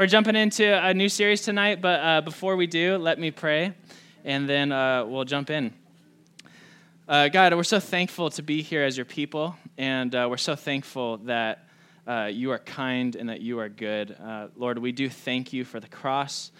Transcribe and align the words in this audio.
we're 0.00 0.06
jumping 0.06 0.34
into 0.34 0.64
a 0.82 0.94
new 0.94 1.10
series 1.10 1.42
tonight, 1.42 1.82
but 1.82 2.00
uh, 2.00 2.20
before 2.22 2.56
we 2.56 2.66
do, 2.66 2.96
let 2.96 3.18
me 3.18 3.30
pray, 3.30 3.74
and 4.24 4.48
then 4.48 4.72
uh, 4.72 5.04
we'll 5.04 5.26
jump 5.26 5.50
in. 5.50 5.74
Uh, 7.06 7.28
God, 7.28 7.52
we're 7.52 7.62
so 7.62 7.78
thankful 7.78 8.30
to 8.30 8.42
be 8.42 8.62
here 8.62 8.82
as 8.82 8.96
your 8.96 9.04
people, 9.04 9.54
and 9.76 10.14
uh, 10.14 10.26
we're 10.30 10.38
so 10.38 10.56
thankful 10.56 11.18
that 11.18 11.68
uh, 12.06 12.30
you 12.32 12.50
are 12.50 12.60
kind 12.60 13.14
and 13.14 13.28
that 13.28 13.42
you 13.42 13.58
are 13.58 13.68
good. 13.68 14.16
Uh, 14.18 14.46
Lord, 14.56 14.78
we 14.78 14.90
do 14.90 15.10
thank 15.10 15.52
you 15.52 15.66
for 15.66 15.80
the 15.80 15.88
cross. 15.88 16.50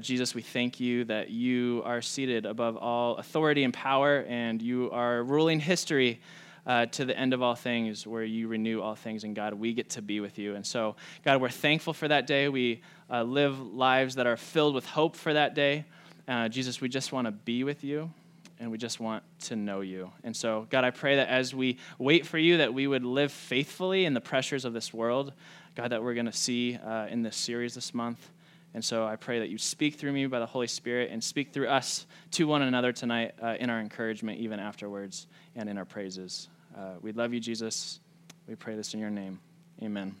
Jesus, 0.00 0.34
we 0.34 0.42
thank 0.42 0.80
you 0.80 1.04
that 1.04 1.30
you 1.30 1.82
are 1.84 2.02
seated 2.02 2.46
above 2.46 2.76
all 2.76 3.14
authority 3.18 3.62
and 3.62 3.72
power, 3.72 4.24
and 4.28 4.60
you 4.60 4.90
are 4.90 5.22
ruling 5.22 5.60
history 5.60 6.20
uh, 6.68 6.84
to 6.86 7.06
the 7.06 7.18
end 7.18 7.32
of 7.32 7.40
all 7.40 7.54
things 7.54 8.06
where 8.06 8.22
you 8.22 8.46
renew 8.46 8.82
all 8.82 8.94
things. 8.94 9.24
And 9.24 9.34
God, 9.34 9.54
we 9.54 9.72
get 9.72 9.88
to 9.90 10.02
be 10.02 10.20
with 10.20 10.38
you. 10.38 10.54
And 10.54 10.64
so, 10.64 10.96
God, 11.24 11.40
we're 11.40 11.48
thankful 11.48 11.94
for 11.94 12.06
that 12.06 12.26
day. 12.26 12.48
We 12.48 12.82
uh, 13.10 13.22
live 13.22 13.58
lives 13.58 14.16
that 14.16 14.26
are 14.26 14.36
filled 14.36 14.74
with 14.74 14.84
hope 14.84 15.16
for 15.16 15.32
that 15.32 15.54
day. 15.54 15.86
Uh, 16.28 16.48
Jesus, 16.50 16.82
we 16.82 16.90
just 16.90 17.10
want 17.10 17.26
to 17.26 17.32
be 17.32 17.64
with 17.64 17.82
you 17.82 18.12
and 18.60 18.70
we 18.70 18.76
just 18.76 19.00
want 19.00 19.22
to 19.40 19.56
know 19.56 19.80
you. 19.80 20.10
And 20.24 20.36
so, 20.36 20.66
God, 20.68 20.84
I 20.84 20.90
pray 20.90 21.16
that 21.16 21.28
as 21.28 21.54
we 21.54 21.78
wait 21.98 22.26
for 22.26 22.36
you, 22.36 22.58
that 22.58 22.74
we 22.74 22.86
would 22.86 23.04
live 23.04 23.32
faithfully 23.32 24.04
in 24.04 24.12
the 24.12 24.20
pressures 24.20 24.64
of 24.66 24.74
this 24.74 24.92
world, 24.92 25.32
God, 25.74 25.92
that 25.92 26.02
we're 26.02 26.14
going 26.14 26.26
to 26.26 26.32
see 26.32 26.76
uh, 26.76 27.06
in 27.06 27.22
this 27.22 27.36
series 27.36 27.74
this 27.74 27.94
month. 27.94 28.30
And 28.74 28.84
so 28.84 29.06
I 29.06 29.16
pray 29.16 29.38
that 29.38 29.48
you 29.48 29.56
speak 29.56 29.94
through 29.94 30.12
me 30.12 30.26
by 30.26 30.40
the 30.40 30.46
Holy 30.46 30.66
Spirit 30.66 31.10
and 31.10 31.24
speak 31.24 31.54
through 31.54 31.68
us 31.68 32.06
to 32.32 32.46
one 32.46 32.60
another 32.60 32.92
tonight 32.92 33.32
uh, 33.42 33.54
in 33.58 33.70
our 33.70 33.80
encouragement, 33.80 34.40
even 34.40 34.60
afterwards, 34.60 35.28
and 35.56 35.68
in 35.70 35.78
our 35.78 35.86
praises. 35.86 36.48
Uh, 36.78 36.92
we 37.02 37.10
love 37.10 37.34
you, 37.34 37.40
Jesus. 37.40 37.98
We 38.46 38.54
pray 38.54 38.76
this 38.76 38.94
in 38.94 39.00
your 39.00 39.10
name. 39.10 39.40
Amen. 39.82 40.14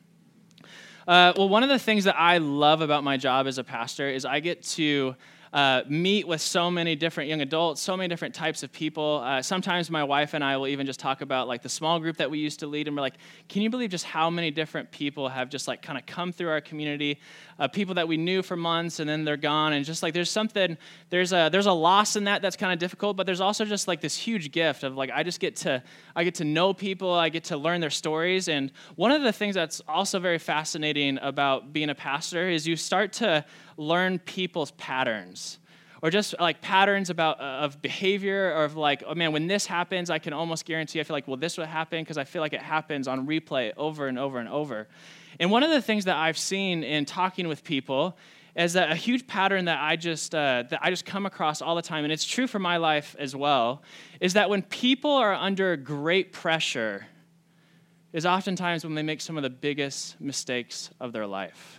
Uh, 1.06 1.32
well, 1.36 1.48
one 1.48 1.62
of 1.62 1.68
the 1.68 1.78
things 1.78 2.02
that 2.02 2.16
I 2.18 2.38
love 2.38 2.80
about 2.80 3.04
my 3.04 3.16
job 3.16 3.46
as 3.46 3.58
a 3.58 3.64
pastor 3.64 4.08
is 4.08 4.24
I 4.24 4.40
get 4.40 4.64
to 4.64 5.14
uh, 5.52 5.82
meet 5.88 6.26
with 6.26 6.40
so 6.40 6.70
many 6.70 6.94
different 6.94 7.28
young 7.30 7.40
adults, 7.40 7.80
so 7.80 7.96
many 7.96 8.08
different 8.08 8.34
types 8.34 8.62
of 8.62 8.72
people. 8.72 9.22
Uh, 9.24 9.42
sometimes 9.42 9.90
my 9.90 10.04
wife 10.04 10.34
and 10.34 10.44
I 10.44 10.56
will 10.56 10.68
even 10.68 10.86
just 10.86 11.00
talk 11.00 11.20
about 11.20 11.48
like 11.48 11.62
the 11.62 11.68
small 11.68 11.98
group 12.00 12.16
that 12.18 12.30
we 12.30 12.38
used 12.38 12.60
to 12.60 12.66
lead, 12.66 12.88
and 12.88 12.96
we're 12.96 13.02
like, 13.02 13.16
can 13.48 13.62
you 13.62 13.70
believe 13.70 13.90
just 13.90 14.04
how 14.04 14.30
many 14.30 14.50
different 14.50 14.90
people 14.90 15.28
have 15.28 15.48
just 15.48 15.68
like 15.68 15.82
kind 15.82 15.98
of 15.98 16.06
come 16.06 16.32
through 16.32 16.50
our 16.50 16.60
community? 16.60 17.18
Uh, 17.58 17.66
people 17.66 17.94
that 17.94 18.06
we 18.06 18.16
knew 18.16 18.42
for 18.42 18.56
months 18.56 19.00
and 19.00 19.08
then 19.08 19.24
they're 19.24 19.36
gone, 19.36 19.72
and 19.72 19.84
just 19.84 20.02
like 20.02 20.14
there's 20.14 20.30
something, 20.30 20.76
there's 21.10 21.32
a 21.32 21.48
there's 21.50 21.66
a 21.66 21.72
loss 21.72 22.16
in 22.16 22.24
that 22.24 22.42
that's 22.42 22.56
kind 22.56 22.72
of 22.72 22.78
difficult, 22.78 23.16
but 23.16 23.26
there's 23.26 23.40
also 23.40 23.64
just 23.64 23.88
like 23.88 24.00
this 24.00 24.16
huge 24.16 24.52
gift 24.52 24.84
of 24.84 24.96
like 24.96 25.10
I 25.12 25.22
just 25.22 25.40
get 25.40 25.56
to 25.56 25.82
I 26.14 26.24
get 26.24 26.36
to 26.36 26.44
know 26.44 26.72
people, 26.72 27.12
I 27.12 27.28
get 27.30 27.44
to 27.44 27.56
learn 27.56 27.80
their 27.80 27.90
stories, 27.90 28.48
and 28.48 28.70
one 28.96 29.10
of 29.10 29.22
the 29.22 29.32
things 29.32 29.54
that's 29.54 29.80
also 29.88 30.18
very 30.18 30.38
fascinating 30.38 31.18
about 31.22 31.72
being 31.72 31.90
a 31.90 31.94
pastor 31.94 32.48
is 32.48 32.66
you 32.66 32.76
start 32.76 33.12
to 33.14 33.44
learn 33.78 34.18
people's 34.18 34.72
patterns 34.72 35.58
or 36.02 36.10
just 36.10 36.34
like 36.38 36.60
patterns 36.60 37.10
about 37.10 37.40
uh, 37.40 37.64
of 37.64 37.80
behavior 37.82 38.52
or 38.56 38.64
of 38.64 38.76
like 38.76 39.02
oh 39.06 39.14
man 39.14 39.32
when 39.32 39.46
this 39.46 39.66
happens 39.66 40.10
i 40.10 40.18
can 40.18 40.32
almost 40.32 40.64
guarantee 40.64 41.00
i 41.00 41.02
feel 41.02 41.14
like 41.14 41.26
well 41.28 41.36
this 41.36 41.56
would 41.56 41.66
happen 41.66 42.02
because 42.02 42.18
i 42.18 42.24
feel 42.24 42.42
like 42.42 42.52
it 42.52 42.62
happens 42.62 43.08
on 43.08 43.26
replay 43.26 43.72
over 43.76 44.08
and 44.08 44.18
over 44.18 44.38
and 44.38 44.48
over. 44.48 44.88
And 45.40 45.52
one 45.52 45.62
of 45.62 45.70
the 45.70 45.80
things 45.80 46.04
that 46.06 46.16
i've 46.16 46.38
seen 46.38 46.82
in 46.82 47.04
talking 47.04 47.48
with 47.48 47.64
people 47.64 48.16
is 48.56 48.72
that 48.72 48.90
a 48.90 48.96
huge 48.96 49.26
pattern 49.26 49.66
that 49.66 49.80
i 49.80 49.96
just 49.96 50.34
uh, 50.34 50.64
that 50.70 50.80
i 50.82 50.90
just 50.90 51.04
come 51.04 51.26
across 51.26 51.62
all 51.62 51.76
the 51.76 51.82
time 51.82 52.04
and 52.04 52.12
it's 52.12 52.24
true 52.24 52.46
for 52.46 52.58
my 52.58 52.76
life 52.76 53.14
as 53.18 53.34
well 53.34 53.82
is 54.20 54.32
that 54.34 54.50
when 54.50 54.62
people 54.62 55.12
are 55.12 55.34
under 55.34 55.76
great 55.76 56.32
pressure 56.32 57.06
is 58.12 58.24
oftentimes 58.26 58.84
when 58.84 58.94
they 58.94 59.02
make 59.02 59.20
some 59.20 59.36
of 59.36 59.42
the 59.42 59.50
biggest 59.50 60.20
mistakes 60.20 60.90
of 60.98 61.12
their 61.12 61.26
life 61.26 61.77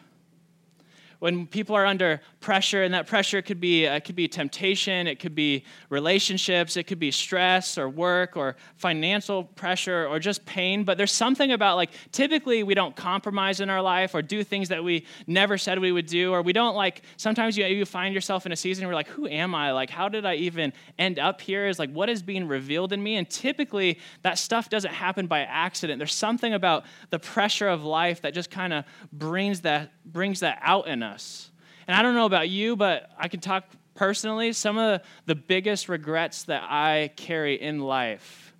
when 1.19 1.47
people 1.47 1.75
are 1.75 1.85
under 1.85 2.21
pressure, 2.39 2.83
and 2.83 2.93
that 2.93 3.05
pressure 3.05 3.41
could 3.41 3.59
be 3.59 3.85
uh, 3.85 3.99
could 3.99 4.15
be 4.15 4.27
temptation, 4.27 5.07
it 5.07 5.19
could 5.19 5.35
be 5.35 5.65
relationships, 5.89 6.77
it 6.77 6.83
could 6.83 6.99
be 6.99 7.11
stress 7.11 7.77
or 7.77 7.89
work 7.89 8.37
or 8.37 8.55
financial 8.77 9.43
pressure 9.43 10.07
or 10.07 10.19
just 10.19 10.45
pain. 10.45 10.83
But 10.83 10.97
there's 10.97 11.11
something 11.11 11.51
about 11.51 11.75
like 11.75 11.91
typically 12.11 12.63
we 12.63 12.73
don't 12.73 12.95
compromise 12.95 13.59
in 13.59 13.69
our 13.69 13.81
life 13.81 14.15
or 14.15 14.21
do 14.21 14.43
things 14.43 14.69
that 14.69 14.83
we 14.83 15.05
never 15.27 15.57
said 15.57 15.79
we 15.79 15.91
would 15.91 16.05
do, 16.05 16.31
or 16.31 16.41
we 16.41 16.53
don't 16.53 16.75
like 16.75 17.01
sometimes 17.17 17.57
you, 17.57 17.65
you 17.65 17.85
find 17.85 18.13
yourself 18.13 18.45
in 18.45 18.51
a 18.51 18.55
season 18.55 18.85
where 18.87 18.95
like, 18.95 19.09
who 19.09 19.27
am 19.27 19.53
I? 19.53 19.71
Like, 19.71 19.89
how 19.89 20.07
did 20.07 20.25
I 20.25 20.35
even 20.35 20.71
end 20.97 21.19
up 21.19 21.41
here? 21.41 21.67
Is 21.67 21.77
like 21.77 21.91
what 21.91 22.09
is 22.09 22.23
being 22.23 22.47
revealed 22.47 22.93
in 22.93 23.03
me? 23.03 23.17
And 23.17 23.29
typically 23.29 23.99
that 24.21 24.37
stuff 24.37 24.69
doesn't 24.69 24.93
happen 24.93 25.27
by 25.27 25.41
accident. 25.41 25.99
There's 25.99 26.13
something 26.13 26.53
about 26.53 26.85
the 27.09 27.19
pressure 27.19 27.67
of 27.67 27.83
life 27.83 28.21
that 28.21 28.33
just 28.33 28.49
kind 28.49 28.71
of 28.71 28.85
brings 29.11 29.61
that 29.61 29.91
brings 30.05 30.39
that 30.39 30.59
out 30.61 30.87
in 30.87 31.03
us. 31.03 31.51
And 31.89 31.95
I 31.95 32.03
don't 32.03 32.13
know 32.13 32.27
about 32.27 32.49
you, 32.49 32.75
but 32.75 33.09
I 33.17 33.27
can 33.29 33.39
talk 33.39 33.63
personally. 33.95 34.53
Some 34.53 34.77
of 34.77 35.01
the 35.25 35.33
biggest 35.33 35.89
regrets 35.89 36.43
that 36.43 36.61
I 36.69 37.09
carry 37.15 37.59
in 37.59 37.79
life 37.79 38.53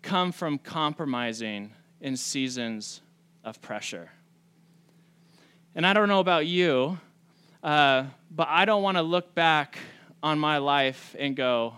come 0.00 0.30
from 0.30 0.58
compromising 0.58 1.72
in 2.00 2.16
seasons 2.16 3.00
of 3.42 3.60
pressure. 3.60 4.12
And 5.74 5.84
I 5.84 5.92
don't 5.92 6.08
know 6.08 6.20
about 6.20 6.46
you, 6.46 7.00
uh, 7.64 8.04
but 8.30 8.46
I 8.48 8.64
don't 8.64 8.84
want 8.84 8.96
to 8.96 9.02
look 9.02 9.34
back 9.34 9.76
on 10.22 10.38
my 10.38 10.58
life 10.58 11.16
and 11.18 11.34
go, 11.34 11.74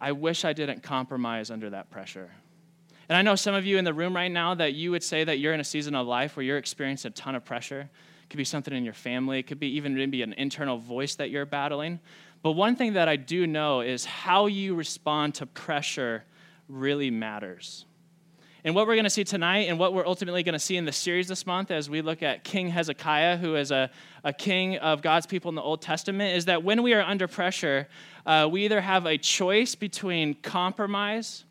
I 0.00 0.12
wish 0.12 0.46
I 0.46 0.54
didn't 0.54 0.82
compromise 0.82 1.50
under 1.50 1.68
that 1.68 1.90
pressure. 1.90 2.30
And 3.10 3.16
I 3.18 3.20
know 3.20 3.34
some 3.34 3.54
of 3.54 3.66
you 3.66 3.76
in 3.76 3.84
the 3.84 3.92
room 3.92 4.16
right 4.16 4.32
now 4.32 4.54
that 4.54 4.72
you 4.72 4.90
would 4.92 5.04
say 5.04 5.22
that 5.22 5.38
you're 5.38 5.52
in 5.52 5.60
a 5.60 5.64
season 5.64 5.94
of 5.94 6.06
life 6.06 6.34
where 6.34 6.46
you're 6.46 6.56
experiencing 6.56 7.10
a 7.10 7.12
ton 7.12 7.34
of 7.34 7.44
pressure. 7.44 7.90
It 8.30 8.34
could 8.34 8.38
be 8.38 8.44
something 8.44 8.72
in 8.72 8.84
your 8.84 8.94
family, 8.94 9.40
it 9.40 9.48
could 9.48 9.58
be 9.58 9.74
even 9.74 9.96
maybe 9.96 10.22
an 10.22 10.34
internal 10.34 10.78
voice 10.78 11.16
that 11.16 11.30
you're 11.30 11.44
battling. 11.44 11.98
But 12.44 12.52
one 12.52 12.76
thing 12.76 12.92
that 12.92 13.08
I 13.08 13.16
do 13.16 13.44
know 13.44 13.80
is 13.80 14.04
how 14.04 14.46
you 14.46 14.76
respond 14.76 15.34
to 15.34 15.46
pressure 15.46 16.22
really 16.68 17.10
matters. 17.10 17.86
And 18.62 18.72
what 18.76 18.86
we're 18.86 18.94
going 18.94 19.02
to 19.02 19.10
see 19.10 19.24
tonight, 19.24 19.68
and 19.68 19.80
what 19.80 19.94
we're 19.94 20.06
ultimately 20.06 20.44
going 20.44 20.52
to 20.52 20.60
see 20.60 20.76
in 20.76 20.84
the 20.84 20.92
series 20.92 21.26
this 21.26 21.44
month 21.44 21.72
as 21.72 21.90
we 21.90 22.02
look 22.02 22.22
at 22.22 22.44
King 22.44 22.68
Hezekiah, 22.68 23.36
who 23.36 23.56
is 23.56 23.72
a, 23.72 23.90
a 24.22 24.32
king 24.32 24.76
of 24.76 25.02
God's 25.02 25.26
people 25.26 25.48
in 25.48 25.56
the 25.56 25.62
Old 25.62 25.82
Testament, 25.82 26.36
is 26.36 26.44
that 26.44 26.62
when 26.62 26.84
we 26.84 26.94
are 26.94 27.02
under 27.02 27.26
pressure, 27.26 27.88
uh, 28.26 28.48
we 28.48 28.64
either 28.64 28.80
have 28.80 29.06
a 29.06 29.18
choice 29.18 29.74
between 29.74 30.34
compromise 30.34 31.46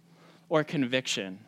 or 0.48 0.64
conviction. 0.64 1.40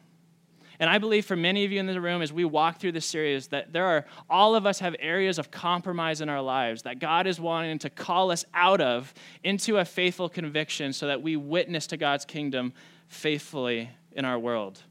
And 0.82 0.90
I 0.90 0.98
believe 0.98 1.28
for 1.28 1.36
many 1.36 1.64
of 1.64 1.72
you 1.72 1.80
in 1.80 1.86
the 1.86 2.02
room, 2.02 2.24
as 2.24 2.34
we 2.34 2.44
walk 2.44 2.80
through 2.80 2.94
this 2.94 3.06
series, 3.06 3.50
that 3.50 3.72
there 3.72 3.86
are, 3.86 4.04
all 4.28 4.56
of 4.56 4.66
us 4.66 4.80
have 4.80 4.96
areas 4.98 5.38
of 5.38 5.52
compromise 5.52 6.22
in 6.22 6.28
our 6.28 6.42
lives 6.42 6.82
that 6.82 6.98
God 6.98 7.28
is 7.28 7.40
wanting 7.40 7.78
to 7.80 7.90
call 7.92 8.32
us 8.32 8.46
out 8.56 8.82
of 8.82 9.14
into 9.44 9.78
a 9.78 9.86
faithful 9.86 10.28
conviction 10.28 10.92
so 10.92 11.06
that 11.06 11.22
we 11.22 11.36
witness 11.36 11.86
to 11.86 11.98
God's 11.98 12.26
kingdom 12.26 12.74
faithfully 13.10 13.92
in 14.14 14.26
our 14.26 14.40
world. 14.40 14.82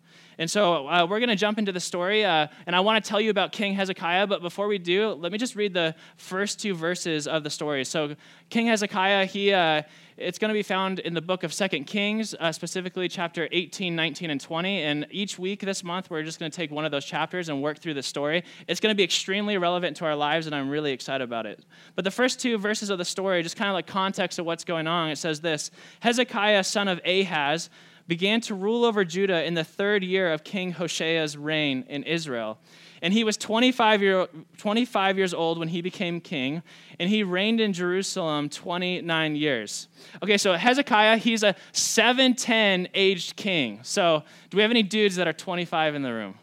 And 0.41 0.51
so 0.51 0.89
uh, 0.89 1.07
we're 1.07 1.19
going 1.19 1.29
to 1.29 1.37
jump 1.37 1.59
into 1.59 1.71
the 1.71 1.81
story, 1.81 2.25
uh, 2.25 2.47
and 2.67 2.75
I 2.75 2.81
want 2.81 3.05
to 3.05 3.07
tell 3.07 3.21
you 3.21 3.29
about 3.29 3.53
King 3.53 3.75
Hezekiah. 3.75 4.27
But 4.27 4.41
before 4.41 4.69
we 4.69 4.79
do, 4.79 5.11
let 5.11 5.33
me 5.33 5.37
just 5.37 5.55
read 5.55 5.75
the 5.75 5.95
first 6.17 6.59
two 6.59 6.75
verses 6.75 7.29
of 7.29 7.45
the 7.45 7.51
story. 7.51 7.85
So, 7.85 8.17
King 8.49 8.69
Hezekiah, 8.69 9.27
he 9.27 9.53
uh, 9.53 9.83
it's 10.17 10.39
going 10.39 10.49
to 10.49 10.55
be 10.55 10.63
found 10.63 10.99
in 11.01 11.13
the 11.13 11.21
book 11.21 11.45
of 11.45 11.53
Second 11.53 11.85
Kings, 11.85 12.35
uh, 12.41 12.53
specifically 12.53 13.07
chapter 13.07 13.49
18, 13.53 13.95
19, 13.95 14.31
and 14.31 14.41
20. 14.41 14.83
And 14.83 15.07
each 15.11 15.39
week 15.39 15.61
this 15.61 15.85
month, 15.85 16.11
we're 16.11 16.23
just 16.23 16.39
going 16.39 16.51
to 16.51 16.57
take 16.57 16.71
one 16.71 16.87
of 16.87 16.91
those 16.91 17.05
chapters 17.05 17.51
and 17.51 17.63
work 17.63 17.79
through 17.79 17.95
the 17.95 18.03
story. 18.03 18.43
It's 18.67 18.81
going 18.81 18.95
to 18.95 18.97
be 18.97 19.05
extremely 19.05 19.59
relevant 19.59 19.99
to 19.99 20.07
our 20.07 20.17
lives, 20.17 20.47
and 20.47 20.55
I'm 20.55 20.71
really 20.71 20.93
excited 20.93 21.23
about 21.23 21.45
it. 21.45 21.65
But 21.97 22.05
the 22.05 22.11
first 22.11 22.41
two 22.41 22.57
verses 22.57 22.89
of 22.89 22.97
the 22.97 23.05
story, 23.05 23.43
just 23.43 23.57
kind 23.57 23.69
of 23.69 23.75
like 23.75 23.87
context 23.87 24.39
of 24.39 24.47
what's 24.47 24.65
going 24.65 24.87
on, 24.87 25.11
it 25.11 25.17
says 25.17 25.43
this 25.43 25.71
Hezekiah, 26.01 26.65
son 26.65 26.89
of 26.89 26.99
Ahaz, 27.05 27.69
began 28.11 28.41
to 28.41 28.57
rule 28.57 28.85
over 28.85 29.05
Judah 29.05 29.45
in 29.45 29.55
the 29.55 29.63
third 29.63 30.03
year 30.03 30.33
of 30.33 30.43
King 30.43 30.73
Hoshea's 30.73 31.37
reign 31.37 31.85
in 31.89 32.03
Israel. 32.03 32.59
And 33.03 33.15
he 33.15 33.23
was 33.23 33.37
25, 33.37 34.03
year, 34.03 34.27
25 34.59 35.17
years 35.17 35.33
old 35.33 35.61
when 35.61 35.69
he 35.69 35.81
became 35.81 36.21
king, 36.21 36.65
and 36.99 37.09
he 37.09 37.23
reigned 37.23 37.61
in 37.61 37.73
Jerusalem 37.73 38.49
29 38.49 39.37
years. 39.37 39.87
Okay, 40.25 40.39
so 40.39 40.55
Hezekiah, 40.55 41.19
he's 41.19 41.45
a 41.45 41.55
710 41.71 42.89
aged 42.95 43.37
king. 43.37 43.79
So, 43.85 44.25
do 44.51 44.57
we 44.57 44.63
have 44.63 44.73
any 44.73 44.83
dudes 44.83 45.15
that 45.15 45.29
are 45.29 45.33
25 45.33 45.95
in 45.95 46.03
the 46.03 46.13
room? 46.13 46.35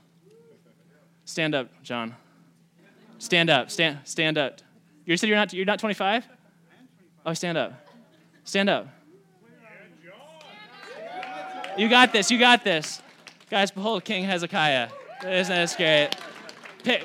Stand 1.25 1.53
up, 1.53 1.67
John. 1.83 2.15
Stand 3.19 3.49
up. 3.49 3.69
Stand, 3.69 3.99
stand 4.05 4.37
up. 4.37 4.61
You 5.03 5.17
said 5.17 5.27
you're 5.27 5.37
not, 5.37 5.51
you're 5.51 5.65
not 5.65 5.79
25? 5.79 6.29
Oh, 7.25 7.33
stand 7.33 7.57
up. 7.57 7.73
Stand 8.45 8.69
up. 8.69 8.87
You 11.77 11.89
got 11.89 12.11
this. 12.11 12.31
You 12.31 12.39
got 12.39 12.63
this. 12.63 13.03
Guys, 13.51 13.69
behold 13.69 14.03
King 14.03 14.23
Hezekiah. 14.23 14.89
Isn't 15.23 15.55
this 15.55 15.75
great? 15.75 16.09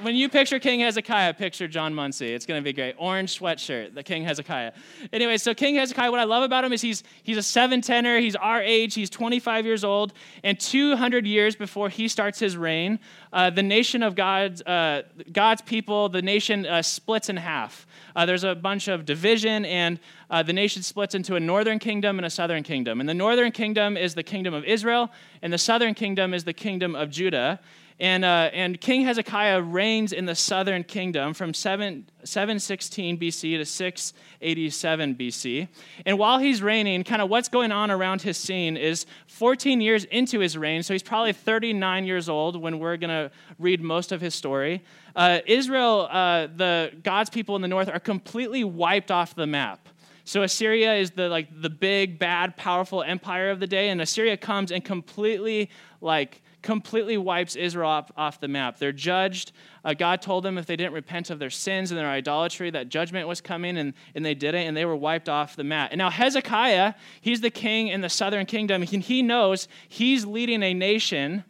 When 0.03 0.15
you 0.15 0.29
picture 0.29 0.59
King 0.59 0.81
Hezekiah, 0.81 1.35
picture 1.35 1.67
John 1.67 1.95
Muncie. 1.95 2.33
It's 2.33 2.47
going 2.47 2.61
to 2.61 2.65
be 2.65 2.73
great. 2.73 2.95
Orange 2.99 3.39
sweatshirt, 3.39 3.95
the 3.95 4.03
King 4.03 4.23
Hezekiah. 4.23 4.73
Anyway, 5.13 5.37
so 5.39 5.55
King 5.55 5.75
Hezekiah, 5.77 6.11
what 6.11 6.21
I 6.21 6.25
love 6.25 6.43
about 6.43 6.65
him 6.65 6.73
is 6.73 6.81
he's 6.81 7.03
he's 7.23 7.37
a 7.37 7.43
seven 7.43 7.81
tenor. 7.81 8.19
He's 8.19 8.37
our 8.37 8.63
age. 8.63 8.95
He's 8.95 9.11
25 9.11 9.67
years 9.67 9.85
old, 9.85 10.13
and 10.45 10.59
200 10.59 11.27
years 11.27 11.57
before 11.57 11.89
he 11.89 12.09
starts 12.09 12.39
his 12.39 12.57
reign, 12.57 12.99
uh, 13.33 13.51
the 13.51 13.63
nation 13.63 14.03
of 14.03 14.15
God's 14.15 14.63
uh, 14.63 15.03
God's 15.33 15.63
people, 15.63 16.09
the 16.09 16.23
nation 16.23 16.67
uh, 16.67 16.83
splits 16.83 17.29
in 17.29 17.37
half. 17.37 17.87
Uh, 18.15 18.27
there's 18.27 18.45
a 18.45 18.55
bunch 18.55 18.89
of 18.89 19.05
division, 19.05 19.65
and 19.65 19.99
uh, 20.31 20.43
the 20.43 20.53
nation 20.53 20.83
splits 20.83 21.15
into 21.15 21.35
a 21.35 21.41
northern 21.41 21.79
kingdom 21.79 22.19
and 22.19 22.27
a 22.27 22.31
southern 22.31 22.63
kingdom. 22.63 23.01
And 23.01 23.09
the 23.09 23.15
northern 23.15 23.53
kingdom 23.53 23.97
is 23.97 24.15
the 24.15 24.23
kingdom 24.23 24.55
of 24.55 24.65
Israel, 24.65 25.11
and 25.41 25.53
the 25.53 25.59
southern 25.59 25.95
kingdom 25.95 26.35
is 26.35 26.45
the 26.45 26.53
kingdom 26.53 26.95
of 26.95 27.11
Judah. 27.11 27.59
And, 28.03 28.25
uh, 28.25 28.51
and 28.53 28.81
King 28.81 29.03
Hezekiah 29.03 29.63
reigns 29.63 30.13
in 30.13 30.27
the 30.27 30.35
southern 30.35 30.83
kingdom 30.83 31.35
from 31.35 31.55
7, 31.55 32.05
716 32.25 33.17
BC 33.17 33.59
to 33.59 33.65
687 33.65 35.15
BC. 35.15 35.69
And 36.05 36.19
while 36.19 36.41
he's 36.41 36.63
reigning, 36.63 37.05
kind 37.05 37.23
of 37.23 37.31
what's 37.31 37.49
going 37.49 37.71
on 37.71 37.93
around 37.93 38.23
his 38.23 38.37
scene 38.37 38.77
is 38.77 39.07
14 39.29 39.81
years 39.81 40.03
into 40.07 40.41
his 40.41 40.59
reign, 40.59 40.83
so 40.83 40.93
he's 40.95 41.03
probably 41.05 41.33
39 41.33 42.05
years 42.05 42.29
old 42.29 42.61
when 42.61 42.81
we're 42.81 42.97
going 42.97 43.11
to 43.11 43.31
read 43.61 43.81
most 43.81 44.11
of 44.11 44.21
his 44.21 44.35
story. 44.35 44.83
Uh, 45.15 45.39
Israel, 45.47 46.09
uh, 46.11 46.49
the 46.57 46.91
God's 47.05 47.31
people 47.31 47.55
in 47.55 47.63
the 47.63 47.69
north, 47.69 47.89
are 47.89 48.01
completely 48.01 48.65
wiped 48.65 49.13
off 49.13 49.37
the 49.37 49.47
map. 49.47 49.89
So 50.25 50.43
Assyria 50.43 50.95
is 50.95 51.13
the 51.13 51.29
like 51.29 51.49
the 51.63 51.71
big, 51.71 52.19
bad, 52.19 52.57
powerful 52.57 53.05
empire 53.05 53.51
of 53.51 53.61
the 53.61 53.69
day, 53.69 53.91
and 53.91 54.01
Assyria 54.01 54.37
comes 54.37 54.73
and 54.73 54.85
completely 54.85 55.71
like 56.01 56.43
completely 56.63 57.19
wipes 57.19 57.57
Israel 57.57 57.91
off, 57.91 58.11
off 58.17 58.41
the 58.41 58.49
map. 58.49 58.79
They're 58.79 58.93
judged. 58.93 59.53
Uh, 59.85 59.95
God 59.95 60.23
told 60.23 60.45
them 60.45 60.57
if 60.59 60.67
they 60.67 60.77
didn't 60.77 60.93
repent 60.93 61.31
of 61.31 61.39
their 61.39 61.51
sins 61.51 61.91
and 61.91 61.99
their 61.99 62.09
idolatry, 62.09 62.71
that 62.71 62.89
judgment 62.89 63.29
was 63.29 63.41
coming, 63.41 63.77
and, 63.77 63.95
and 64.15 64.25
they 64.25 64.35
didn't, 64.35 64.67
and 64.67 64.77
they 64.77 64.85
were 64.85 64.97
wiped 64.97 65.29
off 65.29 65.57
the 65.57 65.65
map. 65.65 65.91
And 65.91 65.99
now 65.99 66.11
Hezekiah, 66.11 66.95
he's 67.21 67.41
the 67.41 67.51
king 67.51 67.89
in 67.89 68.01
the 68.01 68.09
southern 68.09 68.47
kingdom, 68.47 68.83
and 68.83 69.03
he 69.03 69.23
knows 69.23 69.69
he's 69.89 70.25
leading 70.25 70.63
a 70.63 70.73
nation 70.73 71.45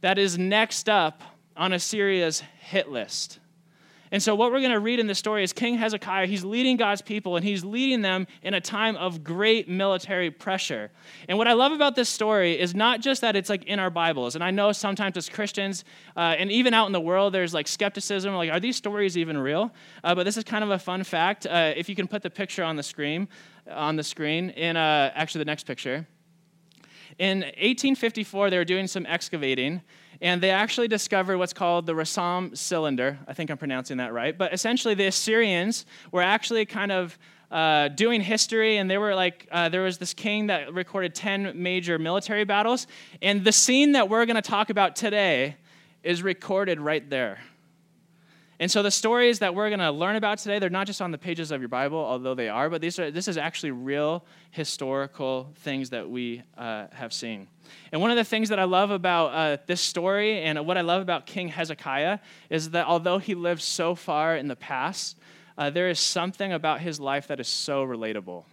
that 0.00 0.18
is 0.18 0.38
next 0.38 0.88
up 0.88 1.22
on 1.56 1.72
Assyria's 1.72 2.42
hit 2.60 2.90
list. 2.90 3.40
And 4.10 4.22
so, 4.22 4.34
what 4.34 4.52
we're 4.52 4.60
going 4.60 4.72
to 4.72 4.80
read 4.80 5.00
in 5.00 5.06
this 5.06 5.18
story 5.18 5.42
is 5.42 5.52
King 5.52 5.76
Hezekiah. 5.76 6.26
He's 6.26 6.44
leading 6.44 6.76
God's 6.76 7.02
people, 7.02 7.36
and 7.36 7.44
he's 7.44 7.64
leading 7.64 8.02
them 8.02 8.26
in 8.42 8.54
a 8.54 8.60
time 8.60 8.96
of 8.96 9.24
great 9.24 9.68
military 9.68 10.30
pressure. 10.30 10.90
And 11.28 11.38
what 11.38 11.48
I 11.48 11.52
love 11.52 11.72
about 11.72 11.96
this 11.96 12.08
story 12.08 12.58
is 12.58 12.74
not 12.74 13.00
just 13.00 13.22
that 13.22 13.36
it's 13.36 13.48
like 13.48 13.64
in 13.64 13.78
our 13.78 13.90
Bibles. 13.90 14.34
And 14.34 14.44
I 14.44 14.50
know 14.50 14.72
sometimes 14.72 15.16
as 15.16 15.28
Christians, 15.28 15.84
uh, 16.16 16.36
and 16.38 16.50
even 16.52 16.74
out 16.74 16.86
in 16.86 16.92
the 16.92 17.00
world, 17.00 17.34
there's 17.34 17.54
like 17.54 17.66
skepticism 17.66 18.34
like, 18.34 18.50
are 18.50 18.60
these 18.60 18.76
stories 18.76 19.16
even 19.16 19.38
real? 19.38 19.72
Uh, 20.02 20.14
but 20.14 20.24
this 20.24 20.36
is 20.36 20.44
kind 20.44 20.62
of 20.62 20.70
a 20.70 20.78
fun 20.78 21.04
fact. 21.04 21.46
Uh, 21.46 21.72
if 21.76 21.88
you 21.88 21.96
can 21.96 22.06
put 22.06 22.22
the 22.22 22.30
picture 22.30 22.62
on 22.62 22.76
the 22.76 22.82
screen, 22.82 23.28
on 23.70 23.96
the 23.96 24.04
screen, 24.04 24.50
in 24.50 24.76
uh, 24.76 25.10
actually 25.14 25.40
the 25.40 25.46
next 25.46 25.64
picture. 25.64 26.06
In 27.18 27.40
1854, 27.40 28.50
they 28.50 28.58
were 28.58 28.64
doing 28.64 28.86
some 28.86 29.06
excavating, 29.06 29.82
and 30.20 30.42
they 30.42 30.50
actually 30.50 30.88
discovered 30.88 31.38
what's 31.38 31.52
called 31.52 31.86
the 31.86 31.92
Rassam 31.92 32.56
cylinder. 32.56 33.18
I 33.28 33.34
think 33.34 33.50
I'm 33.50 33.58
pronouncing 33.58 33.98
that 33.98 34.12
right. 34.12 34.36
But 34.36 34.52
essentially, 34.52 34.94
the 34.94 35.06
Assyrians 35.06 35.86
were 36.10 36.22
actually 36.22 36.66
kind 36.66 36.90
of 36.90 37.18
uh, 37.50 37.88
doing 37.88 38.20
history, 38.20 38.78
and 38.78 38.90
they 38.90 38.98
were 38.98 39.14
like, 39.14 39.46
uh, 39.52 39.68
there 39.68 39.82
was 39.82 39.98
this 39.98 40.12
king 40.12 40.48
that 40.48 40.74
recorded 40.74 41.14
10 41.14 41.52
major 41.62 41.98
military 41.98 42.44
battles. 42.44 42.86
And 43.22 43.44
the 43.44 43.52
scene 43.52 43.92
that 43.92 44.08
we're 44.08 44.26
going 44.26 44.36
to 44.36 44.42
talk 44.42 44.70
about 44.70 44.96
today 44.96 45.56
is 46.02 46.22
recorded 46.22 46.80
right 46.80 47.08
there. 47.08 47.38
And 48.64 48.70
so 48.70 48.82
the 48.82 48.90
stories 48.90 49.40
that 49.40 49.54
we're 49.54 49.68
going 49.68 49.80
to 49.80 49.90
learn 49.90 50.16
about 50.16 50.38
today, 50.38 50.58
they're 50.58 50.70
not 50.70 50.86
just 50.86 51.02
on 51.02 51.10
the 51.10 51.18
pages 51.18 51.50
of 51.50 51.60
your 51.60 51.68
Bible, 51.68 51.98
although 51.98 52.34
they 52.34 52.48
are, 52.48 52.70
but 52.70 52.80
these 52.80 52.98
are, 52.98 53.10
this 53.10 53.28
is 53.28 53.36
actually 53.36 53.72
real 53.72 54.24
historical 54.52 55.52
things 55.56 55.90
that 55.90 56.08
we 56.08 56.42
uh, 56.56 56.86
have 56.94 57.12
seen. 57.12 57.46
And 57.92 58.00
one 58.00 58.10
of 58.10 58.16
the 58.16 58.24
things 58.24 58.48
that 58.48 58.58
I 58.58 58.64
love 58.64 58.90
about 58.90 59.26
uh, 59.34 59.58
this 59.66 59.82
story 59.82 60.40
and 60.40 60.66
what 60.66 60.78
I 60.78 60.80
love 60.80 61.02
about 61.02 61.26
King 61.26 61.48
Hezekiah 61.48 62.20
is 62.48 62.70
that 62.70 62.86
although 62.86 63.18
he 63.18 63.34
lived 63.34 63.60
so 63.60 63.94
far 63.94 64.34
in 64.34 64.48
the 64.48 64.56
past, 64.56 65.18
uh, 65.58 65.68
there 65.68 65.90
is 65.90 66.00
something 66.00 66.50
about 66.50 66.80
his 66.80 66.98
life 66.98 67.26
that 67.26 67.40
is 67.40 67.48
so 67.48 67.84
relatable. 67.84 68.44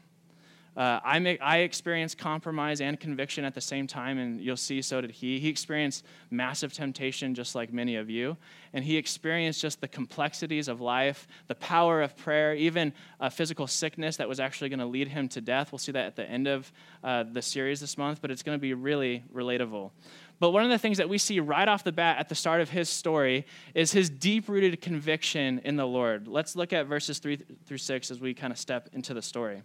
Uh, 0.76 1.02
I, 1.04 1.20
make, 1.20 1.42
I 1.42 1.60
experienced 1.60 2.18
compromise 2.18 2.80
and 2.80 2.98
conviction 2.98 3.44
at 3.44 3.54
the 3.54 3.62
same 3.62 3.88
time, 3.88 4.18
and 4.18 4.40
you'll 4.40 4.56
see 4.56 4.82
so 4.82 5.02
did 5.02 5.12
he. 5.12 5.38
He 5.40 5.50
experienced 5.50 6.06
massive 6.30 6.72
temptation, 6.72 7.36
just 7.36 7.56
like 7.56 7.74
many 7.74 7.98
of 7.98 8.10
you. 8.10 8.38
And 8.72 8.86
he 8.86 8.96
experienced 8.96 9.62
just 9.62 9.82
the 9.82 9.90
complexities 9.90 10.70
of 10.70 10.80
life, 10.80 11.28
the 11.48 11.56
power 11.56 12.02
of 12.02 12.16
prayer, 12.16 12.56
even 12.56 12.94
a 13.20 13.30
physical 13.30 13.68
sickness 13.68 14.16
that 14.18 14.30
was 14.30 14.40
actually 14.40 14.70
going 14.70 14.80
to 14.80 14.86
lead 14.86 15.10
him 15.10 15.28
to 15.30 15.42
death. 15.42 15.74
We'll 15.74 15.80
see 15.80 15.92
that 15.92 16.06
at 16.06 16.16
the 16.16 16.30
end 16.30 16.48
of 16.48 16.72
uh, 17.04 17.24
the 17.24 17.42
series 17.42 17.82
this 17.82 17.98
month, 17.98 18.22
but 18.22 18.32
it's 18.32 18.44
going 18.44 18.58
to 18.58 18.62
be 18.62 18.74
really 18.74 19.24
relatable. 19.34 19.92
But 20.40 20.52
one 20.52 20.64
of 20.64 20.70
the 20.70 20.80
things 20.80 20.98
that 20.98 21.08
we 21.08 21.18
see 21.18 21.40
right 21.40 21.68
off 21.68 21.84
the 21.84 21.92
bat 21.92 22.18
at 22.18 22.30
the 22.30 22.34
start 22.34 22.62
of 22.62 22.70
his 22.70 22.90
story 22.90 23.46
is 23.76 23.92
his 23.92 24.10
deep 24.10 24.48
rooted 24.48 24.82
conviction 24.82 25.60
in 25.66 25.76
the 25.76 25.86
Lord. 25.86 26.28
Let's 26.28 26.56
look 26.56 26.72
at 26.74 26.88
verses 26.88 27.20
3 27.20 27.38
through 27.66 27.78
6 27.78 28.10
as 28.10 28.20
we 28.20 28.34
kind 28.34 28.52
of 28.52 28.58
step 28.58 28.90
into 28.94 29.14
the 29.14 29.22
story. 29.22 29.62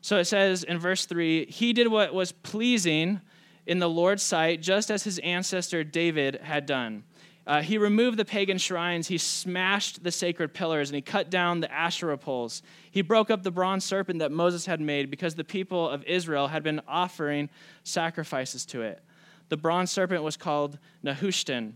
So 0.00 0.18
it 0.18 0.24
says 0.24 0.64
in 0.64 0.78
verse 0.78 1.06
3 1.06 1.46
He 1.46 1.72
did 1.72 1.88
what 1.88 2.14
was 2.14 2.32
pleasing 2.32 3.20
in 3.66 3.78
the 3.78 3.88
Lord's 3.88 4.22
sight, 4.22 4.62
just 4.62 4.90
as 4.90 5.04
his 5.04 5.18
ancestor 5.20 5.84
David 5.84 6.40
had 6.42 6.66
done. 6.66 7.04
Uh, 7.46 7.62
he 7.62 7.78
removed 7.78 8.16
the 8.16 8.24
pagan 8.24 8.58
shrines, 8.58 9.08
he 9.08 9.18
smashed 9.18 10.04
the 10.04 10.12
sacred 10.12 10.54
pillars, 10.54 10.88
and 10.88 10.94
he 10.94 11.02
cut 11.02 11.30
down 11.30 11.60
the 11.60 11.72
Asherah 11.72 12.18
poles. 12.18 12.62
He 12.90 13.02
broke 13.02 13.30
up 13.30 13.42
the 13.42 13.50
bronze 13.50 13.84
serpent 13.84 14.18
that 14.20 14.30
Moses 14.30 14.66
had 14.66 14.80
made 14.80 15.10
because 15.10 15.34
the 15.34 15.44
people 15.44 15.88
of 15.88 16.04
Israel 16.04 16.48
had 16.48 16.62
been 16.62 16.80
offering 16.86 17.48
sacrifices 17.82 18.64
to 18.66 18.82
it. 18.82 19.02
The 19.48 19.56
bronze 19.56 19.90
serpent 19.90 20.22
was 20.22 20.36
called 20.36 20.78
Nehushtan, 21.04 21.72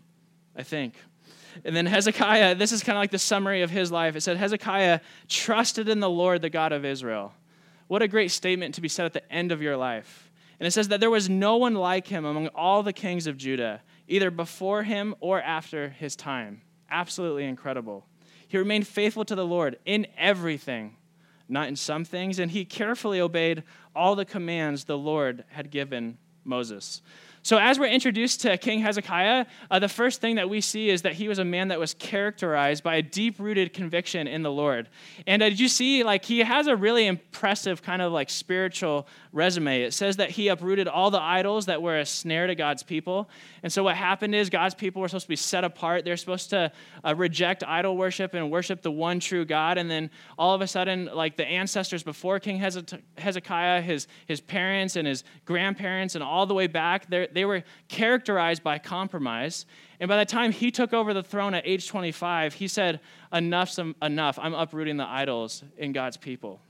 I 0.54 0.62
think. 0.62 0.94
And 1.64 1.74
then 1.74 1.86
Hezekiah, 1.86 2.54
this 2.56 2.72
is 2.72 2.82
kind 2.82 2.96
of 2.96 3.00
like 3.00 3.10
the 3.10 3.18
summary 3.18 3.62
of 3.62 3.70
his 3.70 3.90
life. 3.90 4.16
It 4.16 4.20
said 4.20 4.36
Hezekiah 4.36 5.00
trusted 5.28 5.88
in 5.88 6.00
the 6.00 6.10
Lord, 6.10 6.42
the 6.42 6.50
God 6.50 6.72
of 6.72 6.84
Israel. 6.84 7.32
What 7.86 8.02
a 8.02 8.08
great 8.08 8.30
statement 8.30 8.74
to 8.74 8.80
be 8.80 8.88
said 8.88 9.06
at 9.06 9.12
the 9.12 9.32
end 9.32 9.52
of 9.52 9.62
your 9.62 9.76
life. 9.76 10.30
And 10.58 10.66
it 10.66 10.70
says 10.70 10.88
that 10.88 11.00
there 11.00 11.10
was 11.10 11.28
no 11.28 11.56
one 11.56 11.74
like 11.74 12.06
him 12.06 12.24
among 12.24 12.48
all 12.48 12.82
the 12.82 12.92
kings 12.92 13.26
of 13.26 13.36
Judah, 13.36 13.82
either 14.08 14.30
before 14.30 14.82
him 14.82 15.14
or 15.20 15.40
after 15.40 15.90
his 15.90 16.16
time. 16.16 16.62
Absolutely 16.90 17.44
incredible. 17.44 18.06
He 18.46 18.58
remained 18.58 18.86
faithful 18.86 19.24
to 19.24 19.34
the 19.34 19.46
Lord 19.46 19.78
in 19.84 20.06
everything, 20.16 20.96
not 21.48 21.68
in 21.68 21.76
some 21.76 22.04
things, 22.04 22.38
and 22.38 22.50
he 22.50 22.64
carefully 22.64 23.20
obeyed 23.20 23.64
all 23.94 24.14
the 24.14 24.24
commands 24.24 24.84
the 24.84 24.98
Lord 24.98 25.44
had 25.48 25.70
given 25.70 26.18
Moses. 26.44 27.02
So, 27.44 27.58
as 27.58 27.78
we're 27.78 27.88
introduced 27.88 28.40
to 28.40 28.56
King 28.56 28.80
Hezekiah, 28.80 29.44
uh, 29.70 29.78
the 29.78 29.88
first 29.88 30.22
thing 30.22 30.36
that 30.36 30.48
we 30.48 30.62
see 30.62 30.88
is 30.88 31.02
that 31.02 31.12
he 31.12 31.28
was 31.28 31.38
a 31.38 31.44
man 31.44 31.68
that 31.68 31.78
was 31.78 31.92
characterized 31.92 32.82
by 32.82 32.94
a 32.94 33.02
deep 33.02 33.38
rooted 33.38 33.74
conviction 33.74 34.26
in 34.26 34.42
the 34.42 34.50
Lord. 34.50 34.88
And 35.26 35.42
uh, 35.42 35.50
did 35.50 35.60
you 35.60 35.68
see, 35.68 36.04
like, 36.04 36.24
he 36.24 36.38
has 36.38 36.68
a 36.68 36.74
really 36.74 37.06
impressive 37.06 37.82
kind 37.82 38.00
of 38.00 38.12
like 38.12 38.30
spiritual 38.30 39.06
resume. 39.30 39.82
It 39.82 39.92
says 39.92 40.16
that 40.16 40.30
he 40.30 40.48
uprooted 40.48 40.88
all 40.88 41.10
the 41.10 41.20
idols 41.20 41.66
that 41.66 41.82
were 41.82 41.98
a 41.98 42.06
snare 42.06 42.46
to 42.46 42.54
God's 42.54 42.82
people. 42.82 43.28
And 43.62 43.70
so, 43.70 43.82
what 43.82 43.96
happened 43.96 44.34
is 44.34 44.48
God's 44.48 44.74
people 44.74 45.02
were 45.02 45.08
supposed 45.08 45.26
to 45.26 45.28
be 45.28 45.36
set 45.36 45.64
apart. 45.64 46.06
They're 46.06 46.16
supposed 46.16 46.48
to 46.48 46.72
uh, 47.04 47.14
reject 47.14 47.62
idol 47.62 47.98
worship 47.98 48.32
and 48.32 48.50
worship 48.50 48.80
the 48.80 48.90
one 48.90 49.20
true 49.20 49.44
God. 49.44 49.76
And 49.76 49.90
then 49.90 50.08
all 50.38 50.54
of 50.54 50.62
a 50.62 50.66
sudden, 50.66 51.10
like 51.12 51.36
the 51.36 51.46
ancestors 51.46 52.02
before 52.02 52.40
King 52.40 52.56
Hezekiah, 53.18 53.82
his, 53.82 54.06
his 54.24 54.40
parents 54.40 54.96
and 54.96 55.06
his 55.06 55.24
grandparents, 55.44 56.14
and 56.14 56.24
all 56.24 56.46
the 56.46 56.54
way 56.54 56.68
back, 56.68 57.10
they 57.34 57.44
were 57.44 57.64
characterized 57.88 58.62
by 58.62 58.78
compromise. 58.78 59.66
And 60.00 60.08
by 60.08 60.16
the 60.16 60.24
time 60.24 60.52
he 60.52 60.70
took 60.70 60.92
over 60.92 61.12
the 61.12 61.22
throne 61.22 61.54
at 61.54 61.66
age 61.66 61.88
25, 61.88 62.54
he 62.54 62.68
said, 62.68 63.00
Enough's 63.32 63.78
enough. 64.00 64.38
I'm 64.40 64.54
uprooting 64.54 64.96
the 64.96 65.06
idols 65.06 65.64
in 65.76 65.92
God's 65.92 66.16
people. 66.16 66.60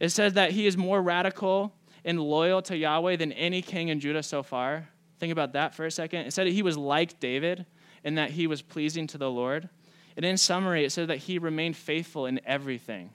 It 0.00 0.08
says 0.08 0.32
that 0.34 0.52
he 0.52 0.66
is 0.66 0.76
more 0.76 1.00
radical 1.02 1.72
and 2.04 2.20
loyal 2.20 2.62
to 2.62 2.76
Yahweh 2.76 3.16
than 3.16 3.32
any 3.32 3.62
king 3.62 3.88
in 3.88 4.00
Judah 4.00 4.22
so 4.22 4.42
far. 4.42 4.88
Think 5.18 5.32
about 5.32 5.52
that 5.52 5.74
for 5.74 5.84
a 5.84 5.90
second. 5.90 6.20
It 6.20 6.32
said 6.32 6.46
he 6.46 6.62
was 6.62 6.78
like 6.78 7.20
David 7.20 7.66
and 8.02 8.16
that 8.16 8.30
he 8.30 8.46
was 8.46 8.62
pleasing 8.62 9.06
to 9.08 9.18
the 9.18 9.30
Lord. 9.30 9.68
And 10.16 10.24
in 10.24 10.38
summary, 10.38 10.84
it 10.84 10.92
said 10.92 11.08
that 11.08 11.18
he 11.18 11.38
remained 11.38 11.76
faithful 11.76 12.26
in 12.26 12.40
everything 12.46 13.10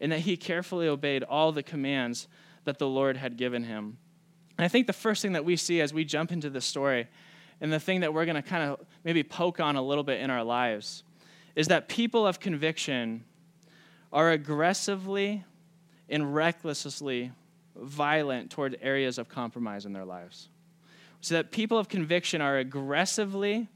and 0.00 0.10
that 0.10 0.20
he 0.20 0.36
carefully 0.36 0.88
obeyed 0.88 1.22
all 1.22 1.52
the 1.52 1.62
commands 1.62 2.26
that 2.64 2.78
the 2.78 2.88
Lord 2.88 3.16
had 3.16 3.36
given 3.36 3.64
him. 3.64 3.98
And 4.62 4.66
I 4.66 4.68
think 4.68 4.86
the 4.86 4.92
first 4.92 5.22
thing 5.22 5.32
that 5.32 5.44
we 5.44 5.56
see 5.56 5.80
as 5.80 5.92
we 5.92 6.04
jump 6.04 6.30
into 6.30 6.48
this 6.48 6.64
story, 6.64 7.08
and 7.60 7.72
the 7.72 7.80
thing 7.80 8.02
that 8.02 8.14
we're 8.14 8.26
going 8.26 8.36
to 8.36 8.42
kind 8.42 8.70
of 8.70 8.86
maybe 9.02 9.24
poke 9.24 9.58
on 9.58 9.74
a 9.74 9.82
little 9.82 10.04
bit 10.04 10.20
in 10.20 10.30
our 10.30 10.44
lives, 10.44 11.02
is 11.56 11.66
that 11.66 11.88
people 11.88 12.24
of 12.24 12.38
conviction 12.38 13.24
are 14.12 14.30
aggressively 14.30 15.42
and 16.08 16.32
recklessly 16.32 17.32
violent 17.74 18.52
toward 18.52 18.78
areas 18.80 19.18
of 19.18 19.28
compromise 19.28 19.84
in 19.84 19.92
their 19.92 20.04
lives. 20.04 20.48
So 21.22 21.34
that 21.34 21.50
people 21.50 21.76
of 21.76 21.88
conviction 21.88 22.40
are 22.40 22.58
aggressively 22.58 23.66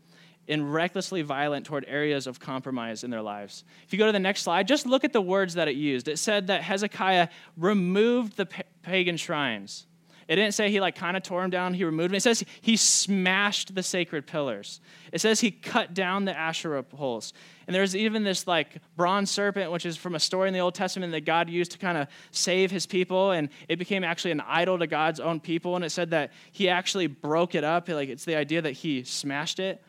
and 0.47 0.73
recklessly 0.73 1.23
violent 1.23 1.67
toward 1.67 1.85
areas 1.89 2.29
of 2.29 2.39
compromise 2.39 3.03
in 3.03 3.11
their 3.11 3.23
lives. 3.23 3.65
If 3.85 3.93
you 3.93 3.99
go 3.99 4.07
to 4.07 4.13
the 4.13 4.21
next 4.21 4.43
slide, 4.43 4.69
just 4.69 4.87
look 4.87 5.03
at 5.03 5.13
the 5.13 5.21
words 5.21 5.55
that 5.55 5.67
it 5.67 5.75
used. 5.75 6.07
It 6.07 6.21
said 6.21 6.47
that 6.47 6.63
Hezekiah 6.63 7.27
removed 7.57 8.37
the 8.37 8.47
pagan 8.83 9.17
shrines. 9.17 9.89
It 10.29 10.37
didn't 10.37 10.55
say 10.55 10.71
he 10.71 10.81
like 10.81 10.97
kind 10.97 11.17
of 11.17 11.23
tore 11.23 11.43
them 11.43 11.51
down, 11.51 11.75
he 11.75 11.85
removed 11.85 12.11
them. 12.11 12.17
It 12.17 12.23
says 12.23 12.45
he 12.61 12.77
smashed 12.77 13.75
the 13.75 13.83
sacred 13.83 14.27
pillars. 14.27 14.81
It 15.13 15.21
says 15.21 15.41
he 15.41 15.53
cut 15.53 15.95
down 15.95 16.25
the 16.25 16.37
Asherah 16.37 16.83
poles. 16.83 17.33
And 17.67 17.75
there's 17.75 17.95
even 17.95 18.25
this 18.25 18.47
like 18.47 18.79
bronze 18.97 19.31
serpent, 19.31 19.71
which 19.71 19.87
is 19.87 19.97
from 19.97 20.17
a 20.17 20.21
story 20.21 20.49
in 20.49 20.55
the 20.55 20.61
Old 20.61 20.75
Testament 20.75 21.13
that 21.13 21.25
God 21.25 21.49
used 21.49 21.71
to 21.73 21.79
kind 21.79 21.97
of 21.97 22.09
save 22.33 22.73
his 22.73 22.87
people. 22.87 23.31
And 23.31 23.51
it 23.69 23.79
became 23.79 24.03
actually 24.03 24.33
an 24.33 24.41
idol 24.41 24.79
to 24.81 24.89
God's 24.89 25.21
own 25.21 25.39
people. 25.39 25.77
And 25.77 25.85
it 25.85 25.91
said 25.91 26.11
that 26.11 26.33
he 26.51 26.69
actually 26.69 27.07
broke 27.07 27.55
it 27.55 27.63
up. 27.63 27.89
Like 27.89 28.09
it's 28.09 28.25
the 28.25 28.37
idea 28.37 28.63
that 28.63 28.73
he 28.73 29.05
smashed 29.05 29.61
it. 29.61 29.83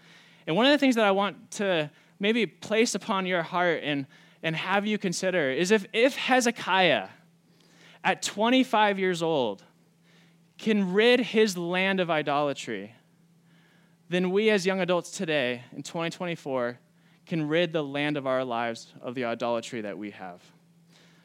And 0.46 0.56
one 0.56 0.68
of 0.68 0.72
the 0.72 0.78
things 0.78 0.96
that 0.96 1.06
I 1.06 1.12
want 1.12 1.52
to 1.52 1.90
maybe 2.20 2.46
place 2.46 2.94
upon 2.94 3.26
your 3.26 3.44
heart 3.44 3.82
and, 3.84 4.06
and 4.44 4.56
have 4.56 4.86
you 4.86 4.98
consider 4.98 5.50
is 5.50 5.72
if, 5.72 5.86
if 5.94 6.16
Hezekiah, 6.16 7.10
at 8.04 8.22
25 8.22 9.00
years 9.00 9.22
old, 9.22 9.64
can 10.58 10.94
rid 10.94 11.20
his 11.20 11.58
land 11.58 12.00
of 12.00 12.10
idolatry, 12.10 12.94
then 14.10 14.32
we 14.32 14.50
as 14.50 14.66
young 14.66 14.80
adults 14.80 15.12
today 15.12 15.64
in 15.76 15.84
2024 15.84 16.80
can 17.26 17.48
rid 17.48 17.74
the 17.74 17.84
land 17.84 18.18
of 18.18 18.26
our 18.26 18.44
lives 18.44 18.94
of 19.02 19.16
the 19.16 19.26
idolatry 19.26 19.82
that 19.82 19.98
we 19.98 20.12
have. 20.12 20.42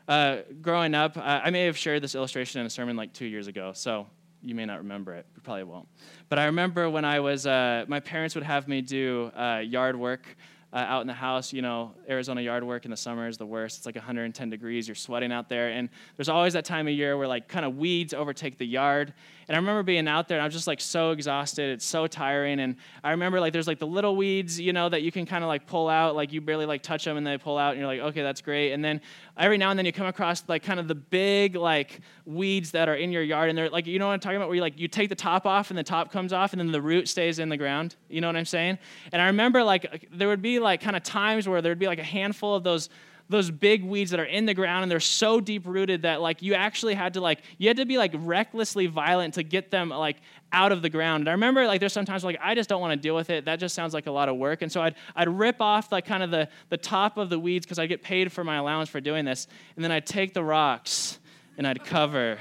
Uh, 0.08 0.38
growing 0.60 0.94
up, 0.94 1.16
I 1.16 1.50
may 1.50 1.64
have 1.66 1.78
shared 1.78 2.02
this 2.02 2.14
illustration 2.14 2.60
in 2.60 2.66
a 2.66 2.70
sermon 2.70 2.96
like 2.96 3.12
two 3.12 3.24
years 3.24 3.46
ago, 3.46 3.72
so 3.72 4.08
you 4.42 4.54
may 4.54 4.66
not 4.66 4.78
remember 4.78 5.14
it. 5.14 5.26
You 5.36 5.42
probably 5.42 5.62
won't. 5.62 5.86
But 6.28 6.40
I 6.40 6.46
remember 6.46 6.90
when 6.90 7.04
I 7.04 7.20
was, 7.20 7.46
uh, 7.46 7.84
my 7.86 8.00
parents 8.00 8.34
would 8.34 8.44
have 8.44 8.66
me 8.66 8.82
do 8.82 9.30
uh, 9.36 9.62
yard 9.64 9.96
work 9.96 10.26
uh, 10.72 10.76
out 10.76 11.00
in 11.02 11.06
the 11.06 11.12
house. 11.12 11.52
You 11.52 11.62
know, 11.62 11.92
Arizona 12.08 12.40
yard 12.40 12.64
work 12.64 12.84
in 12.84 12.90
the 12.90 12.96
summer 12.96 13.28
is 13.28 13.36
the 13.36 13.46
worst. 13.46 13.78
It's 13.78 13.86
like 13.86 13.96
110 13.96 14.50
degrees. 14.50 14.88
You're 14.88 14.94
sweating 14.94 15.32
out 15.32 15.48
there. 15.48 15.68
And 15.70 15.88
there's 16.16 16.28
always 16.28 16.54
that 16.54 16.64
time 16.64 16.88
of 16.88 16.94
year 16.94 17.16
where 17.16 17.28
like 17.28 17.48
kind 17.48 17.64
of 17.64 17.76
weeds 17.76 18.14
overtake 18.14 18.58
the 18.58 18.66
yard. 18.66 19.12
And 19.52 19.58
I 19.58 19.60
remember 19.60 19.82
being 19.82 20.08
out 20.08 20.28
there 20.28 20.38
and 20.38 20.42
I 20.42 20.46
was 20.46 20.54
just 20.54 20.66
like 20.66 20.80
so 20.80 21.10
exhausted. 21.10 21.72
It's 21.72 21.84
so 21.84 22.06
tiring. 22.06 22.58
And 22.58 22.74
I 23.04 23.10
remember 23.10 23.38
like 23.38 23.52
there's 23.52 23.66
like 23.66 23.78
the 23.78 23.86
little 23.86 24.16
weeds, 24.16 24.58
you 24.58 24.72
know, 24.72 24.88
that 24.88 25.02
you 25.02 25.12
can 25.12 25.26
kind 25.26 25.44
of 25.44 25.48
like 25.48 25.66
pull 25.66 25.90
out. 25.90 26.16
Like 26.16 26.32
you 26.32 26.40
barely 26.40 26.64
like 26.64 26.82
touch 26.82 27.04
them 27.04 27.18
and 27.18 27.26
they 27.26 27.36
pull 27.36 27.58
out 27.58 27.72
and 27.72 27.78
you're 27.78 27.86
like, 27.86 28.00
okay, 28.00 28.22
that's 28.22 28.40
great. 28.40 28.72
And 28.72 28.82
then 28.82 29.02
every 29.36 29.58
now 29.58 29.68
and 29.68 29.78
then 29.78 29.84
you 29.84 29.92
come 29.92 30.06
across 30.06 30.42
like 30.48 30.62
kind 30.62 30.80
of 30.80 30.88
the 30.88 30.94
big 30.94 31.54
like 31.54 32.00
weeds 32.24 32.70
that 32.70 32.88
are 32.88 32.94
in 32.94 33.12
your 33.12 33.22
yard. 33.22 33.50
And 33.50 33.58
they're 33.58 33.68
like, 33.68 33.86
you 33.86 33.98
know 33.98 34.06
what 34.06 34.14
I'm 34.14 34.20
talking 34.20 34.36
about? 34.36 34.48
Where 34.48 34.54
you 34.54 34.62
like, 34.62 34.80
you 34.80 34.88
take 34.88 35.10
the 35.10 35.14
top 35.14 35.44
off 35.44 35.68
and 35.70 35.76
the 35.76 35.84
top 35.84 36.10
comes 36.10 36.32
off 36.32 36.54
and 36.54 36.60
then 36.60 36.72
the 36.72 36.80
root 36.80 37.06
stays 37.06 37.38
in 37.38 37.50
the 37.50 37.58
ground. 37.58 37.96
You 38.08 38.22
know 38.22 38.28
what 38.28 38.36
I'm 38.36 38.46
saying? 38.46 38.78
And 39.12 39.20
I 39.20 39.26
remember 39.26 39.62
like 39.62 40.08
there 40.10 40.28
would 40.28 40.40
be 40.40 40.60
like 40.60 40.80
kind 40.80 40.96
of 40.96 41.02
times 41.02 41.46
where 41.46 41.60
there'd 41.60 41.78
be 41.78 41.88
like 41.88 41.98
a 41.98 42.04
handful 42.04 42.54
of 42.54 42.64
those 42.64 42.88
those 43.32 43.50
big 43.50 43.84
weeds 43.84 44.12
that 44.12 44.20
are 44.20 44.24
in 44.24 44.46
the 44.46 44.54
ground 44.54 44.82
and 44.84 44.90
they're 44.90 45.00
so 45.00 45.40
deep 45.40 45.66
rooted 45.66 46.02
that 46.02 46.20
like 46.20 46.42
you 46.42 46.54
actually 46.54 46.94
had 46.94 47.14
to 47.14 47.20
like 47.20 47.40
you 47.58 47.66
had 47.66 47.76
to 47.78 47.84
be 47.84 47.98
like 47.98 48.12
recklessly 48.14 48.86
violent 48.86 49.34
to 49.34 49.42
get 49.42 49.70
them 49.70 49.88
like 49.88 50.18
out 50.52 50.70
of 50.70 50.82
the 50.82 50.88
ground. 50.88 51.22
And 51.22 51.28
I 51.28 51.32
remember 51.32 51.66
like 51.66 51.80
there's 51.80 51.92
sometimes 51.92 52.22
like 52.22 52.38
I 52.40 52.54
just 52.54 52.68
don't 52.68 52.80
want 52.80 52.92
to 52.92 52.96
deal 52.96 53.16
with 53.16 53.30
it. 53.30 53.46
That 53.46 53.58
just 53.58 53.74
sounds 53.74 53.94
like 53.94 54.06
a 54.06 54.10
lot 54.12 54.28
of 54.28 54.36
work. 54.36 54.62
And 54.62 54.70
so 54.70 54.80
I'd 54.80 54.94
I'd 55.16 55.28
rip 55.28 55.60
off 55.60 55.90
like 55.90 56.06
kind 56.06 56.22
of 56.22 56.30
the 56.30 56.48
the 56.68 56.76
top 56.76 57.16
of 57.16 57.30
the 57.30 57.38
weeds 57.38 57.66
because 57.66 57.78
I 57.78 57.86
get 57.86 58.02
paid 58.02 58.30
for 58.30 58.44
my 58.44 58.56
allowance 58.56 58.88
for 58.88 59.00
doing 59.00 59.24
this. 59.24 59.48
And 59.74 59.84
then 59.84 59.90
I'd 59.90 60.06
take 60.06 60.34
the 60.34 60.44
rocks 60.44 61.18
and 61.58 61.66
I'd 61.66 61.84
cover 61.84 62.38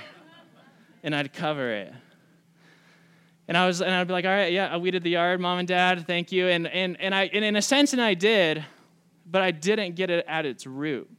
and 1.04 1.16
I'd 1.16 1.34
cover 1.34 1.72
it. 1.72 1.94
And 3.48 3.58
I 3.58 3.68
was 3.68 3.82
and 3.82 3.94
I'd 3.94 4.08
be 4.08 4.14
like, 4.14 4.26
all 4.26 4.32
right, 4.32 4.52
yeah, 4.52 4.74
I 4.74 4.78
weeded 4.78 5.04
the 5.04 5.10
yard, 5.10 5.40
mom 5.40 5.60
and 5.60 5.68
dad, 5.68 6.06
thank 6.08 6.32
you. 6.32 6.48
And 6.48 6.68
and 6.68 7.00
and 7.00 7.14
I 7.16 7.30
and 7.34 7.44
in 7.44 7.56
a 7.56 7.62
sense 7.62 7.94
and 7.94 8.02
I 8.02 8.14
did, 8.14 8.64
but 9.25 9.42
I 9.42 9.51
didn't 9.51 9.96
get 9.96 10.10
it 10.10 10.25
at 10.28 10.46
its 10.46 10.66
root. 10.66 11.10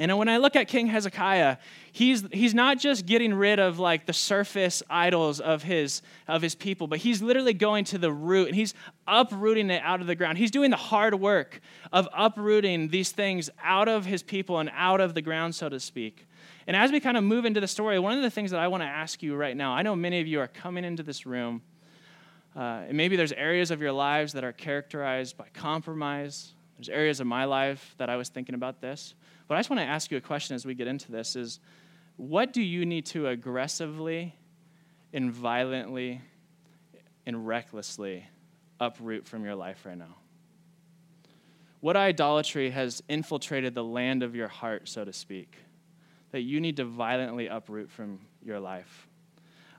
And 0.00 0.16
when 0.16 0.30
I 0.30 0.38
look 0.38 0.56
at 0.56 0.66
King 0.66 0.86
Hezekiah, 0.86 1.58
he's, 1.92 2.24
he's 2.32 2.54
not 2.54 2.78
just 2.78 3.04
getting 3.04 3.34
rid 3.34 3.58
of 3.58 3.78
like 3.78 4.06
the 4.06 4.14
surface 4.14 4.82
idols 4.88 5.40
of 5.40 5.62
his, 5.62 6.00
of 6.26 6.40
his 6.40 6.54
people, 6.54 6.86
but 6.86 7.00
he's 7.00 7.20
literally 7.20 7.52
going 7.52 7.84
to 7.84 7.98
the 7.98 8.10
root 8.10 8.48
and 8.48 8.56
he's 8.56 8.72
uprooting 9.06 9.68
it 9.68 9.82
out 9.84 10.00
of 10.00 10.06
the 10.06 10.14
ground. 10.14 10.38
He's 10.38 10.50
doing 10.50 10.70
the 10.70 10.78
hard 10.78 11.14
work 11.20 11.60
of 11.92 12.08
uprooting 12.14 12.88
these 12.88 13.12
things 13.12 13.50
out 13.62 13.88
of 13.88 14.06
his 14.06 14.22
people 14.22 14.58
and 14.58 14.70
out 14.72 15.02
of 15.02 15.12
the 15.12 15.20
ground, 15.20 15.54
so 15.54 15.68
to 15.68 15.78
speak. 15.78 16.26
And 16.66 16.74
as 16.74 16.90
we 16.90 17.00
kind 17.00 17.18
of 17.18 17.24
move 17.24 17.44
into 17.44 17.60
the 17.60 17.68
story, 17.68 17.98
one 17.98 18.16
of 18.16 18.22
the 18.22 18.30
things 18.30 18.52
that 18.52 18.60
I 18.60 18.68
want 18.68 18.82
to 18.82 18.88
ask 18.88 19.22
you 19.22 19.36
right 19.36 19.56
now, 19.56 19.72
I 19.72 19.82
know 19.82 19.94
many 19.94 20.20
of 20.22 20.26
you 20.26 20.40
are 20.40 20.48
coming 20.48 20.84
into 20.84 21.02
this 21.02 21.26
room, 21.26 21.60
uh, 22.56 22.84
and 22.88 22.96
maybe 22.96 23.16
there's 23.16 23.32
areas 23.32 23.70
of 23.70 23.82
your 23.82 23.92
lives 23.92 24.32
that 24.32 24.44
are 24.44 24.52
characterized 24.52 25.36
by 25.36 25.48
compromise, 25.52 26.52
there's 26.80 26.88
areas 26.88 27.20
of 27.20 27.26
my 27.26 27.44
life 27.44 27.94
that 27.98 28.08
I 28.08 28.16
was 28.16 28.30
thinking 28.30 28.54
about 28.54 28.80
this. 28.80 29.14
But 29.48 29.56
I 29.56 29.58
just 29.58 29.68
want 29.68 29.80
to 29.80 29.86
ask 29.86 30.10
you 30.10 30.16
a 30.16 30.20
question 30.20 30.54
as 30.54 30.64
we 30.64 30.74
get 30.74 30.86
into 30.86 31.12
this 31.12 31.36
is 31.36 31.60
what 32.16 32.54
do 32.54 32.62
you 32.62 32.86
need 32.86 33.04
to 33.06 33.26
aggressively 33.26 34.34
and 35.12 35.30
violently 35.30 36.22
and 37.26 37.46
recklessly 37.46 38.26
uproot 38.80 39.26
from 39.26 39.44
your 39.44 39.54
life 39.54 39.84
right 39.84 39.98
now? 39.98 40.16
What 41.80 41.96
idolatry 41.96 42.70
has 42.70 43.02
infiltrated 43.08 43.74
the 43.74 43.84
land 43.84 44.22
of 44.22 44.34
your 44.34 44.48
heart, 44.48 44.88
so 44.88 45.04
to 45.04 45.12
speak, 45.12 45.56
that 46.30 46.42
you 46.42 46.60
need 46.60 46.76
to 46.78 46.84
violently 46.84 47.48
uproot 47.48 47.90
from 47.90 48.20
your 48.42 48.58
life? 48.58 49.06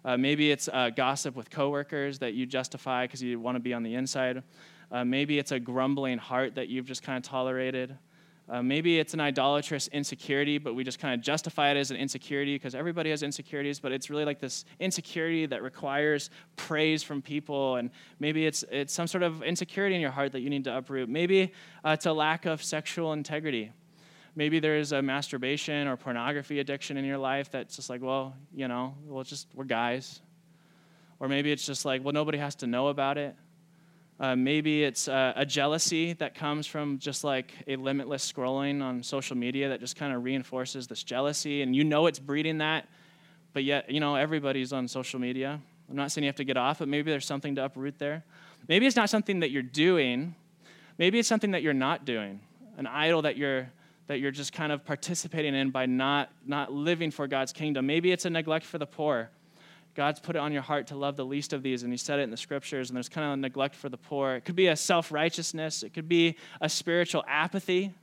Uh, 0.05 0.17
maybe 0.17 0.51
it's 0.51 0.67
uh, 0.67 0.89
gossip 0.96 1.36
with 1.36 1.50
coworkers 1.50 2.20
that 2.20 2.34
you 2.34 2.46
justify 2.46 3.05
because 3.05 3.24
you 3.24 3.39
want 3.39 3.55
to 3.55 3.60
be 3.60 3.74
on 3.74 3.81
the 3.81 3.96
inside. 3.96 4.43
Uh, 4.91 5.05
maybe 5.05 5.39
it's 5.39 5.51
a 5.51 5.60
grumbling 5.60 6.17
heart 6.17 6.55
that 6.55 6.67
you've 6.67 6.86
just 6.86 7.01
kind 7.01 7.17
of 7.17 7.24
tolerated. 7.24 7.98
Uh, 8.50 8.62
maybe 8.62 9.00
it's 9.00 9.13
an 9.13 9.21
idolatrous 9.21 9.88
insecurity, 9.89 10.57
but 10.57 10.75
we 10.75 10.83
just 10.83 11.00
kind 11.00 11.13
of 11.13 11.21
justify 11.21 11.71
it 11.71 11.77
as 11.77 11.89
an 11.89 11.95
insecurity 11.95 12.55
because 12.55 12.75
everybody 12.75 13.10
has 13.10 13.24
insecurities, 13.24 13.79
but 13.79 13.93
it's 13.93 14.10
really 14.10 14.25
like 14.25 14.39
this 14.39 14.65
insecurity 14.81 15.45
that 15.45 15.63
requires 15.63 16.29
praise 16.57 17.01
from 17.01 17.21
people. 17.21 17.77
And 17.77 17.91
maybe 18.19 18.45
it's, 18.45 18.65
it's 18.69 18.93
some 18.93 19.07
sort 19.07 19.24
of 19.24 19.41
insecurity 19.41 19.95
in 19.95 20.01
your 20.01 20.12
heart 20.12 20.33
that 20.33 20.41
you 20.41 20.50
need 20.50 20.65
to 20.65 20.75
uproot. 20.75 21.07
Maybe 21.07 21.53
uh, 21.86 21.91
it's 21.91 22.05
a 22.05 22.12
lack 22.12 22.45
of 22.45 22.62
sexual 22.62 23.13
integrity. 23.13 23.71
Maybe 24.36 24.60
there's 24.60 24.91
a 24.91 25.01
masturbation 25.01 25.88
or 25.88 25.95
pornography 25.95 26.60
addiction 26.60 26.98
in 26.98 27.05
your 27.05 27.17
life 27.17 27.51
that's 27.51 27.77
just 27.77 27.89
like, 27.89 28.01
well, 28.01 28.36
you 28.53 28.67
know, 28.67 28.95
well, 29.05 29.24
just, 29.24 29.48
we're 29.53 29.63
guys. 29.63 30.19
Or 31.19 31.29
maybe 31.29 31.53
it's 31.53 31.65
just 31.65 31.86
like, 31.86 32.03
well, 32.03 32.13
nobody 32.13 32.38
has 32.39 32.55
to 32.55 32.67
know 32.67 32.89
about 32.89 33.17
it. 33.17 33.36
Uh, 34.22 34.36
maybe 34.36 34.84
it's 34.84 35.08
uh, 35.08 35.34
a 35.36 35.44
jealousy 35.44 36.13
that 36.13 36.36
comes 36.36 36.68
from 36.68 37.00
just 37.00 37.24
like 37.24 37.54
a 37.68 37.75
limitless 37.75 38.32
scrolling 38.32 38.80
on 38.80 39.01
social 39.01 39.36
media 39.36 39.70
that 39.70 39.80
just 39.80 39.96
kind 39.96 40.13
of 40.13 40.24
reinforces 40.24 40.86
this 40.86 41.01
jealousy, 41.01 41.63
and 41.63 41.75
you 41.75 41.84
know 41.84 42.06
it's 42.06 42.20
breeding 42.20 42.60
that, 42.60 42.88
but 43.51 43.63
yet, 43.63 43.90
you 43.90 44.00
know, 44.00 44.16
everybody's 44.16 44.74
on 44.74 44.88
social 44.88 45.20
media. 45.20 45.60
I'm 45.90 45.96
not 45.96 46.12
saying 46.12 46.24
you 46.24 46.28
have 46.28 46.36
to 46.36 46.44
get 46.44 46.56
off, 46.56 46.78
but 46.78 46.88
maybe 46.88 47.10
there's 47.10 47.25
something 47.25 47.56
to 47.56 47.66
uproot 47.66 47.98
there. 47.98 48.24
Maybe 48.68 48.86
it's 48.86 48.96
not 48.96 49.10
something 49.10 49.40
that 49.40 49.50
you're 49.50 49.63
doing, 49.63 50.36
maybe 51.00 51.18
it's 51.18 51.28
something 51.28 51.51
that 51.51 51.63
you're 51.63 51.74
not 51.74 52.06
doing, 52.06 52.42
an 52.78 52.86
idol 52.86 53.24
that 53.24 53.38
you're 53.38 53.72
that 54.06 54.20
you're 54.20 54.30
just 54.30 54.54
kind 54.54 54.72
of 54.72 54.86
participating 54.86 55.56
in 55.56 55.72
by 55.72 55.88
not 55.88 56.30
not 56.46 56.72
living 56.72 57.10
for 57.10 57.25
God's 57.25 57.54
kingdom. 57.54 57.88
Maybe 57.88 58.12
it's 58.12 58.25
a 58.25 58.30
neglect 58.30 58.68
for 58.68 58.78
the 58.78 58.86
poor. 58.86 59.32
God's 59.93 60.19
put 60.19 60.36
it 60.36 60.39
on 60.39 60.53
your 60.53 60.62
heart 60.62 60.88
to 60.88 60.95
love 60.95 61.17
the 61.17 61.25
least 61.25 61.53
of 61.53 61.63
these, 61.63 61.83
and 61.83 61.91
He 61.91 61.98
said 61.98 62.19
it 62.19 62.24
in 62.24 62.31
the 62.31 62.38
scriptures, 62.38 62.89
and 62.89 62.95
there's 62.95 63.10
kind 63.10 63.27
of 63.27 63.33
a 63.33 63.38
neglect 63.38 63.75
for 63.75 63.89
the 63.89 63.98
poor. 63.98 64.36
It 64.36 64.45
could 64.45 64.55
be 64.55 64.67
a 64.67 64.75
self 64.75 65.12
righteousness, 65.12 65.83
it 65.83 65.93
could 65.93 66.07
be 66.07 66.38
a 66.60 66.69
spiritual 66.69 67.24
apathy. 67.27 67.93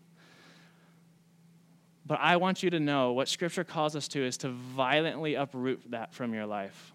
But 2.06 2.20
I 2.22 2.36
want 2.36 2.62
you 2.62 2.70
to 2.70 2.80
know 2.80 3.12
what 3.12 3.28
scripture 3.28 3.64
calls 3.64 3.94
us 3.94 4.08
to 4.08 4.24
is 4.24 4.38
to 4.38 4.48
violently 4.48 5.34
uproot 5.34 5.82
that 5.90 6.14
from 6.14 6.32
your 6.32 6.46
life. 6.46 6.94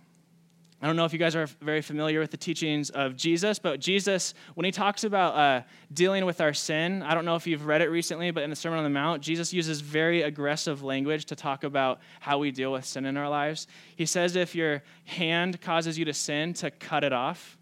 I 0.84 0.88
don't 0.88 0.98
know 0.98 1.06
if 1.06 1.14
you 1.14 1.20
guys 1.20 1.34
are 1.34 1.46
very 1.62 1.82
familiar 1.82 2.20
with 2.20 2.32
the 2.32 2.36
teachings 2.36 2.90
of 2.90 3.16
Jesus, 3.16 3.58
but 3.58 3.80
Jesus, 3.80 4.34
when 4.56 4.66
he 4.66 4.72
talks 4.72 5.06
about 5.06 5.34
uh, 5.34 5.62
dealing 5.94 6.26
with 6.26 6.42
our 6.42 6.54
sin, 6.54 7.02
I 7.04 7.14
don't 7.14 7.24
know 7.24 7.38
if 7.38 7.48
you've 7.48 7.68
read 7.68 7.82
it 7.82 7.90
recently, 7.90 8.32
but 8.32 8.44
in 8.44 8.50
the 8.50 8.56
Sermon 8.58 8.80
on 8.80 8.84
the 8.84 8.90
Mount, 8.90 9.22
Jesus 9.22 9.54
uses 9.54 9.80
very 9.80 10.24
aggressive 10.24 10.84
language 10.84 11.24
to 11.28 11.38
talk 11.38 11.64
about 11.64 12.02
how 12.20 12.38
we 12.38 12.52
deal 12.52 12.74
with 12.74 12.84
sin 12.84 13.06
in 13.06 13.16
our 13.16 13.30
lives. 13.30 13.66
He 13.96 14.06
says 14.06 14.36
if 14.36 14.56
your 14.56 14.84
hand 15.06 15.62
causes 15.62 15.98
you 15.98 16.04
to 16.04 16.14
sin, 16.14 16.54
to 16.56 16.70
cut 16.70 17.06
it 17.06 17.14
off. 17.14 17.58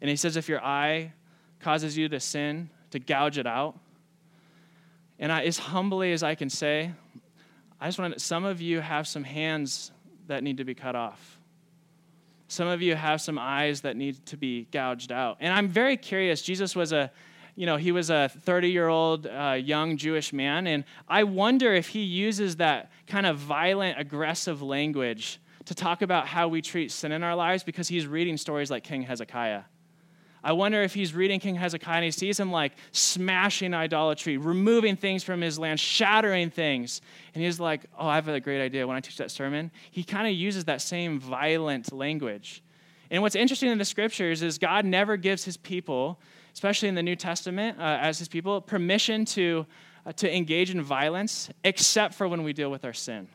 And 0.00 0.08
he 0.08 0.14
says 0.14 0.36
if 0.36 0.48
your 0.48 0.64
eye 0.64 1.12
causes 1.58 1.98
you 1.98 2.08
to 2.10 2.20
sin, 2.20 2.70
to 2.92 3.00
gouge 3.00 3.38
it 3.38 3.46
out. 3.48 3.76
And 5.18 5.32
I, 5.32 5.42
as 5.42 5.58
humbly 5.58 6.12
as 6.12 6.22
I 6.22 6.36
can 6.36 6.48
say, 6.48 6.92
I 7.80 7.88
just 7.88 7.98
want 7.98 8.14
to, 8.14 8.20
some 8.20 8.44
of 8.44 8.60
you 8.60 8.78
have 8.78 9.08
some 9.08 9.24
hands 9.24 9.90
that 10.28 10.44
need 10.44 10.58
to 10.58 10.64
be 10.64 10.76
cut 10.76 10.94
off 10.94 11.39
some 12.50 12.66
of 12.66 12.82
you 12.82 12.96
have 12.96 13.20
some 13.20 13.38
eyes 13.38 13.82
that 13.82 13.96
need 13.96 14.24
to 14.26 14.36
be 14.36 14.66
gouged 14.72 15.12
out. 15.12 15.36
And 15.40 15.52
I'm 15.52 15.68
very 15.68 15.96
curious. 15.96 16.42
Jesus 16.42 16.74
was 16.74 16.92
a 16.92 17.10
you 17.56 17.66
know, 17.66 17.76
he 17.76 17.92
was 17.92 18.08
a 18.08 18.30
30 18.44 18.70
year 18.70 18.88
old 18.88 19.26
uh, 19.26 19.56
young 19.60 19.96
Jewish 19.98 20.32
man, 20.32 20.66
and 20.66 20.84
I 21.08 21.24
wonder 21.24 21.74
if 21.74 21.88
he 21.88 22.00
uses 22.00 22.56
that 22.56 22.90
kind 23.06 23.26
of 23.26 23.36
violent, 23.36 23.98
aggressive 24.00 24.62
language 24.62 25.38
to 25.66 25.74
talk 25.74 26.00
about 26.00 26.26
how 26.26 26.48
we 26.48 26.62
treat 26.62 26.90
sin 26.90 27.12
in 27.12 27.22
our 27.22 27.34
lives 27.34 27.62
because 27.62 27.86
he's 27.88 28.06
reading 28.06 28.36
stories 28.36 28.70
like 28.70 28.82
King 28.82 29.02
Hezekiah. 29.02 29.64
I 30.42 30.52
wonder 30.52 30.82
if 30.82 30.94
he's 30.94 31.14
reading 31.14 31.38
King 31.38 31.54
Hezekiah 31.54 31.96
and 31.96 32.04
he 32.04 32.10
sees 32.10 32.40
him 32.40 32.50
like 32.50 32.72
smashing 32.92 33.74
idolatry, 33.74 34.38
removing 34.38 34.96
things 34.96 35.22
from 35.22 35.40
his 35.40 35.58
land, 35.58 35.78
shattering 35.78 36.50
things. 36.50 37.02
And 37.34 37.44
he's 37.44 37.60
like, 37.60 37.82
Oh, 37.98 38.06
I 38.06 38.14
have 38.14 38.28
a 38.28 38.40
great 38.40 38.62
idea 38.62 38.86
when 38.86 38.96
I 38.96 39.00
teach 39.00 39.18
that 39.18 39.30
sermon. 39.30 39.70
He 39.90 40.02
kind 40.02 40.26
of 40.26 40.32
uses 40.32 40.64
that 40.64 40.80
same 40.80 41.20
violent 41.20 41.92
language. 41.92 42.62
And 43.10 43.22
what's 43.22 43.34
interesting 43.34 43.70
in 43.70 43.78
the 43.78 43.84
scriptures 43.84 44.42
is 44.42 44.56
God 44.56 44.84
never 44.84 45.16
gives 45.16 45.44
his 45.44 45.56
people, 45.56 46.20
especially 46.54 46.88
in 46.88 46.94
the 46.94 47.02
New 47.02 47.16
Testament, 47.16 47.78
uh, 47.78 47.98
as 48.00 48.18
his 48.18 48.28
people, 48.28 48.60
permission 48.60 49.24
to, 49.26 49.66
uh, 50.06 50.12
to 50.12 50.34
engage 50.34 50.70
in 50.70 50.80
violence 50.80 51.50
except 51.64 52.14
for 52.14 52.28
when 52.28 52.44
we 52.44 52.52
deal 52.52 52.70
with 52.70 52.84
our 52.84 52.92
sin. 52.92 53.28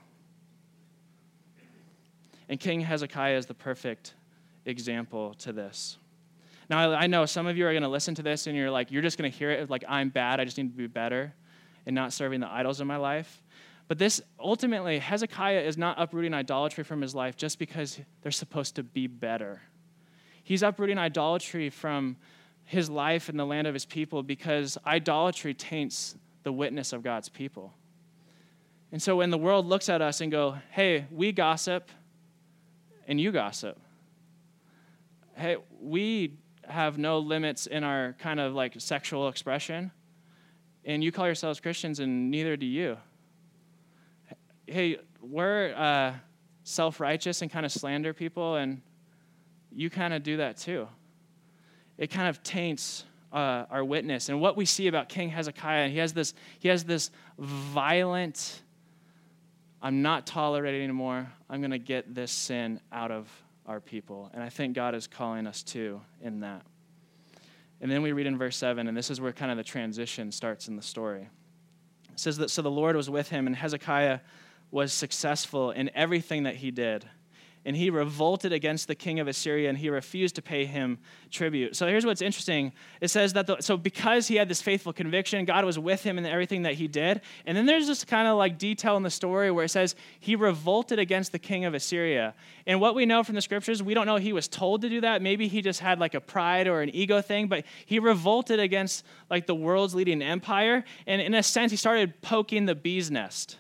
And 2.48 2.60
King 2.60 2.82
Hezekiah 2.82 3.38
is 3.38 3.46
the 3.48 3.54
perfect 3.54 4.14
example 4.66 5.34
to 5.36 5.52
this. 5.52 5.98
Now, 6.70 6.92
I 6.94 7.08
know 7.08 7.26
some 7.26 7.48
of 7.48 7.58
you 7.58 7.68
are 7.68 7.72
going 7.72 7.84
to 7.84 7.90
listen 7.90 8.16
to 8.16 8.24
this 8.24 8.48
and 8.48 8.56
you're 8.56 8.72
like, 8.72 8.92
you're 8.92 9.02
just 9.02 9.18
going 9.18 9.32
to 9.32 9.38
hear 9.38 9.52
it 9.52 9.70
like, 9.70 9.84
I'm 9.88 10.10
bad, 10.10 10.40
I 10.40 10.46
just 10.46 10.58
need 10.58 10.72
to 10.72 10.78
be 10.78 10.88
better 10.88 11.34
and 11.86 11.94
not 11.94 12.12
serving 12.12 12.40
the 12.40 12.52
idols 12.52 12.82
in 12.82 12.88
my 12.88 12.98
life. 12.98 13.44
But 13.88 14.00
this 14.00 14.20
ultimately, 14.40 14.98
Hezekiah 14.98 15.62
is 15.62 15.78
not 15.78 16.02
uprooting 16.02 16.34
idolatry 16.34 16.84
from 16.84 17.02
his 17.02 17.14
life 17.14 17.36
just 17.36 17.60
because 17.60 18.00
they're 18.22 18.32
supposed 18.32 18.76
to 18.76 18.84
be 18.84 19.06
better. 19.06 19.62
He's 20.44 20.64
uprooting 20.64 20.98
idolatry 20.98 21.70
from 21.70 22.18
his 22.64 22.90
life 22.90 23.30
and 23.30 23.40
the 23.40 23.46
land 23.46 23.68
of 23.68 23.76
his 23.76 23.86
people 23.86 24.24
because 24.24 24.78
idolatry 24.88 25.54
taints 25.54 26.16
the 26.44 26.52
witness 26.52 26.94
of 26.94 27.04
God's 27.04 27.30
people. 27.30 27.74
And 28.92 29.02
so 29.02 29.18
when 29.18 29.30
the 29.30 29.38
world 29.38 29.68
looks 29.68 29.90
at 29.90 30.02
us 30.02 30.22
and 30.22 30.32
go, 30.32 30.58
"Hey, 30.72 31.06
we 31.12 31.32
gossip 31.32 31.90
and 33.08 33.20
you 33.20 33.32
gossip." 33.32 33.80
Hey, 35.36 35.58
we 35.80 36.38
have 36.68 36.98
no 36.98 37.20
limits 37.20 37.68
in 37.68 37.84
our 37.84 38.16
kind 38.20 38.40
of 38.40 38.54
like 38.54 38.74
sexual 38.78 39.28
expression, 39.28 39.92
and 40.84 41.04
you 41.04 41.12
call 41.12 41.26
yourselves 41.26 41.60
Christians, 41.60 42.00
and 42.00 42.30
neither 42.32 42.58
do 42.58 42.66
you. 42.66 42.98
Hey, 44.68 44.98
we're 45.22 45.74
uh, 45.76 46.14
self 46.64 47.00
righteous 47.00 47.42
and 47.42 47.52
kind 47.52 47.66
of 47.66 47.72
slander 47.72 48.14
people, 48.14 48.56
and 48.56 48.82
you 49.72 49.90
kind 49.90 50.14
of 50.14 50.24
do 50.24 50.38
that 50.38 50.58
too. 50.58 50.88
It 51.98 52.12
kind 52.12 52.28
of 52.28 52.44
taints 52.44 53.06
uh, 53.32 53.66
our 53.70 53.84
witness. 53.84 54.30
And 54.30 54.40
what 54.40 54.56
we 54.56 54.66
see 54.66 54.88
about 54.88 55.10
King 55.10 55.30
Hezekiah, 55.30 55.90
he 55.90 55.98
has 55.98 56.14
this, 56.14 56.34
he 56.60 56.70
has 56.70 56.86
this 56.86 57.12
violent, 57.38 58.62
I'm 59.82 60.02
not 60.02 60.26
tolerating 60.26 60.84
anymore. 60.84 61.28
I'm 61.50 61.62
going 61.62 61.72
to 61.72 61.78
get 61.78 62.16
this 62.16 62.32
sin 62.32 62.80
out 62.92 63.12
of 63.12 63.30
our 63.68 63.80
people. 63.80 64.30
And 64.34 64.44
I 64.44 64.50
think 64.50 64.76
God 64.76 64.96
is 64.96 65.08
calling 65.08 65.48
us 65.48 65.64
to 65.64 66.02
in 66.22 66.42
that. 66.42 66.64
And 67.82 67.92
then 67.92 68.02
we 68.02 68.12
read 68.12 68.26
in 68.26 68.38
verse 68.38 68.56
7, 68.58 68.88
and 68.88 68.96
this 68.96 69.10
is 69.10 69.20
where 69.20 69.34
kind 69.34 69.52
of 69.52 69.58
the 69.58 69.64
transition 69.64 70.32
starts 70.32 70.68
in 70.68 70.76
the 70.76 70.82
story. 70.82 71.30
It 72.12 72.20
says 72.20 72.38
that 72.38 72.50
so 72.50 72.62
the 72.62 72.72
Lord 72.72 72.96
was 72.96 73.10
with 73.10 73.30
him, 73.30 73.48
and 73.48 73.56
Hezekiah 73.56 74.20
was 74.72 74.94
successful 74.94 75.72
in 75.72 75.92
everything 75.94 76.44
that 76.44 76.56
he 76.56 76.72
did 76.72 77.06
and 77.66 77.76
he 77.76 77.90
revolted 77.90 78.54
against 78.54 78.88
the 78.88 78.94
king 78.94 79.20
of 79.20 79.28
Assyria 79.28 79.70
and 79.70 79.78
he 79.78 79.90
refused 79.90 80.36
to 80.36 80.42
pay 80.42 80.66
him 80.66 81.00
tribute. 81.32 81.76
So 81.76 81.88
here's 81.88 82.06
what's 82.06 82.22
interesting. 82.22 82.72
It 83.02 83.08
says 83.08 83.34
that, 83.34 83.48
the, 83.48 83.60
so 83.60 83.76
because 83.76 84.28
he 84.28 84.36
had 84.36 84.48
this 84.48 84.62
faithful 84.62 84.94
conviction, 84.94 85.44
God 85.46 85.66
was 85.66 85.80
with 85.80 86.04
him 86.04 86.20
in 86.20 86.26
everything 86.26 86.62
that 86.62 86.76
he 86.76 86.88
did. 86.88 87.22
And 87.46 87.58
then 87.58 87.66
there's 87.66 87.88
this 87.88 88.06
kind 88.06 88.28
of 88.28 88.38
like 88.38 88.60
detail 88.60 88.96
in 88.98 89.04
the 89.04 89.10
story 89.10 89.50
where 89.50 89.66
it 89.66 89.70
says 89.70 89.96
he 90.20 90.36
revolted 90.36 91.00
against 91.00 91.32
the 91.32 91.40
king 91.40 91.66
of 91.66 91.74
Assyria. 91.74 92.36
And 92.68 92.80
what 92.80 92.94
we 92.94 93.08
know 93.08 93.24
from 93.24 93.36
the 93.36 93.42
scriptures, 93.42 93.82
we 93.82 93.96
don't 93.96 94.06
know 94.06 94.18
he 94.18 94.34
was 94.34 94.48
told 94.48 94.82
to 94.84 94.90
do 94.90 95.02
that. 95.02 95.24
Maybe 95.24 95.48
he 95.48 95.62
just 95.64 95.80
had 95.80 96.00
like 96.00 96.14
a 96.14 96.22
pride 96.22 96.68
or 96.68 96.82
an 96.82 96.96
ego 96.96 97.22
thing, 97.22 97.48
but 97.48 97.66
he 97.86 97.98
revolted 97.98 98.60
against 98.60 99.04
like 99.30 99.48
the 99.48 99.56
world's 99.56 99.96
leading 99.96 100.22
empire. 100.22 100.84
And 101.08 101.20
in 101.20 101.34
a 101.34 101.42
sense, 101.42 101.72
he 101.72 101.78
started 101.78 102.22
poking 102.22 102.66
the 102.68 102.76
bee's 102.76 103.10
nest 103.10 103.58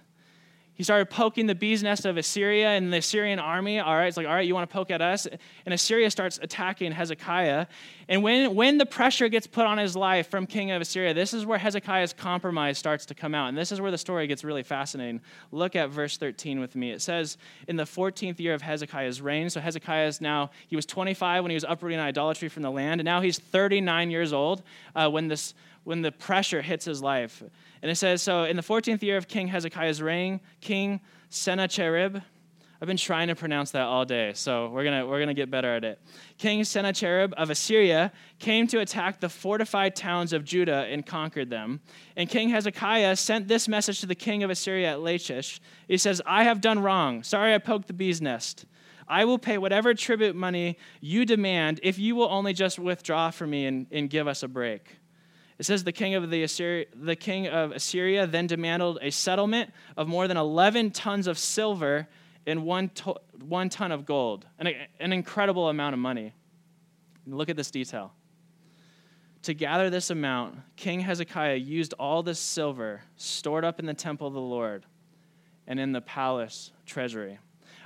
he 0.75 0.83
started 0.83 1.09
poking 1.09 1.47
the 1.47 1.55
bee's 1.55 1.81
nest 1.81 2.05
of 2.05 2.17
Assyria 2.17 2.71
and 2.71 2.91
the 2.91 2.97
Assyrian 2.97 3.39
army. 3.39 3.79
All 3.79 3.95
right, 3.95 4.07
it's 4.07 4.17
like, 4.17 4.27
all 4.27 4.33
right, 4.33 4.45
you 4.45 4.53
want 4.53 4.69
to 4.69 4.73
poke 4.73 4.91
at 4.91 5.01
us? 5.01 5.25
And 5.65 5.73
Assyria 5.73 6.11
starts 6.11 6.37
attacking 6.41 6.91
Hezekiah. 6.91 7.67
And 8.09 8.21
when, 8.21 8.53
when 8.55 8.77
the 8.77 8.85
pressure 8.85 9.29
gets 9.29 9.47
put 9.47 9.65
on 9.65 9.77
his 9.77 9.95
life 9.95 10.29
from 10.29 10.45
king 10.45 10.71
of 10.71 10.81
Assyria, 10.81 11.13
this 11.13 11.33
is 11.33 11.45
where 11.45 11.57
Hezekiah's 11.57 12.11
compromise 12.11 12.77
starts 12.77 13.05
to 13.05 13.15
come 13.15 13.33
out. 13.33 13.47
And 13.47 13.57
this 13.57 13.71
is 13.71 13.79
where 13.79 13.89
the 13.89 13.97
story 13.97 14.27
gets 14.27 14.43
really 14.43 14.63
fascinating. 14.63 15.21
Look 15.53 15.77
at 15.77 15.91
verse 15.91 16.17
13 16.17 16.59
with 16.59 16.75
me. 16.75 16.91
It 16.91 17.01
says, 17.01 17.37
in 17.69 17.77
the 17.77 17.83
14th 17.83 18.37
year 18.41 18.53
of 18.53 18.61
Hezekiah's 18.61 19.21
reign, 19.21 19.49
so 19.49 19.61
Hezekiah 19.61 20.07
is 20.07 20.19
now, 20.19 20.51
he 20.67 20.75
was 20.75 20.85
25 20.85 21.43
when 21.43 21.51
he 21.51 21.55
was 21.55 21.65
uprooting 21.65 21.99
idolatry 21.99 22.49
from 22.49 22.63
the 22.63 22.71
land, 22.71 22.99
and 22.99 23.05
now 23.05 23.21
he's 23.21 23.39
39 23.39 24.11
years 24.11 24.33
old 24.33 24.61
uh, 24.93 25.09
when, 25.09 25.29
this, 25.29 25.53
when 25.85 26.01
the 26.01 26.11
pressure 26.11 26.61
hits 26.61 26.83
his 26.83 27.01
life. 27.01 27.41
And 27.85 27.91
it 27.91 27.97
says, 27.97 28.23
So 28.23 28.45
in 28.45 28.55
the 28.55 28.63
14th 28.63 29.03
year 29.03 29.15
of 29.15 29.27
King 29.27 29.47
Hezekiah's 29.47 30.01
reign, 30.01 30.41
King 30.59 31.01
Sennacherib, 31.29 32.17
I've 32.81 32.87
been 32.87 32.97
trying 32.97 33.27
to 33.27 33.35
pronounce 33.35 33.69
that 33.71 33.83
all 33.83 34.05
day, 34.05 34.31
so 34.33 34.69
we're 34.69 34.83
gonna, 34.83 35.05
we're 35.05 35.19
gonna 35.19 35.35
get 35.35 35.51
better 35.51 35.75
at 35.75 35.83
it. 35.83 36.01
King 36.39 36.63
Sennacherib 36.63 37.35
of 37.37 37.51
Assyria 37.51 38.11
came 38.39 38.65
to 38.69 38.79
attack 38.79 39.19
the 39.19 39.29
fortified 39.29 39.95
towns 39.95 40.33
of 40.33 40.43
Judah 40.43 40.87
and 40.89 41.05
conquered 41.05 41.51
them. 41.51 41.79
And 42.15 42.27
King 42.27 42.49
Hezekiah 42.49 43.17
sent 43.17 43.47
this 43.47 43.67
message 43.67 43.99
to 43.99 44.07
the 44.07 44.15
king 44.15 44.41
of 44.41 44.49
Assyria 44.49 44.93
at 44.93 45.01
Lachish. 45.01 45.61
He 45.87 45.99
says, 45.99 46.23
I 46.25 46.45
have 46.45 46.61
done 46.61 46.79
wrong. 46.79 47.21
Sorry 47.21 47.53
I 47.53 47.59
poked 47.59 47.85
the 47.85 47.93
bee's 47.93 48.19
nest. 48.19 48.65
I 49.07 49.25
will 49.25 49.37
pay 49.37 49.59
whatever 49.59 49.93
tribute 49.93 50.35
money 50.35 50.79
you 51.01 51.23
demand 51.23 51.81
if 51.83 51.99
you 51.99 52.15
will 52.15 52.29
only 52.31 52.53
just 52.53 52.79
withdraw 52.79 53.29
from 53.29 53.51
me 53.51 53.67
and, 53.67 53.85
and 53.91 54.09
give 54.09 54.27
us 54.27 54.41
a 54.41 54.47
break. 54.47 54.97
It 55.57 55.65
says 55.65 55.83
the 55.83 55.91
king 55.91 56.15
of 56.15 56.29
the 56.29 56.43
Assyria, 56.43 56.85
the 56.93 57.15
king 57.15 57.47
of 57.47 57.71
Assyria 57.71 58.27
then 58.27 58.47
demanded 58.47 58.97
a 59.01 59.09
settlement 59.09 59.71
of 59.95 60.07
more 60.07 60.27
than 60.27 60.37
11 60.37 60.91
tons 60.91 61.27
of 61.27 61.37
silver 61.37 62.07
and 62.45 62.63
one, 62.63 62.89
to, 62.89 63.15
one 63.41 63.69
ton 63.69 63.91
of 63.91 64.05
gold, 64.05 64.45
an, 64.59 64.67
an 64.99 65.13
incredible 65.13 65.69
amount 65.69 65.93
of 65.93 65.99
money. 65.99 66.33
look 67.25 67.49
at 67.49 67.55
this 67.55 67.71
detail. 67.71 68.13
To 69.43 69.53
gather 69.53 69.89
this 69.89 70.09
amount, 70.09 70.57
King 70.75 70.99
Hezekiah 70.99 71.55
used 71.55 71.93
all 71.93 72.23
this 72.23 72.39
silver 72.39 73.01
stored 73.15 73.63
up 73.63 73.79
in 73.79 73.85
the 73.85 73.93
temple 73.93 74.27
of 74.27 74.33
the 74.33 74.41
Lord 74.41 74.85
and 75.67 75.79
in 75.79 75.91
the 75.91 76.01
palace 76.01 76.71
treasury. 76.85 77.37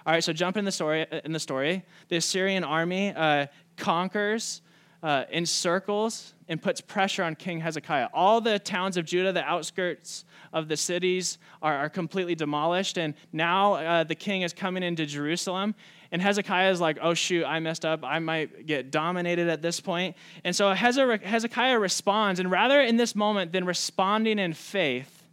All 0.05 0.13
right, 0.13 0.23
so 0.23 0.34
jump 0.34 0.58
in 0.58 0.65
the 0.65 0.71
story. 0.71 1.05
In 1.23 1.34
the 1.34 1.39
story, 1.39 1.84
the 2.08 2.15
Assyrian 2.15 2.63
army 2.63 3.13
uh, 3.13 3.47
conquers 3.77 4.62
uh, 5.01 5.23
encircles 5.31 6.33
and 6.47 6.62
puts 6.62 6.81
pressure 6.81 7.23
on 7.23 7.35
King 7.35 7.59
Hezekiah. 7.59 8.09
All 8.13 8.41
the 8.41 8.59
towns 8.59 8.97
of 8.97 9.05
Judah, 9.05 9.31
the 9.31 9.43
outskirts 9.43 10.25
of 10.51 10.67
the 10.67 10.75
cities, 10.75 11.38
are, 11.62 11.75
are 11.75 11.89
completely 11.89 12.35
demolished. 12.35 12.97
And 12.97 13.13
now 13.31 13.75
uh, 13.75 14.03
the 14.03 14.15
king 14.15 14.41
is 14.41 14.51
coming 14.51 14.83
into 14.83 15.05
Jerusalem. 15.05 15.75
And 16.12 16.21
Hezekiah 16.21 16.71
is 16.71 16.81
like, 16.81 16.97
oh, 17.01 17.13
shoot, 17.13 17.45
I 17.45 17.59
messed 17.59 17.85
up. 17.85 18.03
I 18.03 18.17
might 18.19 18.65
get 18.65 18.91
dominated 18.91 19.47
at 19.47 19.62
this 19.62 19.79
point. 19.79 20.15
And 20.43 20.55
so 20.55 20.73
Hezekiah 20.73 21.77
responds. 21.77 22.39
And 22.39 22.49
rather 22.49 22.81
in 22.81 22.97
this 22.97 23.15
moment 23.15 23.51
than 23.51 23.65
responding 23.65 24.39
in 24.39 24.53
faith, 24.53 25.23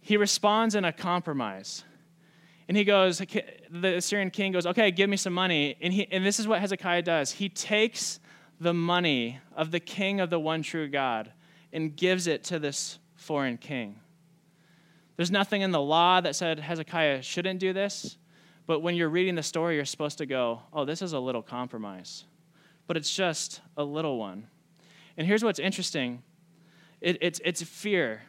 he 0.00 0.16
responds 0.16 0.74
in 0.74 0.84
a 0.84 0.92
compromise. 0.92 1.84
And 2.66 2.76
he 2.76 2.84
goes, 2.84 3.18
the 3.18 3.96
Assyrian 3.96 4.30
king 4.30 4.52
goes, 4.52 4.66
okay, 4.66 4.90
give 4.90 5.08
me 5.08 5.16
some 5.16 5.32
money. 5.32 5.76
And, 5.80 5.92
he, 5.92 6.10
and 6.10 6.26
this 6.26 6.40
is 6.40 6.48
what 6.48 6.60
Hezekiah 6.60 7.02
does. 7.02 7.30
He 7.30 7.48
takes 7.48 8.18
the 8.64 8.74
money 8.74 9.38
of 9.54 9.70
the 9.70 9.78
king 9.78 10.18
of 10.18 10.30
the 10.30 10.40
one 10.40 10.62
true 10.62 10.88
God 10.88 11.30
and 11.72 11.94
gives 11.94 12.26
it 12.26 12.42
to 12.44 12.58
this 12.58 12.98
foreign 13.14 13.56
king. 13.58 14.00
There's 15.16 15.30
nothing 15.30 15.62
in 15.62 15.70
the 15.70 15.80
law 15.80 16.20
that 16.20 16.34
said 16.34 16.58
Hezekiah 16.58 17.22
shouldn't 17.22 17.60
do 17.60 17.72
this, 17.72 18.16
but 18.66 18.80
when 18.80 18.96
you're 18.96 19.08
reading 19.08 19.34
the 19.34 19.42
story, 19.42 19.76
you're 19.76 19.84
supposed 19.84 20.18
to 20.18 20.26
go, 20.26 20.62
oh, 20.72 20.84
this 20.84 21.02
is 21.02 21.12
a 21.12 21.18
little 21.20 21.42
compromise. 21.42 22.24
But 22.86 22.96
it's 22.96 23.14
just 23.14 23.60
a 23.76 23.84
little 23.84 24.18
one. 24.18 24.48
And 25.16 25.26
here's 25.26 25.44
what's 25.44 25.60
interesting 25.60 26.22
it, 27.00 27.18
it's, 27.20 27.40
it's 27.44 27.62
fear. 27.62 28.22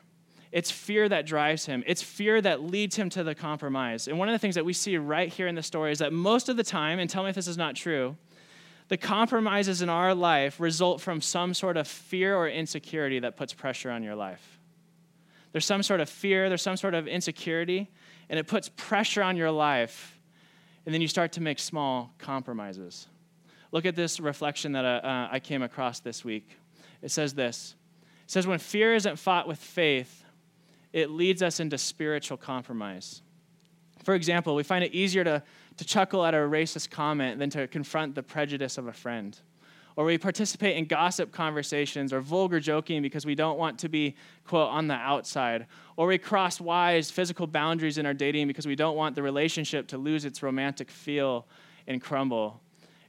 It's 0.51 0.69
fear 0.69 1.07
that 1.09 1.25
drives 1.25 1.65
him. 1.65 1.83
It's 1.87 2.01
fear 2.01 2.41
that 2.41 2.61
leads 2.61 2.95
him 2.95 3.09
to 3.11 3.23
the 3.23 3.35
compromise. 3.35 4.07
And 4.07 4.19
one 4.19 4.27
of 4.27 4.33
the 4.33 4.39
things 4.39 4.55
that 4.55 4.65
we 4.65 4.73
see 4.73 4.97
right 4.97 5.31
here 5.31 5.47
in 5.47 5.55
the 5.55 5.63
story 5.63 5.91
is 5.91 5.99
that 5.99 6.13
most 6.13 6.49
of 6.49 6.57
the 6.57 6.63
time, 6.63 6.99
and 6.99 7.09
tell 7.09 7.23
me 7.23 7.29
if 7.29 7.35
this 7.35 7.47
is 7.47 7.57
not 7.57 7.75
true, 7.75 8.15
the 8.87 8.97
compromises 8.97 9.81
in 9.81 9.89
our 9.89 10.13
life 10.13 10.59
result 10.59 11.01
from 11.01 11.21
some 11.21 11.53
sort 11.53 11.77
of 11.77 11.87
fear 11.87 12.35
or 12.35 12.47
insecurity 12.47 13.19
that 13.19 13.35
puts 13.35 13.53
pressure 13.53 13.89
on 13.89 14.03
your 14.03 14.15
life. 14.15 14.59
There's 15.51 15.65
some 15.65 15.83
sort 15.83 16.01
of 16.01 16.09
fear, 16.09 16.49
there's 16.49 16.61
some 16.61 16.77
sort 16.77 16.93
of 16.93 17.07
insecurity, 17.07 17.89
and 18.29 18.39
it 18.39 18.45
puts 18.47 18.69
pressure 18.69 19.23
on 19.23 19.37
your 19.37 19.51
life, 19.51 20.19
and 20.85 20.93
then 20.93 21.01
you 21.01 21.07
start 21.07 21.31
to 21.33 21.41
make 21.41 21.59
small 21.59 22.13
compromises. 22.19 23.07
Look 23.71 23.85
at 23.85 23.95
this 23.95 24.19
reflection 24.19 24.73
that 24.73 24.85
uh, 24.85 25.07
uh 25.07 25.29
I 25.31 25.39
came 25.39 25.63
across 25.63 25.99
this 25.99 26.23
week. 26.23 26.57
It 27.01 27.09
says 27.09 27.33
this 27.33 27.75
It 28.25 28.31
says, 28.31 28.45
When 28.45 28.59
fear 28.59 28.93
isn't 28.95 29.17
fought 29.17 29.47
with 29.47 29.59
faith, 29.59 30.23
it 30.93 31.09
leads 31.09 31.41
us 31.41 31.59
into 31.59 31.77
spiritual 31.77 32.37
compromise. 32.37 33.21
For 34.03 34.13
example, 34.13 34.55
we 34.55 34.63
find 34.63 34.83
it 34.83 34.93
easier 34.93 35.23
to 35.23 35.41
to 35.77 35.85
chuckle 35.85 36.25
at 36.25 36.33
a 36.33 36.37
racist 36.37 36.89
comment 36.89 37.39
than 37.39 37.49
to 37.51 37.67
confront 37.67 38.15
the 38.15 38.23
prejudice 38.23 38.77
of 38.77 38.87
a 38.87 38.93
friend. 38.93 39.39
or 39.97 40.03
we 40.03 40.17
participate 40.17 40.75
in 40.75 40.85
gossip 40.85 41.31
conversations 41.31 42.11
or 42.11 42.19
vulgar 42.19 42.59
joking 42.59 43.01
because 43.01 43.25
we 43.25 43.33
don't 43.33 43.57
want 43.57 43.79
to 43.79 43.87
be, 43.87 44.13
quote, 44.45 44.69
on 44.69 44.87
the 44.87 44.93
outside, 44.93 45.67
or 45.95 46.07
we 46.07 46.17
cross 46.17 46.59
wise 46.59 47.09
physical 47.09 47.47
boundaries 47.47 47.97
in 47.97 48.05
our 48.05 48.13
dating 48.13 48.45
because 48.45 48.67
we 48.67 48.75
don't 48.75 48.97
want 48.97 49.15
the 49.15 49.23
relationship 49.23 49.87
to 49.87 49.97
lose 49.97 50.25
its 50.25 50.43
romantic 50.43 50.91
feel 50.91 51.47
and 51.87 52.01
crumble. 52.01 52.59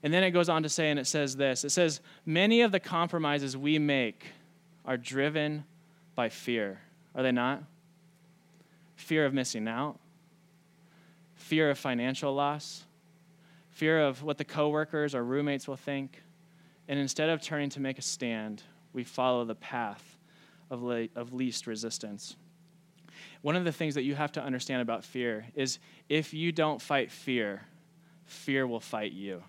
And 0.04 0.14
then 0.14 0.22
it 0.22 0.30
goes 0.30 0.48
on 0.48 0.62
to 0.62 0.68
say, 0.68 0.90
and 0.90 1.00
it 1.00 1.06
says 1.06 1.34
this 1.34 1.64
it 1.64 1.70
says, 1.70 2.00
Many 2.24 2.60
of 2.60 2.70
the 2.70 2.78
compromises 2.78 3.56
we 3.56 3.80
make 3.80 4.26
are 4.84 4.96
driven 4.96 5.64
by 6.14 6.28
fear. 6.28 6.80
Are 7.16 7.22
they 7.24 7.32
not? 7.32 7.64
Fear 8.94 9.26
of 9.26 9.34
missing 9.34 9.66
out, 9.66 9.98
fear 11.46 11.70
of 11.70 11.78
financial 11.78 12.34
loss, 12.34 12.84
fear 13.70 14.00
of 14.00 14.24
what 14.24 14.36
the 14.36 14.44
coworkers 14.44 15.14
or 15.14 15.22
roommates 15.22 15.68
will 15.68 15.76
think. 15.76 16.22
And 16.88 16.98
instead 16.98 17.28
of 17.28 17.40
turning 17.40 17.70
to 17.70 17.80
make 17.80 17.98
a 17.98 18.02
stand, 18.02 18.64
we 18.92 19.04
follow 19.04 19.44
the 19.44 19.54
path 19.54 20.18
of, 20.70 20.82
le- 20.82 21.08
of 21.14 21.32
least 21.32 21.68
resistance. 21.68 22.36
One 23.42 23.54
of 23.54 23.64
the 23.64 23.70
things 23.70 23.94
that 23.94 24.02
you 24.02 24.16
have 24.16 24.32
to 24.32 24.42
understand 24.42 24.82
about 24.82 25.04
fear 25.04 25.46
is 25.54 25.78
if 26.08 26.34
you 26.34 26.50
don't 26.50 26.82
fight 26.82 27.12
fear, 27.12 27.62
fear 28.24 28.66
will 28.66 28.80
fight 28.80 29.12
you. 29.12 29.44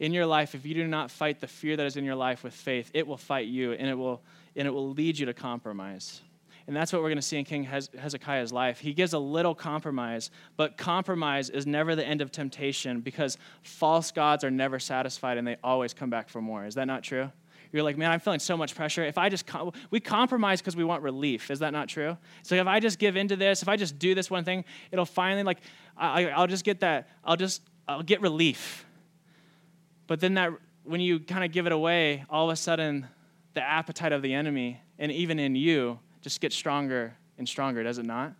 In 0.00 0.12
your 0.12 0.26
life, 0.26 0.56
if 0.56 0.66
you 0.66 0.74
do 0.74 0.86
not 0.86 1.12
fight 1.12 1.40
the 1.40 1.46
fear 1.46 1.76
that 1.76 1.86
is 1.86 1.96
in 1.96 2.04
your 2.04 2.16
life 2.16 2.42
with 2.42 2.54
faith, 2.54 2.90
it 2.92 3.06
will 3.06 3.16
fight 3.16 3.46
you 3.46 3.72
and 3.72 3.88
it 3.88 3.94
will, 3.94 4.20
and 4.56 4.66
it 4.66 4.72
will 4.72 4.90
lead 4.90 5.16
you 5.16 5.26
to 5.26 5.34
compromise. 5.34 6.22
And 6.70 6.76
that's 6.76 6.92
what 6.92 7.02
we're 7.02 7.08
going 7.08 7.16
to 7.16 7.22
see 7.22 7.36
in 7.36 7.44
King 7.44 7.64
Hezekiah's 7.64 8.52
life. 8.52 8.78
He 8.78 8.92
gives 8.92 9.12
a 9.12 9.18
little 9.18 9.56
compromise, 9.56 10.30
but 10.56 10.76
compromise 10.76 11.50
is 11.50 11.66
never 11.66 11.96
the 11.96 12.06
end 12.06 12.20
of 12.20 12.30
temptation 12.30 13.00
because 13.00 13.38
false 13.62 14.12
gods 14.12 14.44
are 14.44 14.52
never 14.52 14.78
satisfied 14.78 15.36
and 15.36 15.44
they 15.44 15.56
always 15.64 15.92
come 15.92 16.10
back 16.10 16.28
for 16.28 16.40
more. 16.40 16.64
Is 16.64 16.76
that 16.76 16.84
not 16.84 17.02
true? 17.02 17.28
You're 17.72 17.82
like, 17.82 17.98
man, 17.98 18.12
I'm 18.12 18.20
feeling 18.20 18.38
so 18.38 18.56
much 18.56 18.76
pressure. 18.76 19.04
If 19.04 19.18
I 19.18 19.28
just, 19.28 19.48
com- 19.48 19.72
we 19.90 19.98
compromise 19.98 20.60
because 20.60 20.76
we 20.76 20.84
want 20.84 21.02
relief. 21.02 21.50
Is 21.50 21.58
that 21.58 21.72
not 21.72 21.88
true? 21.88 22.16
So 22.44 22.54
if 22.54 22.68
I 22.68 22.78
just 22.78 23.00
give 23.00 23.16
into 23.16 23.34
this, 23.34 23.62
if 23.62 23.68
I 23.68 23.76
just 23.76 23.98
do 23.98 24.14
this 24.14 24.30
one 24.30 24.44
thing, 24.44 24.64
it'll 24.92 25.04
finally, 25.04 25.42
like, 25.42 25.58
I, 25.96 26.26
I'll 26.28 26.46
just 26.46 26.64
get 26.64 26.78
that, 26.78 27.08
I'll 27.24 27.36
just, 27.36 27.62
I'll 27.88 28.04
get 28.04 28.20
relief. 28.20 28.86
But 30.06 30.20
then 30.20 30.34
that, 30.34 30.52
when 30.84 31.00
you 31.00 31.18
kind 31.18 31.42
of 31.42 31.50
give 31.50 31.66
it 31.66 31.72
away, 31.72 32.26
all 32.30 32.48
of 32.48 32.52
a 32.52 32.56
sudden, 32.56 33.08
the 33.54 33.60
appetite 33.60 34.12
of 34.12 34.22
the 34.22 34.34
enemy, 34.34 34.80
and 35.00 35.10
even 35.10 35.40
in 35.40 35.56
you, 35.56 35.98
just 36.20 36.40
gets 36.40 36.54
stronger 36.54 37.14
and 37.38 37.48
stronger, 37.48 37.82
does 37.82 37.98
it 37.98 38.06
not? 38.06 38.34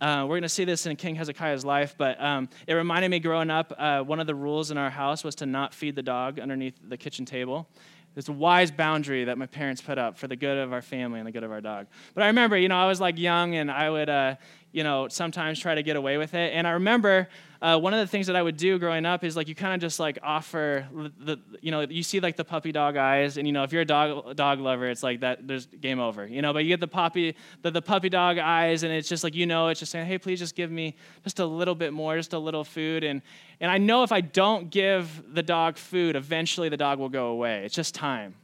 Uh, 0.00 0.22
we're 0.22 0.34
going 0.34 0.42
to 0.42 0.48
see 0.48 0.64
this 0.64 0.86
in 0.86 0.96
King 0.96 1.14
Hezekiah's 1.14 1.64
life, 1.64 1.94
but 1.96 2.20
um, 2.20 2.48
it 2.66 2.74
reminded 2.74 3.10
me 3.10 3.20
growing 3.20 3.50
up, 3.50 3.72
uh, 3.78 4.00
one 4.00 4.20
of 4.20 4.26
the 4.26 4.34
rules 4.34 4.70
in 4.70 4.76
our 4.76 4.90
house 4.90 5.24
was 5.24 5.34
to 5.36 5.46
not 5.46 5.72
feed 5.72 5.94
the 5.94 6.02
dog 6.02 6.38
underneath 6.38 6.74
the 6.88 6.96
kitchen 6.96 7.24
table. 7.24 7.68
It's 8.16 8.28
a 8.28 8.32
wise 8.32 8.70
boundary 8.70 9.24
that 9.24 9.38
my 9.38 9.46
parents 9.46 9.80
put 9.80 9.98
up 9.98 10.18
for 10.18 10.28
the 10.28 10.36
good 10.36 10.58
of 10.58 10.72
our 10.72 10.82
family 10.82 11.18
and 11.18 11.26
the 11.26 11.32
good 11.32 11.42
of 11.42 11.50
our 11.50 11.60
dog. 11.60 11.86
But 12.14 12.22
I 12.22 12.28
remember, 12.28 12.56
you 12.56 12.68
know, 12.68 12.76
I 12.76 12.86
was 12.86 13.00
like 13.00 13.18
young 13.18 13.54
and 13.56 13.70
I 13.70 13.90
would, 13.90 14.08
uh, 14.08 14.36
you 14.74 14.82
know, 14.82 15.06
sometimes 15.06 15.60
try 15.60 15.76
to 15.76 15.84
get 15.84 15.94
away 15.94 16.18
with 16.18 16.34
it. 16.34 16.52
And 16.52 16.66
I 16.66 16.72
remember 16.72 17.28
uh, 17.62 17.78
one 17.78 17.94
of 17.94 18.00
the 18.00 18.08
things 18.08 18.26
that 18.26 18.34
I 18.34 18.42
would 18.42 18.56
do 18.56 18.76
growing 18.76 19.06
up 19.06 19.22
is 19.22 19.36
like 19.36 19.46
you 19.46 19.54
kind 19.54 19.72
of 19.72 19.80
just 19.80 20.00
like 20.00 20.18
offer 20.20 20.88
the, 20.92 21.38
you 21.60 21.70
know, 21.70 21.82
you 21.82 22.02
see 22.02 22.18
like 22.18 22.34
the 22.36 22.44
puppy 22.44 22.72
dog 22.72 22.96
eyes, 22.96 23.38
and 23.38 23.46
you 23.46 23.52
know, 23.52 23.62
if 23.62 23.72
you're 23.72 23.82
a 23.82 23.86
dog 23.86 24.34
dog 24.34 24.58
lover, 24.58 24.90
it's 24.90 25.04
like 25.04 25.20
that. 25.20 25.46
There's 25.46 25.66
game 25.66 26.00
over, 26.00 26.26
you 26.26 26.42
know. 26.42 26.52
But 26.52 26.64
you 26.64 26.70
get 26.70 26.80
the 26.80 26.88
puppy 26.88 27.36
the, 27.62 27.70
the 27.70 27.80
puppy 27.80 28.08
dog 28.08 28.36
eyes, 28.38 28.82
and 28.82 28.92
it's 28.92 29.08
just 29.08 29.22
like 29.22 29.36
you 29.36 29.46
know, 29.46 29.68
it's 29.68 29.78
just 29.78 29.92
saying, 29.92 30.06
hey, 30.06 30.18
please 30.18 30.40
just 30.40 30.56
give 30.56 30.72
me 30.72 30.96
just 31.22 31.38
a 31.38 31.46
little 31.46 31.76
bit 31.76 31.92
more, 31.92 32.16
just 32.16 32.32
a 32.32 32.38
little 32.38 32.64
food, 32.64 33.04
and 33.04 33.22
and 33.60 33.70
I 33.70 33.78
know 33.78 34.02
if 34.02 34.10
I 34.10 34.22
don't 34.22 34.70
give 34.70 35.22
the 35.32 35.42
dog 35.42 35.76
food, 35.76 36.16
eventually 36.16 36.68
the 36.68 36.76
dog 36.76 36.98
will 36.98 37.08
go 37.08 37.28
away. 37.28 37.64
It's 37.64 37.76
just 37.76 37.94
time. 37.94 38.34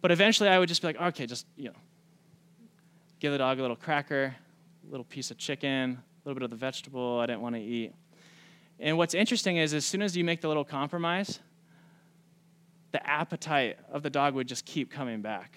But 0.00 0.12
eventually, 0.12 0.48
I 0.48 0.58
would 0.58 0.70
just 0.70 0.80
be 0.80 0.88
like, 0.88 1.00
okay, 1.00 1.26
just 1.26 1.44
you 1.58 1.66
know, 1.66 1.76
give 3.20 3.32
the 3.32 3.38
dog 3.38 3.58
a 3.58 3.60
little 3.60 3.76
cracker, 3.76 4.34
little 4.90 5.04
piece 5.04 5.30
of 5.30 5.38
chicken, 5.38 5.98
a 6.24 6.28
little 6.28 6.34
bit 6.34 6.44
of 6.44 6.50
the 6.50 6.56
vegetable 6.56 7.20
I 7.20 7.26
didn't 7.26 7.40
want 7.40 7.54
to 7.54 7.60
eat. 7.60 7.94
And 8.78 8.98
what's 8.98 9.14
interesting 9.14 9.58
is, 9.58 9.74
as 9.74 9.84
soon 9.84 10.02
as 10.02 10.16
you 10.16 10.24
make 10.24 10.40
the 10.40 10.48
little 10.48 10.64
compromise, 10.64 11.40
the 12.92 13.06
appetite 13.06 13.78
of 13.92 14.02
the 14.02 14.10
dog 14.10 14.34
would 14.34 14.48
just 14.48 14.64
keep 14.64 14.90
coming 14.90 15.20
back. 15.20 15.54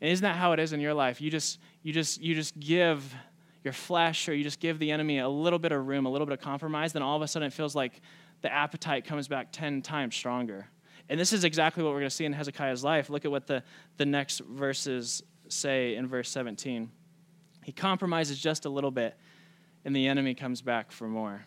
And 0.00 0.10
isn't 0.10 0.22
that 0.22 0.36
how 0.36 0.52
it 0.52 0.60
is 0.60 0.72
in 0.72 0.80
your 0.80 0.94
life? 0.94 1.20
You 1.20 1.30
just, 1.30 1.58
you 1.82 1.92
just, 1.92 2.20
you 2.20 2.34
just 2.34 2.58
give 2.58 3.14
your 3.64 3.72
flesh 3.72 4.28
or 4.28 4.34
you 4.34 4.42
just 4.42 4.60
give 4.60 4.78
the 4.78 4.90
enemy 4.90 5.18
a 5.18 5.28
little 5.28 5.58
bit 5.58 5.72
of 5.72 5.86
room, 5.86 6.06
a 6.06 6.10
little 6.10 6.26
bit 6.26 6.32
of 6.32 6.40
compromise, 6.40 6.92
then 6.92 7.02
all 7.02 7.16
of 7.16 7.22
a 7.22 7.28
sudden 7.28 7.46
it 7.46 7.52
feels 7.52 7.74
like 7.74 8.00
the 8.40 8.52
appetite 8.52 9.04
comes 9.04 9.28
back 9.28 9.52
10 9.52 9.82
times 9.82 10.16
stronger. 10.16 10.66
And 11.08 11.20
this 11.20 11.32
is 11.32 11.44
exactly 11.44 11.82
what 11.82 11.90
we're 11.90 12.00
going 12.00 12.10
to 12.10 12.16
see 12.16 12.24
in 12.24 12.32
Hezekiah's 12.32 12.82
life. 12.82 13.10
Look 13.10 13.24
at 13.24 13.30
what 13.30 13.46
the, 13.46 13.62
the 13.98 14.06
next 14.06 14.40
verses 14.40 15.22
say 15.48 15.94
in 15.96 16.06
verse 16.06 16.30
17. 16.30 16.90
He 17.62 17.72
compromises 17.72 18.38
just 18.38 18.64
a 18.64 18.68
little 18.68 18.90
bit, 18.90 19.16
and 19.84 19.94
the 19.94 20.08
enemy 20.08 20.34
comes 20.34 20.62
back 20.62 20.92
for 20.92 21.06
more. 21.06 21.44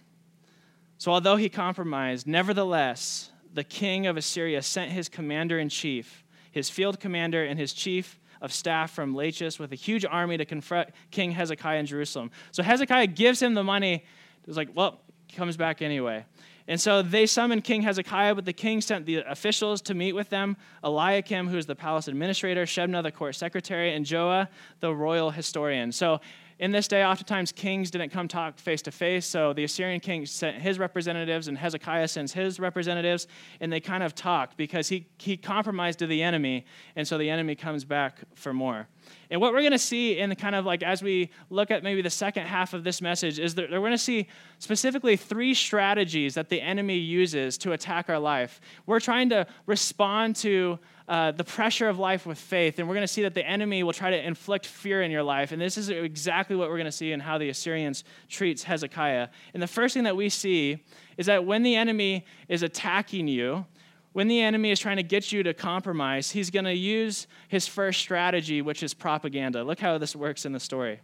So, 0.98 1.12
although 1.12 1.36
he 1.36 1.50
compromised, 1.50 2.26
nevertheless, 2.26 3.30
the 3.54 3.64
king 3.64 4.08
of 4.08 4.18
Assyria 4.18 4.62
sent 4.62 4.92
his 4.92 5.10
commander 5.10 5.60
in 5.60 5.70
chief, 5.70 6.24
his 6.52 6.70
field 6.70 7.00
commander, 7.00 7.44
and 7.44 7.60
his 7.60 7.74
chief 7.74 8.20
of 8.42 8.54
staff 8.54 8.92
from 8.92 9.16
Lachish 9.16 9.60
with 9.60 9.72
a 9.72 9.76
huge 9.76 10.06
army 10.06 10.38
to 10.38 10.46
confront 10.46 10.90
King 11.12 11.32
Hezekiah 11.32 11.80
in 11.80 11.86
Jerusalem. 11.86 12.32
So, 12.52 12.64
Hezekiah 12.64 13.08
gives 13.08 13.42
him 13.42 13.54
the 13.54 13.64
money. 13.64 14.06
He's 14.46 14.58
like, 14.58 14.70
well, 14.74 15.02
comes 15.36 15.58
back 15.58 15.82
anyway. 15.82 16.26
And 16.68 16.82
so 16.82 17.02
they 17.02 17.28
summoned 17.28 17.64
King 17.64 17.84
Hezekiah, 17.84 18.34
but 18.34 18.46
the 18.46 18.54
king 18.54 18.82
sent 18.82 19.06
the 19.06 19.18
officials 19.18 19.82
to 19.84 19.94
meet 19.94 20.14
with 20.14 20.30
them 20.30 20.58
Eliakim, 20.84 21.48
who 21.48 21.58
is 21.58 21.68
the 21.68 21.76
palace 21.76 22.08
administrator, 22.08 22.66
Shebna, 22.66 23.04
the 23.04 23.12
court 23.12 23.36
secretary, 23.36 23.94
and 23.94 24.06
Joah, 24.06 24.48
the 24.80 24.94
royal 24.94 25.30
historian. 25.30 25.92
So 25.92 26.22
in 26.58 26.72
this 26.72 26.88
day, 26.88 27.04
oftentimes 27.04 27.52
kings 27.52 27.92
didn't 27.92 28.12
come 28.12 28.30
talk 28.30 28.58
face 28.58 28.82
to 28.84 28.92
face, 28.92 29.26
so 29.26 29.52
the 29.52 29.66
Assyrian 29.66 30.00
king 30.00 30.26
sent 30.26 30.58
his 30.58 30.80
representatives, 30.80 31.50
and 31.50 31.58
Hezekiah 31.58 32.08
sends 32.08 32.32
his 32.32 32.62
representatives, 32.62 33.28
and 33.60 33.72
they 33.72 33.82
kind 33.82 34.02
of 34.02 34.16
talk 34.16 34.56
because 34.56 34.88
he, 34.88 35.08
he 35.18 35.36
compromised 35.36 36.00
to 36.00 36.08
the 36.08 36.24
enemy, 36.24 36.66
and 36.96 37.06
so 37.06 37.18
the 37.18 37.30
enemy 37.30 37.56
comes 37.56 37.84
back 37.84 38.20
for 38.36 38.54
more. 38.54 38.88
And 39.30 39.42
what 39.42 39.52
we're 39.52 39.62
going 39.62 39.72
to 39.72 39.80
see 39.80 40.18
in 40.18 40.30
the 40.30 40.36
kind 40.36 40.56
of 40.56 40.66
like 40.66 40.82
as 40.82 41.04
we 41.04 41.30
look 41.50 41.72
at 41.72 41.84
maybe 41.84 42.02
the 42.02 42.10
second 42.10 42.46
half 42.46 42.74
of 42.74 42.86
this 42.86 43.02
message 43.02 43.38
is 43.38 43.56
that 43.56 43.70
we're 43.70 43.80
going 43.80 43.92
to 43.92 43.98
see 43.98 44.28
specifically 44.60 45.18
three 45.18 45.54
strategies 45.54 46.36
that 46.36 46.48
the 46.48 46.62
enemy 46.62 46.98
uses 46.98 47.58
to 47.60 47.74
attack 47.74 48.10
our 48.10 48.20
life. 48.20 48.62
We're 48.86 49.02
trying 49.02 49.30
to 49.30 49.46
respond 49.66 50.38
to 50.38 50.80
uh, 51.08 51.32
the 51.32 51.44
pressure 51.44 51.88
of 51.88 52.00
life 52.00 52.26
with 52.26 52.40
faith, 52.40 52.80
and 52.80 52.88
we're 52.88 52.96
going 52.96 53.04
to 53.04 53.12
see 53.12 53.22
that 53.22 53.36
the 53.36 53.46
enemy 53.46 53.84
will 53.84 53.94
try 53.94 54.10
to 54.10 54.26
inflict 54.26 54.66
fear 54.66 55.04
in 55.04 55.12
your 55.12 55.22
life. 55.22 55.52
And 55.52 55.62
this 55.62 55.78
is 55.78 55.90
exactly 55.90 56.56
what 56.56 56.68
we're 56.70 56.78
going 56.78 56.86
to 56.86 56.92
see 56.92 57.12
in 57.12 57.20
how 57.20 57.38
the 57.38 57.50
Assyrians 57.50 58.04
treats 58.28 58.64
Hezekiah. 58.64 59.28
And 59.54 59.62
the 59.62 59.68
first 59.68 59.94
thing 59.94 60.04
that 60.06 60.16
we 60.16 60.30
see 60.30 60.84
is 61.18 61.28
that 61.28 61.46
when 61.46 61.62
the 61.62 61.76
enemy 61.76 62.26
is 62.48 62.64
attacking 62.64 63.28
you, 63.28 63.66
when 64.14 64.28
the 64.28 64.42
enemy 64.42 64.72
is 64.72 64.80
trying 64.80 64.98
to 64.98 65.04
get 65.04 65.32
you 65.32 65.44
to 65.44 65.54
compromise, 65.54 66.32
he's 66.32 66.50
going 66.50 66.66
to 66.66 66.74
use 66.74 67.28
his 67.50 67.68
first 67.68 68.00
strategy, 68.00 68.62
which 68.62 68.82
is 68.82 68.94
propaganda. 68.94 69.64
Look 69.64 69.80
how 69.80 69.98
this 70.00 70.16
works 70.16 70.46
in 70.46 70.54
the 70.54 70.60
story. 70.60 71.02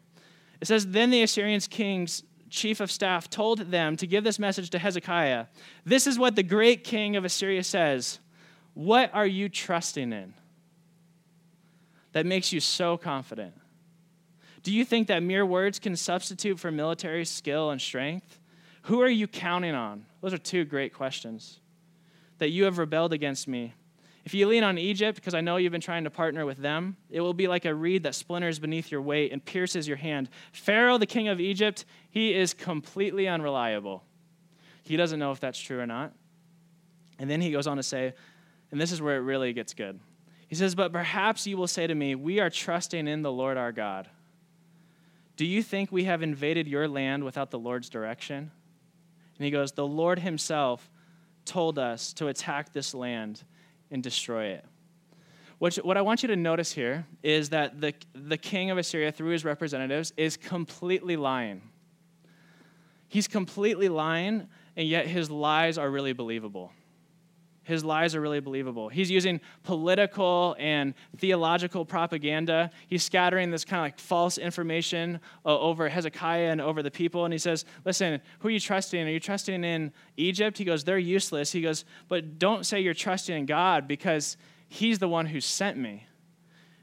It 0.62 0.68
says, 0.68 0.88
Then 0.88 1.12
the 1.12 1.22
Assyrians' 1.22 1.68
king's 1.68 2.24
chief 2.50 2.80
of 2.80 2.90
staff 2.90 3.30
told 3.30 3.60
them 3.60 3.98
to 3.98 4.08
give 4.08 4.24
this 4.24 4.40
message 4.40 4.70
to 4.72 4.80
Hezekiah. 4.80 5.46
This 5.86 6.08
is 6.08 6.18
what 6.18 6.36
the 6.36 6.44
great 6.44 6.84
king 6.84 7.16
of 7.16 7.24
Assyria 7.24 7.64
says 7.64 8.20
What 8.74 9.14
are 9.14 9.28
you 9.28 9.50
trusting 9.50 10.14
in 10.14 10.34
that 12.14 12.26
makes 12.26 12.52
you 12.54 12.60
so 12.60 12.98
confident? 12.98 13.54
Do 14.64 14.72
you 14.72 14.86
think 14.86 15.08
that 15.08 15.24
mere 15.24 15.46
words 15.46 15.80
can 15.80 15.96
substitute 15.96 16.60
for 16.60 16.72
military 16.72 17.26
skill 17.26 17.72
and 17.72 17.82
strength? 17.82 18.40
Who 18.84 19.02
are 19.02 19.10
you 19.10 19.28
counting 19.28 19.76
on? 19.76 20.06
Those 20.22 20.34
are 20.34 20.38
two 20.38 20.66
great 20.66 20.94
questions 20.94 21.60
that 22.38 22.50
you 22.50 22.64
have 22.66 22.78
rebelled 22.78 23.14
against 23.14 23.48
me. 23.48 23.74
If 24.24 24.36
you 24.36 24.48
lean 24.48 24.64
on 24.64 24.78
Egypt, 24.78 25.16
because 25.16 25.34
I 25.34 25.42
know 25.42 25.58
you've 25.58 25.72
been 25.72 25.82
trying 25.82 26.04
to 26.04 26.12
partner 26.12 26.46
with 26.46 26.58
them, 26.58 26.96
it 27.10 27.22
will 27.22 27.34
be 27.34 27.48
like 27.48 27.66
a 27.66 27.74
reed 27.74 28.04
that 28.04 28.14
splinters 28.14 28.60
beneath 28.60 28.92
your 28.92 29.02
weight 29.02 29.32
and 29.32 29.44
pierces 29.44 29.88
your 29.88 29.98
hand. 29.98 30.30
Pharaoh, 30.52 31.00
the 31.00 31.08
king 31.08 31.28
of 31.28 31.40
Egypt, 31.40 31.86
he 32.10 32.34
is 32.34 32.54
completely 32.54 33.28
unreliable. 33.28 34.04
He 34.84 34.96
doesn't 34.96 35.20
know 35.20 35.32
if 35.32 35.40
that's 35.40 35.60
true 35.60 35.80
or 35.80 35.88
not. 35.88 36.14
And 37.18 37.30
then 37.30 37.42
he 37.42 37.52
goes 37.52 37.68
on 37.68 37.78
to 37.78 37.84
say, 37.84 38.14
and 38.72 38.80
this 38.80 38.92
is 38.92 39.02
where 39.02 39.18
it 39.18 39.22
really 39.22 39.54
gets 39.54 39.74
good. 39.74 40.00
He 40.48 40.56
says, 40.56 40.76
But 40.76 40.92
perhaps 40.92 41.46
you 41.46 41.58
will 41.58 41.68
say 41.68 41.88
to 41.88 41.96
me, 41.96 42.16
We 42.16 42.40
are 42.40 42.50
trusting 42.50 43.08
in 43.08 43.22
the 43.22 43.32
Lord 43.32 43.58
our 43.58 43.72
God. 43.72 44.10
Do 45.38 45.46
you 45.46 45.64
think 45.64 45.92
we 45.92 46.04
have 46.06 46.22
invaded 46.22 46.68
your 46.68 46.88
land 46.88 47.24
without 47.24 47.52
the 47.52 47.60
Lord's 47.60 47.90
direction? 47.90 48.52
And 49.38 49.46
he 49.46 49.52
goes, 49.52 49.72
The 49.72 49.88
Lord 49.88 50.20
himself 50.20 50.90
told 51.46 51.80
us 51.80 52.14
to 52.14 52.28
attack 52.28 52.74
this 52.74 52.94
land 52.94 53.44
and 53.90 54.04
destroy 54.04 54.48
it. 54.48 54.66
What, 55.58 55.76
what 55.76 55.96
I 55.96 56.02
want 56.02 56.24
you 56.24 56.28
to 56.28 56.36
notice 56.36 56.72
here 56.72 57.06
is 57.22 57.50
that 57.50 57.80
the, 57.80 57.94
the 58.14 58.38
king 58.38 58.72
of 58.72 58.78
Assyria, 58.78 59.12
through 59.12 59.30
his 59.30 59.46
representatives, 59.46 60.12
is 60.18 60.36
completely 60.36 61.18
lying. 61.18 61.62
He's 63.08 63.28
completely 63.28 63.88
lying, 63.88 64.48
and 64.76 64.88
yet 64.88 65.06
his 65.06 65.30
lies 65.30 65.78
are 65.78 65.90
really 65.90 66.14
believable. 66.14 66.72
His 67.72 67.84
lies 67.86 68.16
are 68.16 68.22
really 68.22 68.40
believable. 68.40 68.90
He's 68.90 69.10
using 69.10 69.40
political 69.64 70.56
and 70.60 70.94
theological 71.18 71.86
propaganda. 71.86 72.70
He's 72.88 73.04
scattering 73.04 73.50
this 73.50 73.66
kind 73.66 73.80
of 73.80 73.86
like 73.86 74.00
false 74.00 74.38
information 74.38 75.20
uh, 75.46 75.58
over 75.58 75.90
Hezekiah 75.90 76.52
and 76.52 76.62
over 76.62 76.84
the 76.84 76.92
people. 76.92 77.26
And 77.26 77.34
he 77.34 77.38
says, 77.38 77.66
Listen, 77.86 78.22
who 78.40 78.50
are 78.50 78.52
you 78.52 78.60
trusting? 78.60 79.02
Are 79.02 79.10
you 79.10 79.20
trusting 79.20 79.64
in 79.64 79.92
Egypt? 80.18 80.58
He 80.58 80.66
goes, 80.66 80.84
They're 80.84 81.00
useless. 81.00 81.52
He 81.52 81.62
goes, 81.62 81.86
But 82.08 82.38
don't 82.38 82.66
say 82.66 82.82
you're 82.82 82.94
trusting 82.94 83.36
in 83.36 83.46
God 83.46 83.88
because 83.88 84.38
he's 84.68 85.00
the 85.00 85.08
one 85.08 85.26
who 85.26 85.40
sent 85.42 85.78
me. 85.78 86.06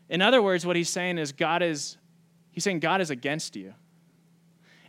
In 0.09 0.23
other 0.23 0.41
words, 0.43 0.65
what 0.65 0.77
he's 0.77 0.91
saying 0.91 1.19
is 1.19 1.33
God 1.33 1.63
is, 1.63 1.99
he's 2.51 2.65
saying 2.65 2.81
God 2.81 3.01
is 3.01 3.11
against 3.11 3.57
you. 3.57 3.75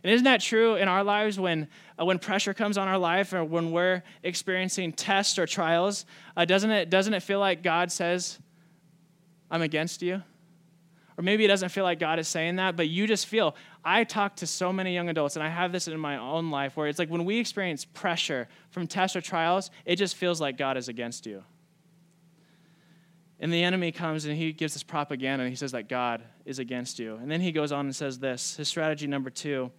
And 0.02 0.12
isn't 0.12 0.24
that 0.24 0.40
true 0.40 0.76
in 0.76 0.88
our 0.88 1.04
lives 1.04 1.38
when, 1.38 1.68
uh, 1.98 2.04
when 2.04 2.18
pressure 2.18 2.54
comes 2.54 2.78
on 2.78 2.88
our 2.88 2.98
life 2.98 3.32
or 3.32 3.44
when 3.44 3.70
we're 3.70 4.02
experiencing 4.22 4.92
tests 4.92 5.38
or 5.38 5.46
trials? 5.46 6.06
Uh, 6.36 6.44
doesn't, 6.44 6.70
it, 6.70 6.90
doesn't 6.90 7.12
it 7.12 7.22
feel 7.22 7.38
like 7.38 7.62
God 7.62 7.92
says, 7.92 8.38
I'm 9.50 9.62
against 9.62 10.00
you? 10.00 10.22
Or 11.18 11.22
maybe 11.22 11.44
it 11.44 11.48
doesn't 11.48 11.68
feel 11.68 11.84
like 11.84 11.98
God 11.98 12.18
is 12.18 12.28
saying 12.28 12.56
that, 12.56 12.76
but 12.76 12.88
you 12.88 13.06
just 13.06 13.26
feel. 13.26 13.54
I 13.84 14.04
talk 14.04 14.36
to 14.36 14.46
so 14.46 14.72
many 14.72 14.94
young 14.94 15.10
adults, 15.10 15.36
and 15.36 15.42
I 15.42 15.50
have 15.50 15.70
this 15.70 15.86
in 15.86 16.00
my 16.00 16.16
own 16.16 16.50
life 16.50 16.78
where 16.78 16.86
it's 16.86 16.98
like 16.98 17.10
when 17.10 17.26
we 17.26 17.38
experience 17.38 17.84
pressure 17.84 18.48
from 18.70 18.86
tests 18.86 19.16
or 19.16 19.20
trials, 19.20 19.70
it 19.84 19.96
just 19.96 20.16
feels 20.16 20.40
like 20.40 20.56
God 20.56 20.78
is 20.78 20.88
against 20.88 21.26
you. 21.26 21.44
And 23.38 23.52
the 23.52 23.62
enemy 23.62 23.90
comes 23.90 24.26
and 24.26 24.36
he 24.36 24.52
gives 24.52 24.74
this 24.74 24.82
propaganda 24.82 25.44
and 25.44 25.50
he 25.50 25.56
says 25.56 25.72
that 25.72 25.88
God 25.88 26.22
is 26.44 26.58
against 26.58 26.98
you. 26.98 27.16
And 27.16 27.30
then 27.30 27.40
he 27.40 27.52
goes 27.52 27.72
on 27.72 27.86
and 27.86 27.96
says 27.96 28.18
this 28.18 28.56
his 28.56 28.68
strategy 28.68 29.06
number 29.06 29.30
two 29.30 29.70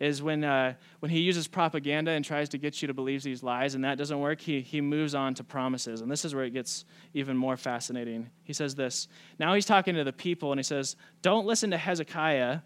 is 0.00 0.22
when, 0.22 0.44
uh, 0.44 0.74
when 1.00 1.10
he 1.10 1.20
uses 1.20 1.46
propaganda 1.46 2.10
and 2.10 2.24
tries 2.24 2.48
to 2.50 2.58
get 2.58 2.82
you 2.82 2.88
to 2.88 2.94
believe 2.94 3.22
these 3.22 3.42
lies 3.42 3.74
and 3.74 3.84
that 3.84 3.98
doesn't 3.98 4.18
work, 4.18 4.40
he, 4.40 4.60
he 4.60 4.80
moves 4.80 5.14
on 5.14 5.34
to 5.34 5.44
promises. 5.44 6.00
And 6.00 6.10
this 6.10 6.24
is 6.24 6.34
where 6.34 6.44
it 6.44 6.50
gets 6.50 6.84
even 7.12 7.36
more 7.36 7.56
fascinating. 7.56 8.30
He 8.42 8.52
says 8.52 8.74
this 8.74 9.08
Now 9.38 9.54
he's 9.54 9.66
talking 9.66 9.94
to 9.94 10.04
the 10.04 10.12
people 10.12 10.52
and 10.52 10.58
he 10.58 10.64
says, 10.64 10.96
Don't 11.22 11.46
listen 11.46 11.70
to 11.70 11.78
Hezekiah. 11.78 12.60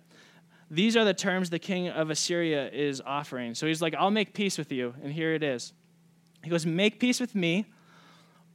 These 0.70 0.96
are 0.96 1.04
the 1.04 1.14
terms 1.14 1.48
the 1.48 1.58
king 1.58 1.88
of 1.88 2.10
Assyria 2.10 2.70
is 2.70 3.00
offering. 3.04 3.54
So 3.54 3.66
he's 3.66 3.80
like, 3.80 3.94
I'll 3.94 4.10
make 4.10 4.34
peace 4.34 4.58
with 4.58 4.70
you. 4.70 4.94
And 5.02 5.10
here 5.10 5.32
it 5.32 5.42
is. 5.42 5.72
He 6.42 6.50
goes, 6.50 6.66
Make 6.66 6.98
peace 7.00 7.20
with 7.20 7.34
me, 7.34 7.66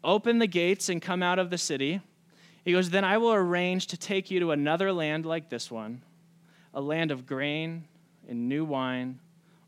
open 0.03 0.39
the 0.39 0.47
gates, 0.47 0.89
and 0.89 1.01
come 1.01 1.23
out 1.23 1.39
of 1.39 1.49
the 1.49 1.57
city. 1.57 2.01
He 2.65 2.71
goes, 2.71 2.89
Then 2.89 3.03
I 3.03 3.17
will 3.17 3.33
arrange 3.33 3.87
to 3.87 3.97
take 3.97 4.31
you 4.31 4.39
to 4.41 4.51
another 4.51 4.91
land 4.91 5.25
like 5.25 5.49
this 5.49 5.69
one, 5.69 6.01
a 6.73 6.81
land 6.81 7.11
of 7.11 7.25
grain 7.25 7.85
and 8.27 8.47
new 8.47 8.65
wine, 8.65 9.19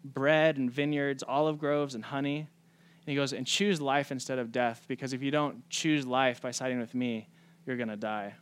bread 0.03 0.57
and 0.57 0.71
vineyards, 0.71 1.23
olive 1.27 1.59
groves 1.59 1.95
and 1.95 2.05
honey. 2.05 2.39
And 2.39 3.11
he 3.11 3.15
goes, 3.15 3.33
and 3.33 3.45
choose 3.45 3.79
life 3.79 4.11
instead 4.11 4.39
of 4.39 4.51
death, 4.51 4.85
because 4.87 5.13
if 5.13 5.21
you 5.21 5.31
don't 5.31 5.67
choose 5.69 6.05
life 6.05 6.41
by 6.41 6.51
siding 6.51 6.79
with 6.79 6.95
me, 6.95 7.27
you're 7.65 7.77
going 7.77 7.89
to 7.89 7.95
die. 7.95 8.33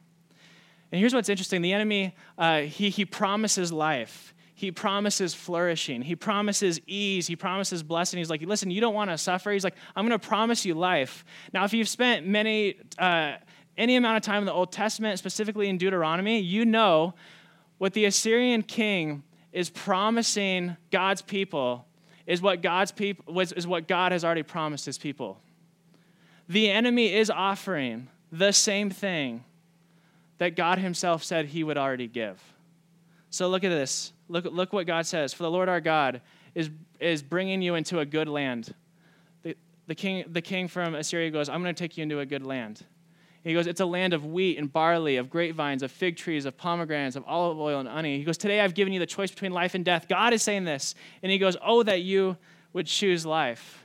And 0.91 0.99
here's 0.99 1.13
what's 1.13 1.30
interesting 1.30 1.62
the 1.62 1.73
enemy, 1.73 2.15
uh, 2.38 2.62
he, 2.62 2.89
he 2.89 3.04
promises 3.04 3.71
life. 3.71 4.34
He 4.56 4.71
promises 4.71 5.34
flourishing. 5.34 6.04
He 6.04 6.15
promises 6.15 6.80
ease. 6.86 7.26
He 7.28 7.36
promises 7.36 7.82
blessing. 7.82 8.19
He's 8.19 8.30
like, 8.30 8.43
listen, 8.43 8.69
you 8.69 8.80
don't 8.80 8.93
want 8.93 9.10
to 9.10 9.17
suffer. 9.17 9.52
He's 9.52 9.63
like, 9.63 9.76
I'm 9.95 10.08
going 10.08 10.17
to 10.17 10.26
promise 10.26 10.63
you 10.63 10.76
life. 10.76 11.26
Now, 11.52 11.65
if 11.65 11.73
you've 11.73 11.89
spent 11.89 12.28
many, 12.28 12.76
uh, 12.99 13.34
any 13.76 13.95
amount 13.95 14.17
of 14.17 14.23
time 14.23 14.43
in 14.43 14.45
the 14.45 14.54
Old 14.54 14.71
Testament, 14.71 15.17
specifically 15.17 15.67
in 15.67 15.78
Deuteronomy, 15.78 16.39
you 16.39 16.63
know 16.63 17.15
what 17.80 17.93
the 17.93 18.06
Assyrian 18.06 18.62
king 18.62 19.23
is 19.53 19.69
promising 19.69 20.75
God's 20.91 21.21
people 21.21 21.85
is 22.25 22.41
what 22.41 22.61
God's 22.61 22.91
people 22.91 23.39
is 23.39 23.67
what 23.67 23.87
God 23.87 24.11
has 24.11 24.25
already 24.25 24.43
promised 24.43 24.85
his 24.85 24.97
people. 24.97 25.39
The 26.49 26.69
enemy 26.69 27.13
is 27.13 27.29
offering 27.29 28.09
the 28.31 28.51
same 28.51 28.89
thing 28.89 29.43
that 30.39 30.55
God 30.55 30.79
himself 30.79 31.23
said 31.23 31.45
he 31.45 31.63
would 31.63 31.77
already 31.77 32.07
give. 32.07 32.41
So 33.29 33.47
look 33.47 33.63
at 33.63 33.69
this. 33.69 34.11
Look, 34.27 34.45
look 34.45 34.73
what 34.73 34.87
God 34.87 35.05
says. 35.05 35.33
For 35.33 35.43
the 35.43 35.51
Lord 35.51 35.69
our 35.69 35.81
God 35.81 36.21
is, 36.55 36.69
is 36.99 37.21
bringing 37.23 37.61
you 37.61 37.75
into 37.75 37.99
a 37.99 38.05
good 38.05 38.27
land. 38.27 38.73
The, 39.43 39.55
the, 39.87 39.95
king, 39.95 40.25
the 40.27 40.41
king 40.41 40.67
from 40.67 40.95
Assyria 40.95 41.31
goes, 41.31 41.49
I'm 41.49 41.61
going 41.63 41.73
to 41.73 41.79
take 41.79 41.97
you 41.97 42.03
into 42.03 42.19
a 42.19 42.25
good 42.25 42.45
land. 42.45 42.83
He 43.43 43.53
goes, 43.53 43.67
It's 43.67 43.82
a 43.82 43.86
land 43.86 44.13
of 44.13 44.25
wheat 44.25 44.58
and 44.58 44.71
barley, 44.71 45.17
of 45.17 45.29
grapevines, 45.29 45.84
of 45.84 45.91
fig 45.91 46.15
trees, 46.15 46.45
of 46.45 46.58
pomegranates, 46.58 47.15
of 47.15 47.23
olive 47.27 47.60
oil 47.60 47.79
and 47.79 47.89
honey. 47.89 48.17
He 48.17 48.23
goes, 48.23 48.38
Today 48.38 48.62
I've 48.62 48.73
given 48.73 48.93
you 48.93 48.99
the 48.99 49.06
choice 49.06 49.32
between 49.32 49.51
life 49.51 49.75
and 49.75 49.84
death. 49.84 50.08
God 50.08 50.34
is 50.34 50.41
saying 50.41 50.63
this. 50.63 50.95
And 51.21 51.32
he 51.32 51.38
goes, 51.38 51.58
Oh, 51.63 51.84
that 51.84 52.01
you 52.01 52.38
would 52.71 52.88
choose 52.88 53.25
life. 53.25 53.84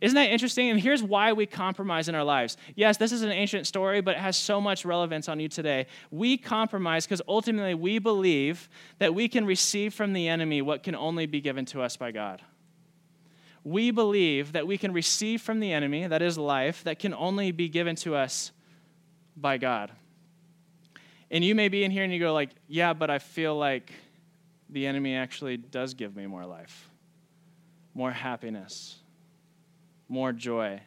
Isn't 0.00 0.16
that 0.16 0.30
interesting? 0.30 0.68
And 0.68 0.78
here's 0.78 1.02
why 1.02 1.32
we 1.32 1.46
compromise 1.46 2.08
in 2.08 2.14
our 2.14 2.24
lives. 2.24 2.56
Yes, 2.74 2.98
this 2.98 3.12
is 3.12 3.22
an 3.22 3.30
ancient 3.30 3.66
story, 3.66 4.02
but 4.02 4.16
it 4.16 4.20
has 4.20 4.36
so 4.36 4.60
much 4.60 4.84
relevance 4.84 5.28
on 5.28 5.40
you 5.40 5.48
today. 5.48 5.86
We 6.10 6.36
compromise 6.36 7.06
because 7.06 7.22
ultimately 7.26 7.74
we 7.74 7.98
believe 7.98 8.68
that 8.98 9.14
we 9.14 9.28
can 9.28 9.46
receive 9.46 9.94
from 9.94 10.12
the 10.12 10.28
enemy 10.28 10.60
what 10.60 10.82
can 10.82 10.94
only 10.94 11.24
be 11.24 11.40
given 11.40 11.64
to 11.66 11.80
us 11.80 11.96
by 11.96 12.10
God. 12.10 12.42
We 13.64 13.90
believe 13.90 14.52
that 14.52 14.66
we 14.66 14.76
can 14.76 14.92
receive 14.92 15.40
from 15.40 15.60
the 15.60 15.72
enemy, 15.72 16.06
that 16.06 16.22
is 16.22 16.36
life, 16.36 16.84
that 16.84 16.98
can 16.98 17.14
only 17.14 17.50
be 17.50 17.68
given 17.68 17.96
to 17.96 18.14
us 18.14 18.52
by 19.36 19.58
God. 19.58 19.92
And 21.30 21.44
you 21.44 21.54
may 21.54 21.68
be 21.68 21.84
in 21.84 21.90
here 21.90 22.04
and 22.04 22.12
you 22.12 22.20
go 22.20 22.32
like, 22.32 22.50
"Yeah, 22.68 22.92
but 22.92 23.10
I 23.10 23.18
feel 23.18 23.56
like 23.56 23.92
the 24.68 24.86
enemy 24.86 25.14
actually 25.14 25.56
does 25.56 25.94
give 25.94 26.16
me 26.16 26.26
more 26.26 26.46
life, 26.46 26.88
more 27.94 28.12
happiness, 28.12 28.96
more 30.08 30.32
joy. 30.32 30.80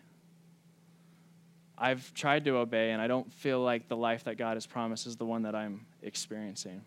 I've 1.78 2.14
tried 2.14 2.46
to 2.46 2.58
obey 2.58 2.92
and 2.92 3.02
I 3.02 3.08
don't 3.08 3.32
feel 3.32 3.62
like 3.62 3.88
the 3.88 3.98
life 3.98 4.26
that 4.26 4.38
God 4.38 4.56
has 4.56 4.66
promised 4.66 5.08
is 5.08 5.16
the 5.18 5.26
one 5.26 5.44
that 5.44 5.56
I'm 5.56 5.86
experiencing." 6.02 6.82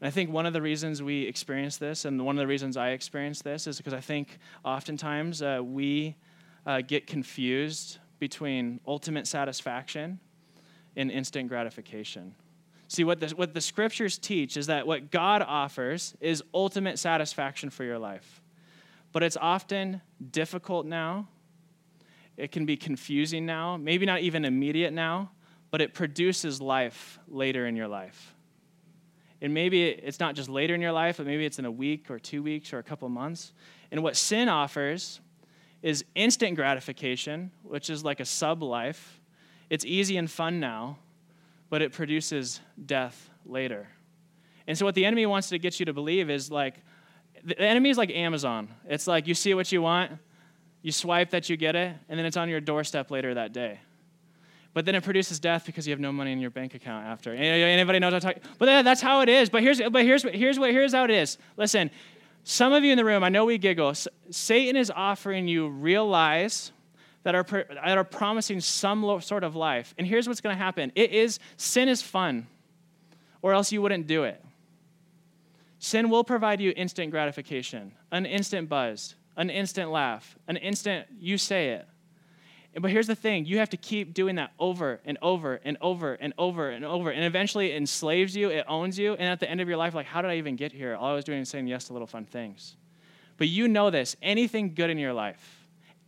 And 0.00 0.08
I 0.08 0.10
think 0.10 0.30
one 0.30 0.46
of 0.46 0.54
the 0.54 0.62
reasons 0.62 1.02
we 1.02 1.24
experience 1.24 1.76
this, 1.76 2.06
and 2.06 2.24
one 2.24 2.36
of 2.36 2.40
the 2.40 2.46
reasons 2.46 2.78
I 2.78 2.90
experience 2.90 3.42
this, 3.42 3.66
is 3.66 3.76
because 3.76 3.92
I 3.92 4.00
think 4.00 4.38
oftentimes 4.64 5.42
uh, 5.42 5.60
we 5.62 6.16
uh, 6.64 6.80
get 6.80 7.06
confused 7.06 7.98
between 8.18 8.80
ultimate 8.86 9.26
satisfaction 9.26 10.18
in 10.96 11.10
instant 11.10 11.48
gratification. 11.48 12.34
See, 12.88 13.04
what 13.04 13.20
the, 13.20 13.28
what 13.28 13.54
the 13.54 13.60
scriptures 13.60 14.18
teach 14.18 14.56
is 14.56 14.66
that 14.66 14.86
what 14.86 15.10
God 15.10 15.42
offers 15.42 16.14
is 16.20 16.42
ultimate 16.52 16.98
satisfaction 16.98 17.70
for 17.70 17.84
your 17.84 17.98
life. 17.98 18.42
But 19.12 19.22
it's 19.22 19.36
often 19.36 20.00
difficult 20.30 20.86
now. 20.86 21.28
It 22.36 22.50
can 22.50 22.66
be 22.66 22.76
confusing 22.76 23.46
now, 23.46 23.76
maybe 23.76 24.06
not 24.06 24.22
even 24.22 24.44
immediate 24.44 24.92
now, 24.92 25.30
but 25.70 25.80
it 25.80 25.94
produces 25.94 26.60
life 26.60 27.18
later 27.28 27.66
in 27.66 27.76
your 27.76 27.86
life. 27.86 28.34
And 29.40 29.54
maybe 29.54 29.88
it's 29.88 30.20
not 30.20 30.34
just 30.34 30.48
later 30.48 30.74
in 30.74 30.80
your 30.80 30.92
life, 30.92 31.18
but 31.18 31.26
maybe 31.26 31.46
it's 31.46 31.58
in 31.58 31.64
a 31.64 31.70
week 31.70 32.10
or 32.10 32.18
two 32.18 32.42
weeks 32.42 32.72
or 32.72 32.78
a 32.78 32.82
couple 32.82 33.08
months. 33.08 33.52
And 33.90 34.02
what 34.02 34.16
sin 34.16 34.48
offers 34.48 35.20
is 35.82 36.04
instant 36.14 36.56
gratification, 36.56 37.50
which 37.62 37.88
is 37.88 38.04
like 38.04 38.20
a 38.20 38.24
sub 38.24 38.62
life 38.62 39.19
it's 39.70 39.84
easy 39.84 40.16
and 40.16 40.30
fun 40.30 40.60
now, 40.60 40.98
but 41.70 41.80
it 41.80 41.92
produces 41.92 42.60
death 42.84 43.30
later. 43.46 43.88
And 44.66 44.76
so, 44.76 44.84
what 44.84 44.94
the 44.94 45.06
enemy 45.06 45.24
wants 45.26 45.48
to 45.50 45.58
get 45.58 45.80
you 45.80 45.86
to 45.86 45.92
believe 45.92 46.28
is 46.28 46.50
like, 46.50 46.74
the 47.44 47.58
enemy 47.60 47.90
is 47.90 47.96
like 47.96 48.10
Amazon. 48.10 48.68
It's 48.86 49.06
like 49.06 49.26
you 49.26 49.34
see 49.34 49.54
what 49.54 49.72
you 49.72 49.80
want, 49.80 50.12
you 50.82 50.92
swipe 50.92 51.30
that 51.30 51.48
you 51.48 51.56
get 51.56 51.76
it, 51.76 51.96
and 52.08 52.18
then 52.18 52.26
it's 52.26 52.36
on 52.36 52.48
your 52.48 52.60
doorstep 52.60 53.10
later 53.10 53.34
that 53.34 53.52
day. 53.52 53.80
But 54.72 54.84
then 54.84 54.94
it 54.94 55.02
produces 55.02 55.40
death 55.40 55.66
because 55.66 55.86
you 55.86 55.92
have 55.92 56.00
no 56.00 56.12
money 56.12 56.32
in 56.32 56.40
your 56.40 56.50
bank 56.50 56.74
account 56.74 57.06
after. 57.06 57.34
Anybody 57.34 57.98
knows 57.98 58.12
what 58.12 58.24
I'm 58.24 58.34
talking? 58.34 58.50
But 58.58 58.82
that's 58.82 59.00
how 59.00 59.20
it 59.20 59.28
is. 59.28 59.50
But 59.50 59.62
here's, 59.62 59.80
but 59.80 60.04
here's, 60.04 60.22
here's 60.22 60.58
what 60.58 60.70
here's 60.70 60.92
how 60.92 61.04
it 61.04 61.10
is. 61.10 61.38
Listen, 61.56 61.90
some 62.44 62.72
of 62.72 62.84
you 62.84 62.92
in 62.92 62.96
the 62.96 63.04
room, 63.04 63.24
I 63.24 63.28
know 63.28 63.44
we 63.44 63.58
giggle. 63.58 63.94
Satan 64.30 64.76
is 64.76 64.90
offering 64.94 65.48
you 65.48 65.68
real 65.68 66.06
lies 66.06 66.72
that 67.22 67.34
are, 67.34 67.44
that 67.44 67.98
are 67.98 68.04
promising 68.04 68.60
some 68.60 69.20
sort 69.20 69.44
of 69.44 69.54
life. 69.54 69.94
And 69.98 70.06
here's 70.06 70.26
what's 70.26 70.40
going 70.40 70.56
to 70.56 70.62
happen 70.62 70.92
it 70.94 71.12
is 71.12 71.38
sin 71.56 71.88
is 71.88 72.02
fun, 72.02 72.46
or 73.42 73.52
else 73.52 73.72
you 73.72 73.82
wouldn't 73.82 74.06
do 74.06 74.24
it. 74.24 74.42
Sin 75.78 76.10
will 76.10 76.24
provide 76.24 76.60
you 76.60 76.72
instant 76.76 77.10
gratification, 77.10 77.92
an 78.12 78.26
instant 78.26 78.68
buzz, 78.68 79.14
an 79.36 79.48
instant 79.48 79.90
laugh, 79.90 80.36
an 80.46 80.56
instant 80.58 81.06
you 81.18 81.38
say 81.38 81.70
it. 81.70 81.86
But 82.78 82.90
here's 82.90 83.08
the 83.08 83.16
thing 83.16 83.46
you 83.46 83.58
have 83.58 83.70
to 83.70 83.76
keep 83.76 84.14
doing 84.14 84.36
that 84.36 84.52
over 84.58 85.00
and 85.04 85.18
over 85.22 85.60
and 85.64 85.76
over 85.80 86.14
and 86.14 86.32
over 86.38 86.70
and 86.70 86.84
over. 86.84 87.10
And 87.10 87.24
eventually 87.24 87.72
it 87.72 87.76
enslaves 87.76 88.36
you, 88.36 88.50
it 88.50 88.64
owns 88.68 88.98
you. 88.98 89.14
And 89.14 89.28
at 89.28 89.40
the 89.40 89.50
end 89.50 89.60
of 89.60 89.68
your 89.68 89.76
life, 89.76 89.94
like, 89.94 90.06
how 90.06 90.22
did 90.22 90.30
I 90.30 90.36
even 90.36 90.54
get 90.54 90.70
here? 90.70 90.94
All 90.94 91.10
I 91.10 91.14
was 91.14 91.24
doing 91.24 91.40
is 91.40 91.48
saying 91.48 91.66
yes 91.66 91.86
to 91.86 91.92
little 91.92 92.06
fun 92.06 92.26
things. 92.26 92.76
But 93.38 93.48
you 93.48 93.66
know 93.66 93.90
this 93.90 94.16
anything 94.22 94.74
good 94.74 94.90
in 94.90 94.98
your 94.98 95.12
life, 95.12 95.59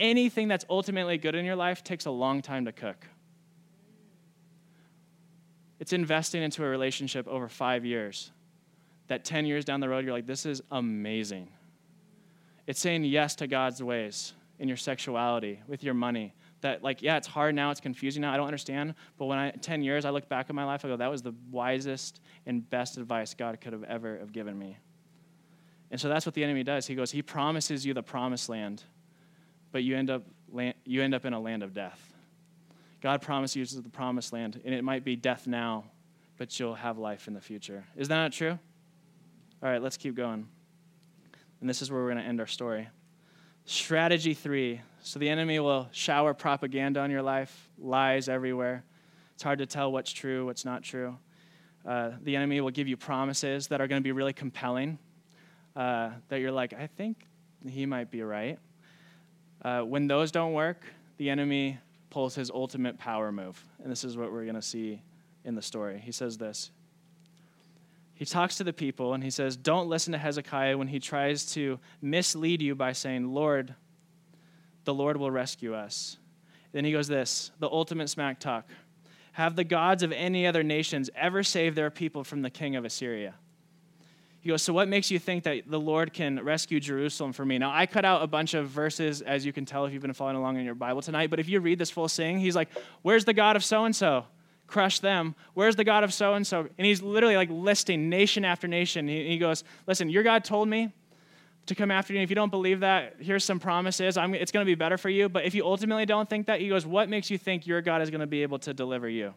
anything 0.03 0.49
that's 0.49 0.67
ultimately 0.69 1.17
good 1.17 1.35
in 1.35 1.47
your 1.47 1.57
life 1.57 1.83
takes 1.83 2.05
a 2.05 2.11
long 2.11 2.43
time 2.43 2.67
to 2.67 2.73
cook. 2.73 3.07
It's 5.81 5.93
investing 5.93 6.43
into 6.43 6.63
a 6.63 6.69
relationship 6.69 7.27
over 7.27 7.49
five 7.49 7.85
years. 7.85 8.31
That 9.07 9.25
10 9.25 9.47
years 9.47 9.65
down 9.65 9.81
the 9.81 9.89
road, 9.89 10.05
you're 10.05 10.13
like, 10.13 10.27
this 10.27 10.45
is 10.45 10.61
amazing. 10.71 11.49
It's 12.67 12.81
saying 12.81 13.05
yes 13.05 13.35
to 13.37 13.47
God's 13.47 13.83
ways 13.83 14.35
in 14.59 14.69
your 14.69 14.77
sexuality, 14.77 15.61
with 15.67 15.83
your 15.83 15.95
money, 15.95 16.35
that 16.63 16.83
like 16.83 17.03
yeah 17.03 17.17
it's 17.17 17.27
hard 17.27 17.55
now 17.55 17.71
it's 17.71 17.81
confusing 17.81 18.23
now 18.23 18.33
i 18.33 18.37
don't 18.37 18.47
understand 18.47 18.95
but 19.19 19.27
when 19.27 19.39
i 19.39 19.51
10 19.51 19.83
years 19.83 20.05
i 20.05 20.11
look 20.11 20.29
back 20.29 20.47
at 20.49 20.55
my 20.55 20.65
life 20.65 20.85
i 20.85 20.89
go 20.89 20.97
that 20.97 21.11
was 21.11 21.21
the 21.21 21.35
wisest 21.51 22.21
and 22.47 22.69
best 22.71 22.97
advice 22.97 23.35
god 23.35 23.61
could 23.61 23.73
have 23.73 23.85
ever 23.85 24.19
have 24.19 24.33
given 24.33 24.59
me 24.59 24.79
and 25.91 26.01
so 26.01 26.09
that's 26.09 26.25
what 26.25 26.35
the 26.35 26.43
enemy 26.43 26.63
does 26.63 26.87
he 26.87 26.95
goes 26.95 27.11
he 27.11 27.21
promises 27.21 27.85
you 27.85 27.93
the 27.93 28.03
promised 28.03 28.49
land 28.49 28.85
but 29.73 29.83
you 29.83 29.97
end 29.97 30.11
up 30.11 30.23
you 30.85 31.03
end 31.03 31.15
up 31.15 31.25
in 31.25 31.33
a 31.33 31.41
land 31.41 31.63
of 31.63 31.73
death 31.73 32.13
god 33.01 33.21
promises 33.23 33.75
you 33.75 33.81
the 33.81 33.89
promised 33.89 34.33
land 34.33 34.61
and 34.65 34.75
it 34.75 34.85
might 34.85 35.05
be 35.05 35.17
death 35.17 35.47
now 35.47 35.85
but 36.39 36.59
you'll 36.61 36.75
have 36.75 36.99
life 36.99 37.27
in 37.27 37.35
the 37.35 37.41
future 37.41 37.85
is 37.97 38.09
that 38.09 38.17
not 38.17 38.33
true 38.33 38.59
all 39.63 39.69
right 39.69 39.83
let's 39.83 39.97
keep 39.97 40.15
going 40.15 40.47
and 41.61 41.69
this 41.69 41.83
is 41.83 41.91
where 41.91 42.03
we're 42.03 42.11
going 42.11 42.23
to 42.23 42.29
end 42.29 42.41
our 42.41 42.47
story 42.47 42.89
strategy 43.65 44.35
three 44.35 44.81
so 45.05 45.19
the 45.19 45.29
enemy 45.29 45.59
will 45.59 45.89
shower 45.91 46.33
propaganda 46.33 47.01
on 47.01 47.11
your 47.11 47.23
life, 47.23 47.69
lies 47.77 48.29
everywhere. 48.29 48.85
It's 49.35 49.43
hard 49.43 49.59
to 49.59 49.67
tell 49.67 49.91
what's 49.91 50.13
true, 50.13 50.47
what's 50.47 50.65
not 50.65 50.85
true. 50.85 51.19
Uh, 51.85 52.13
the 52.23 52.37
enemy 52.37 52.61
will 52.61 52.71
give 52.71 52.87
you 52.87 52.97
promises 52.97 53.67
that 53.69 53.81
are 53.81 53.89
going 53.89 54.01
to 54.01 54.05
be 54.05 54.13
really 54.13 54.33
compelling, 54.33 54.99
uh, 55.75 56.11
that 56.29 56.41
you're 56.41 56.53
like, 56.53 56.73
I 56.73 56.87
think 56.87 57.27
he 57.69 57.85
might 57.85 58.13
be 58.13 58.23
right. 58.23 58.61
Uh, 59.63 59.81
when 59.83 60.09
those 60.09 60.33
don't 60.33 60.53
work, 60.53 60.83
the 61.19 61.31
enemy 61.31 61.79
pulls 62.11 62.35
his 62.35 62.51
ultimate 62.51 62.99
power 62.99 63.33
move. 63.33 63.63
And 63.83 63.91
this 63.91 64.05
is 64.05 64.17
what 64.17 64.33
we're 64.33 64.45
going 64.45 64.57
to 64.57 64.63
see 64.63 65.01
in 65.45 65.55
the 65.55 65.63
story. 65.63 66.01
He 66.05 66.13
says 66.13 66.37
this. 66.37 66.71
He 68.15 68.25
talks 68.25 68.57
to 68.57 68.65
the 68.65 68.73
people 68.73 69.15
and 69.15 69.25
he 69.25 69.31
says, 69.31 69.57
Don't 69.57 69.89
listen 69.89 70.13
to 70.13 70.19
Hezekiah 70.19 70.77
when 70.77 70.89
he 70.89 71.01
tries 71.01 71.53
to 71.55 71.81
mislead 72.01 72.63
you 72.63 72.75
by 72.75 72.93
saying, 72.93 73.33
Lord, 73.33 73.75
the 74.85 74.95
Lord 74.95 75.17
will 75.17 75.31
rescue 75.31 75.75
us. 75.75 76.19
Then 76.73 76.85
he 76.85 76.93
goes 76.93 77.09
this 77.09 77.51
the 77.59 77.69
ultimate 77.69 78.09
smack 78.09 78.39
talk. 78.39 78.69
Have 79.33 79.57
the 79.57 79.65
gods 79.65 80.03
of 80.03 80.13
any 80.13 80.47
other 80.47 80.63
nations 80.63 81.09
ever 81.17 81.43
saved 81.43 81.77
their 81.77 81.91
people 81.91 82.23
from 82.23 82.43
the 82.43 82.51
king 82.51 82.77
of 82.77 82.85
Assyria? 82.85 83.35
He 84.43 84.49
goes, 84.49 84.61
So 84.61 84.73
what 84.73 84.89
makes 84.89 85.11
you 85.11 85.19
think 85.19 85.45
that 85.45 85.63
the 85.69 85.81
Lord 85.81 86.13
can 86.13 86.45
rescue 86.45 86.81
Jerusalem 86.81 87.33
for 87.33 87.47
me? 87.47 87.59
Now, 87.59 87.73
I 87.73 87.87
cut 87.87 88.05
out 88.05 88.23
a 88.23 88.27
bunch 88.27 88.55
of 88.55 88.69
verses, 88.69 89.23
as 89.23 89.47
you 89.47 89.53
can 89.53 89.65
tell 89.65 89.87
if 89.87 89.93
you've 89.93 90.03
been 90.03 90.13
following 90.13 90.37
along 90.37 90.59
in 90.59 90.65
your 90.65 90.75
Bible 90.75 91.01
tonight, 91.01 91.31
but 91.31 91.39
if 91.39 91.49
you 91.49 91.61
read 91.61 91.79
this 91.79 91.91
full 91.91 92.09
sing, 92.09 92.41
he's 92.41 92.57
like, 92.57 92.69
Where's 93.03 93.25
the 93.25 93.33
God 93.33 93.55
of 93.55 93.65
so 93.65 93.85
and 93.85 93.95
so? 93.95 94.27
Crush 94.67 94.99
them. 94.99 95.37
Where's 95.55 95.77
the 95.77 95.85
God 95.85 96.03
of 96.03 96.13
so 96.13 96.35
and 96.35 96.45
so? 96.45 96.69
And 96.77 96.87
he's 96.87 97.03
literally 97.03 97.37
like 97.37 97.51
listing 97.51 98.09
nation 98.09 98.45
after 98.45 98.67
nation. 98.67 99.07
He 99.07 99.39
goes, 99.39 99.63
Listen, 99.87 100.11
your 100.11 100.25
God 100.25 100.43
told 100.43 100.69
me 100.69 100.93
to 101.67 101.77
come 101.77 101.93
after 101.93 102.13
you. 102.13 102.19
And 102.19 102.25
if 102.25 102.31
you 102.31 102.35
don't 102.35 102.51
believe 102.51 102.81
that, 102.81 103.15
here's 103.21 103.45
some 103.45 103.61
promises. 103.61 104.17
I'm, 104.17 104.35
it's 104.35 104.51
going 104.51 104.67
to 104.67 104.71
be 104.71 104.75
better 104.75 104.99
for 104.99 105.09
you. 105.09 105.29
But 105.29 105.45
if 105.45 105.55
you 105.55 105.65
ultimately 105.65 106.05
don't 106.05 106.29
think 106.29 106.47
that, 106.47 106.61
he 106.61 106.69
goes, 106.69 106.85
What 106.85 107.09
makes 107.09 107.31
you 107.31 107.39
think 107.39 107.65
your 107.65 107.81
God 107.81 108.03
is 108.03 108.11
going 108.11 108.23
to 108.23 108.27
be 108.27 108.43
able 108.43 108.59
to 108.61 108.75
deliver 108.75 109.09
you? 109.09 109.35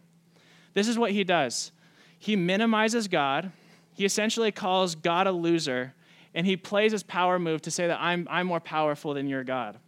This 0.74 0.88
is 0.88 0.98
what 0.98 1.12
he 1.12 1.24
does 1.24 1.72
he 2.18 2.36
minimizes 2.36 3.08
God, 3.08 3.52
he 3.96 4.06
essentially 4.06 4.52
calls 4.52 4.94
God 4.94 5.26
a 5.26 5.32
loser, 5.32 5.94
and 6.34 6.46
he 6.46 6.58
plays 6.58 6.92
his 6.92 7.02
power 7.02 7.40
move 7.40 7.62
to 7.64 7.72
say 7.72 7.88
that 7.88 8.00
I'm, 8.00 8.28
I'm 8.30 8.46
more 8.46 8.60
powerful 8.60 9.14
than 9.14 9.28
your 9.28 9.44
God. 9.44 9.80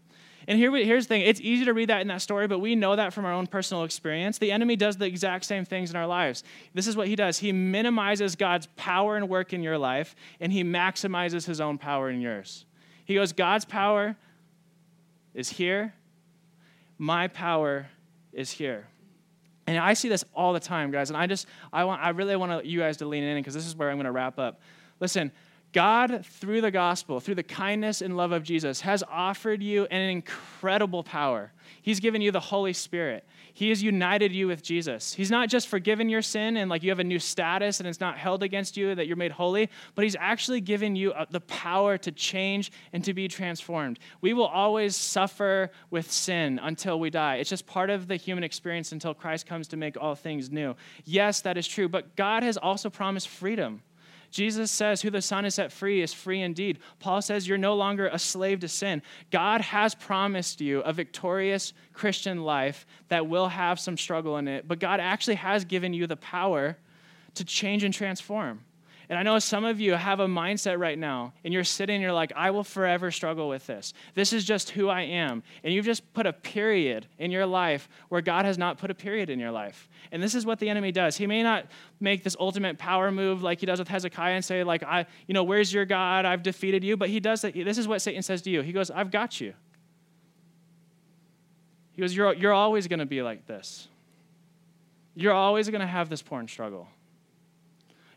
And 0.47 0.57
here, 0.57 0.73
here's 0.77 1.05
the 1.05 1.09
thing 1.09 1.21
it's 1.21 1.41
easy 1.41 1.65
to 1.65 1.73
read 1.73 1.89
that 1.89 1.99
in 1.99 2.07
that 2.07 2.21
story, 2.21 2.47
but 2.47 2.59
we 2.59 2.73
know 2.73 2.95
that 2.95 3.13
from 3.13 3.25
our 3.25 3.33
own 3.33 3.47
personal 3.47 3.83
experience. 3.83 4.37
The 4.37 4.51
enemy 4.51 4.77
does 4.77 4.95
the 4.95 5.05
exact 5.05 5.43
same 5.43 5.65
things 5.65 5.89
in 5.89 5.97
our 5.97 6.07
lives. 6.07 6.45
This 6.73 6.87
is 6.87 6.95
what 6.95 7.09
he 7.09 7.17
does 7.17 7.37
he 7.37 7.51
minimizes 7.51 8.35
God's 8.35 8.67
power 8.77 9.17
and 9.17 9.27
work 9.27 9.51
in 9.51 9.61
your 9.61 9.77
life, 9.77 10.15
and 10.39 10.51
he 10.51 10.63
maximizes 10.63 11.45
his 11.45 11.59
own 11.59 11.77
power 11.77 12.09
in 12.09 12.21
yours. 12.21 12.65
He 13.03 13.15
goes, 13.15 13.33
God's 13.33 13.65
power 13.65 14.15
is 15.33 15.49
here, 15.49 15.93
my 16.97 17.27
power 17.27 17.87
is 18.31 18.51
here. 18.51 18.87
And 19.67 19.77
I 19.77 19.93
see 19.93 20.07
this 20.07 20.23
all 20.33 20.53
the 20.53 20.59
time, 20.59 20.91
guys. 20.91 21.09
And 21.09 21.17
I 21.17 21.27
just, 21.27 21.45
I 21.73 21.83
want, 21.83 22.01
I 22.01 22.09
really 22.09 22.35
want 22.37 22.65
you 22.65 22.79
guys 22.79 22.97
to 22.97 23.05
lean 23.05 23.23
in 23.23 23.37
because 23.37 23.53
this 23.53 23.67
is 23.67 23.75
where 23.75 23.89
I'm 23.89 23.97
going 23.97 24.05
to 24.05 24.11
wrap 24.11 24.39
up. 24.39 24.61
Listen, 24.99 25.31
God, 25.77 26.25
through 26.25 26.61
the 26.61 26.71
gospel, 26.71 27.19
through 27.19 27.35
the 27.35 27.43
kindness 27.43 28.01
and 28.01 28.17
love 28.17 28.31
of 28.31 28.41
Jesus, 28.41 28.81
has 28.81 29.03
offered 29.07 29.61
you 29.61 29.85
an 29.91 30.09
incredible 30.09 31.03
power. 31.03 31.51
He's 31.83 31.99
given 31.99 32.19
you 32.19 32.31
the 32.31 32.39
Holy 32.39 32.73
Spirit. 32.73 33.23
He 33.53 33.69
has 33.69 33.83
united 33.83 34.31
you 34.31 34.47
with 34.47 34.63
Jesus. 34.63 35.13
He's 35.13 35.29
not 35.29 35.49
just 35.49 35.67
forgiven 35.67 36.09
your 36.09 36.23
sin 36.23 36.57
and 36.57 36.67
like 36.67 36.81
you 36.81 36.89
have 36.89 36.97
a 36.97 37.03
new 37.03 37.19
status 37.19 37.79
and 37.79 37.87
it's 37.87 37.99
not 37.99 38.17
held 38.17 38.41
against 38.41 38.75
you 38.75 38.95
that 38.95 39.05
you're 39.05 39.17
made 39.17 39.31
holy, 39.31 39.69
but 39.93 40.01
He's 40.01 40.15
actually 40.15 40.61
given 40.61 40.95
you 40.95 41.11
uh, 41.11 41.25
the 41.29 41.41
power 41.41 41.95
to 41.99 42.11
change 42.11 42.71
and 42.91 43.03
to 43.03 43.13
be 43.13 43.27
transformed. 43.27 43.99
We 44.19 44.33
will 44.33 44.47
always 44.47 44.95
suffer 44.95 45.69
with 45.91 46.11
sin 46.11 46.59
until 46.59 46.99
we 46.99 47.11
die. 47.11 47.35
It's 47.35 47.51
just 47.51 47.67
part 47.67 47.91
of 47.91 48.07
the 48.07 48.15
human 48.15 48.43
experience 48.43 48.93
until 48.93 49.13
Christ 49.13 49.45
comes 49.45 49.67
to 49.67 49.77
make 49.77 49.95
all 49.95 50.15
things 50.15 50.49
new. 50.49 50.75
Yes, 51.05 51.41
that 51.41 51.55
is 51.55 51.67
true, 51.67 51.87
but 51.87 52.15
God 52.15 52.41
has 52.41 52.57
also 52.57 52.89
promised 52.89 53.27
freedom. 53.27 53.83
Jesus 54.29 54.71
says, 54.71 55.01
Who 55.01 55.09
the 55.09 55.21
Son 55.21 55.43
has 55.43 55.55
set 55.55 55.71
free 55.71 56.01
is 56.01 56.13
free 56.13 56.41
indeed. 56.41 56.79
Paul 56.99 57.21
says, 57.21 57.47
You're 57.47 57.57
no 57.57 57.75
longer 57.75 58.07
a 58.07 58.19
slave 58.19 58.59
to 58.61 58.67
sin. 58.67 59.01
God 59.31 59.61
has 59.61 59.95
promised 59.95 60.61
you 60.61 60.81
a 60.81 60.93
victorious 60.93 61.73
Christian 61.93 62.43
life 62.43 62.85
that 63.07 63.27
will 63.27 63.47
have 63.47 63.79
some 63.79 63.97
struggle 63.97 64.37
in 64.37 64.47
it, 64.47 64.67
but 64.67 64.79
God 64.79 64.99
actually 64.99 65.35
has 65.35 65.65
given 65.65 65.93
you 65.93 66.07
the 66.07 66.17
power 66.17 66.77
to 67.35 67.45
change 67.45 67.83
and 67.83 67.93
transform. 67.93 68.61
And 69.09 69.17
I 69.17 69.23
know 69.23 69.39
some 69.39 69.63
of 69.63 69.79
you 69.79 69.93
have 69.93 70.19
a 70.19 70.27
mindset 70.27 70.79
right 70.79 70.99
now, 70.99 71.33
and 71.45 71.53
you're 71.53 71.63
sitting, 71.63 72.01
you're 72.01 72.11
like, 72.11 72.33
I 72.35 72.51
will 72.51 72.65
forever 72.65 73.09
struggle 73.09 73.47
with 73.47 73.65
this. 73.65 73.93
This 74.15 74.33
is 74.33 74.43
just 74.43 74.71
who 74.71 74.89
I 74.89 75.03
am. 75.03 75.43
And 75.63 75.73
you've 75.73 75.85
just 75.85 76.13
put 76.13 76.25
a 76.25 76.33
period 76.33 77.07
in 77.17 77.31
your 77.31 77.45
life 77.45 77.87
where 78.09 78.19
God 78.19 78.43
has 78.43 78.57
not 78.57 78.77
put 78.77 78.91
a 78.91 78.93
period 78.93 79.29
in 79.29 79.39
your 79.39 79.51
life. 79.51 79.87
And 80.11 80.21
this 80.21 80.35
is 80.35 80.45
what 80.45 80.59
the 80.59 80.69
enemy 80.69 80.91
does. 80.91 81.15
He 81.15 81.25
may 81.25 81.41
not 81.41 81.67
make 82.01 82.23
this 82.23 82.35
ultimate 82.37 82.77
power 82.77 83.09
move 83.09 83.43
like 83.43 83.61
he 83.61 83.65
does 83.65 83.79
with 83.79 83.87
Hezekiah 83.87 84.33
and 84.33 84.43
say, 84.43 84.65
like, 84.65 84.83
I, 84.83 85.05
you 85.25 85.33
know, 85.33 85.43
where's 85.43 85.71
your 85.71 85.85
God? 85.85 86.25
I've 86.25 86.43
defeated 86.43 86.83
you. 86.83 86.97
But 86.97 87.07
he 87.07 87.21
does 87.21 87.41
that. 87.41 87.53
This 87.53 87.77
is 87.77 87.87
what 87.87 88.01
Satan 88.01 88.21
says 88.21 88.41
to 88.41 88.49
you. 88.49 88.61
He 88.61 88.73
goes, 88.73 88.91
I've 88.91 89.11
got 89.11 89.39
you. 89.39 89.53
He 91.93 92.01
goes, 92.01 92.15
You're, 92.15 92.33
you're 92.33 92.53
always 92.53 92.87
going 92.87 92.99
to 92.99 93.05
be 93.05 93.21
like 93.21 93.47
this. 93.47 93.87
You're 95.15 95.33
always 95.33 95.69
going 95.69 95.81
to 95.81 95.87
have 95.87 96.09
this 96.09 96.21
porn 96.21 96.47
struggle. 96.47 96.87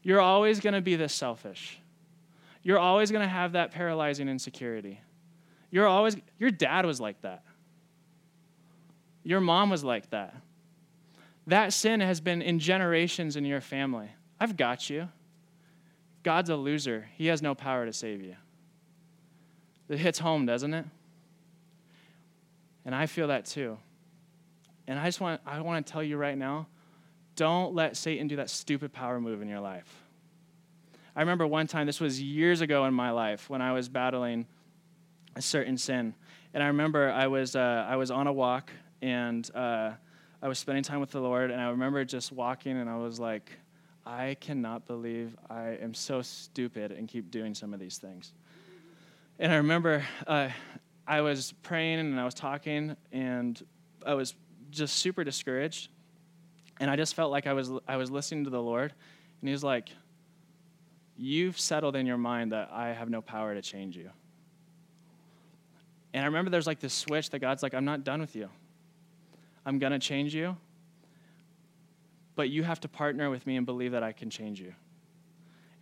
You're 0.02 0.20
always 0.20 0.60
going 0.60 0.74
to 0.74 0.80
be 0.80 0.96
this 0.96 1.12
selfish. 1.12 1.78
You're 2.62 2.78
always 2.78 3.10
going 3.10 3.22
to 3.22 3.28
have 3.28 3.52
that 3.52 3.70
paralyzing 3.70 4.28
insecurity. 4.28 5.00
You're 5.70 5.86
always, 5.86 6.16
your 6.38 6.50
dad 6.50 6.84
was 6.86 7.00
like 7.00 7.20
that. 7.22 7.42
Your 9.22 9.40
mom 9.40 9.70
was 9.70 9.84
like 9.84 10.10
that. 10.10 10.34
That 11.46 11.72
sin 11.72 12.00
has 12.00 12.20
been 12.20 12.42
in 12.42 12.58
generations 12.58 13.36
in 13.36 13.44
your 13.44 13.60
family. 13.60 14.10
I've 14.38 14.56
got 14.56 14.88
you. 14.88 15.08
God's 16.22 16.50
a 16.50 16.56
loser. 16.56 17.08
He 17.16 17.26
has 17.26 17.42
no 17.42 17.54
power 17.54 17.86
to 17.86 17.92
save 17.92 18.22
you. 18.22 18.36
It 19.88 19.98
hits 19.98 20.18
home, 20.18 20.46
doesn't 20.46 20.72
it? 20.72 20.86
And 22.84 22.94
I 22.94 23.06
feel 23.06 23.28
that 23.28 23.46
too. 23.46 23.78
And 24.86 24.98
I 24.98 25.06
just 25.06 25.20
want 25.20 25.40
I 25.46 25.60
want 25.60 25.86
to 25.86 25.92
tell 25.92 26.02
you 26.02 26.16
right 26.16 26.36
now, 26.36 26.66
don't 27.40 27.74
let 27.74 27.96
Satan 27.96 28.29
do 28.29 28.37
that 28.37 28.50
stupid 28.50 28.92
power 28.92 29.18
move 29.18 29.40
in 29.40 29.48
your 29.48 29.61
life. 29.61 29.90
I 31.16 31.20
remember 31.20 31.46
one 31.46 31.66
time, 31.66 31.87
this 31.87 31.98
was 31.98 32.20
years 32.20 32.61
ago 32.61 32.85
in 32.85 32.92
my 32.92 33.12
life, 33.12 33.48
when 33.48 33.62
I 33.62 33.72
was 33.72 33.88
battling 33.88 34.46
a 35.35 35.40
certain 35.40 35.79
sin. 35.79 36.14
And 36.53 36.62
I 36.62 36.66
remember 36.66 37.11
I 37.11 37.29
was, 37.29 37.57
uh, 37.57 37.87
I 37.88 37.96
was 37.96 38.11
on 38.11 38.26
a 38.26 38.33
walk 38.33 38.70
and 39.00 39.50
uh, 39.55 39.92
I 40.42 40.48
was 40.48 40.59
spending 40.59 40.85
time 40.85 41.00
with 41.00 41.12
the 41.12 41.20
Lord. 41.20 41.50
And 41.50 41.59
I 41.59 41.70
remember 41.70 42.05
just 42.05 42.31
walking 42.31 42.76
and 42.76 42.90
I 42.90 42.98
was 42.98 43.18
like, 43.18 43.50
I 44.05 44.37
cannot 44.38 44.87
believe 44.87 45.35
I 45.48 45.79
am 45.81 45.94
so 45.94 46.20
stupid 46.20 46.92
and 46.92 47.09
keep 47.09 47.31
doing 47.31 47.55
some 47.55 47.72
of 47.72 47.81
these 47.81 47.96
things. 47.96 48.35
And 49.38 49.50
I 49.50 49.57
remember 49.57 50.05
uh, 50.26 50.50
I 51.07 51.22
was 51.22 51.55
praying 51.62 52.00
and 52.00 52.20
I 52.20 52.24
was 52.26 52.35
talking 52.35 52.98
and 53.12 53.59
I 54.05 54.12
was 54.12 54.35
just 54.70 54.96
super 54.96 55.24
discouraged 55.24 55.88
and 56.80 56.90
I 56.90 56.96
just 56.96 57.14
felt 57.14 57.30
like 57.30 57.46
I 57.46 57.52
was, 57.52 57.70
I 57.86 57.96
was 57.96 58.10
listening 58.10 58.44
to 58.44 58.50
the 58.50 58.60
Lord, 58.60 58.92
and 59.40 59.48
He 59.48 59.52
was 59.52 59.62
like, 59.62 59.90
You've 61.16 61.60
settled 61.60 61.96
in 61.96 62.06
your 62.06 62.16
mind 62.16 62.52
that 62.52 62.70
I 62.72 62.94
have 62.94 63.10
no 63.10 63.20
power 63.20 63.54
to 63.54 63.60
change 63.60 63.94
you. 63.94 64.10
And 66.14 66.22
I 66.22 66.26
remember 66.26 66.50
there's 66.50 66.66
like 66.66 66.80
this 66.80 66.94
switch 66.94 67.28
that 67.30 67.40
God's 67.40 67.62
like, 67.62 67.74
I'm 67.74 67.84
not 67.84 68.04
done 68.04 68.22
with 68.22 68.34
you. 68.34 68.48
I'm 69.66 69.78
going 69.78 69.92
to 69.92 69.98
change 69.98 70.35
you, 70.35 70.56
but 72.37 72.48
you 72.48 72.62
have 72.62 72.81
to 72.81 72.88
partner 72.88 73.28
with 73.28 73.46
me 73.46 73.56
and 73.56 73.66
believe 73.66 73.92
that 73.92 74.02
I 74.02 74.12
can 74.12 74.31
change 74.31 74.60
you. 74.60 74.72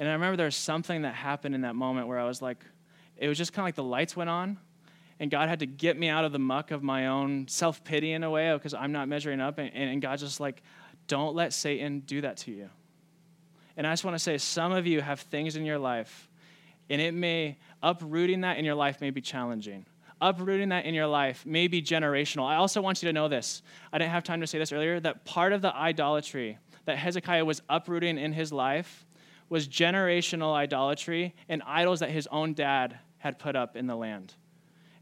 And 0.01 0.09
I 0.09 0.13
remember 0.13 0.37
there 0.37 0.47
was 0.47 0.57
something 0.57 1.03
that 1.03 1.15
happened 1.15 1.55
in 1.55 1.61
that 1.61 1.77
moment 1.77 2.09
where 2.09 2.19
I 2.19 2.25
was 2.25 2.43
like, 2.43 2.65
it 3.17 3.29
was 3.29 3.39
just 3.39 3.53
kind 3.53 3.63
of 3.63 3.67
like 3.67 3.75
the 3.77 3.85
lights 3.85 4.17
went 4.17 4.31
on, 4.31 4.59
and 5.21 5.31
God 5.31 5.49
had 5.49 5.61
to 5.61 5.67
get 5.67 5.99
me 5.99 6.09
out 6.09 6.25
of 6.25 6.33
the 6.33 6.39
muck 6.39 6.71
of 6.71 6.83
my 6.83 7.09
own 7.09 7.49
self 7.49 7.83
pity 7.83 8.13
in 8.13 8.23
a 8.23 8.31
way 8.31 8.53
because 8.53 8.75
I'm 8.75 8.93
not 8.93 9.09
measuring 9.09 9.41
up. 9.41 9.59
And, 9.59 9.73
and 9.75 10.01
God 10.01 10.19
just 10.19 10.39
like, 10.39 10.63
don't 11.09 11.35
let 11.35 11.53
Satan 11.53 12.01
do 12.01 12.21
that 12.21 12.37
to 12.39 12.53
you. 12.53 12.71
And 13.77 13.87
I 13.87 13.93
just 13.93 14.05
want 14.05 14.15
to 14.15 14.19
say, 14.19 14.39
some 14.39 14.73
of 14.73 14.87
you 14.87 15.01
have 15.01 15.21
things 15.21 15.57
in 15.57 15.65
your 15.65 15.79
life, 15.79 16.29
and 16.89 17.01
it 17.01 17.15
may, 17.15 17.59
uprooting 17.83 18.43
that 18.43 18.59
in 18.59 18.65
your 18.65 18.75
life 18.75 19.01
may 19.01 19.11
be 19.11 19.21
challenging. 19.21 19.85
uprooting 20.21 20.71
that 20.71 20.85
in 20.85 20.95
your 20.95 21.07
life 21.07 21.45
may 21.47 21.69
be 21.69 21.83
generational. 21.83 22.45
I 22.45 22.57
also 22.57 22.81
want 22.81 23.03
you 23.03 23.09
to 23.09 23.13
know 23.13 23.29
this. 23.29 23.63
I 23.93 23.99
didn't 23.99 24.11
have 24.11 24.25
time 24.25 24.41
to 24.41 24.47
say 24.47 24.59
this 24.59 24.73
earlier 24.73 25.01
that 25.01 25.25
part 25.25 25.53
of 25.53 25.63
the 25.63 25.75
idolatry 25.75 26.59
that 26.87 26.99
Hezekiah 26.99 27.45
was 27.45 27.63
uprooting 27.69 28.19
in 28.19 28.33
his 28.33 28.53
life 28.53 29.07
was 29.49 29.69
generational 29.69 30.55
idolatry 30.55 31.35
and 31.49 31.63
idols 31.67 32.01
that 32.01 32.11
his 32.11 32.27
own 32.29 32.55
dad 32.55 32.99
had 33.19 33.39
put 33.39 33.57
up 33.57 33.77
in 33.77 33.87
the 33.87 33.97
land. 33.97 34.35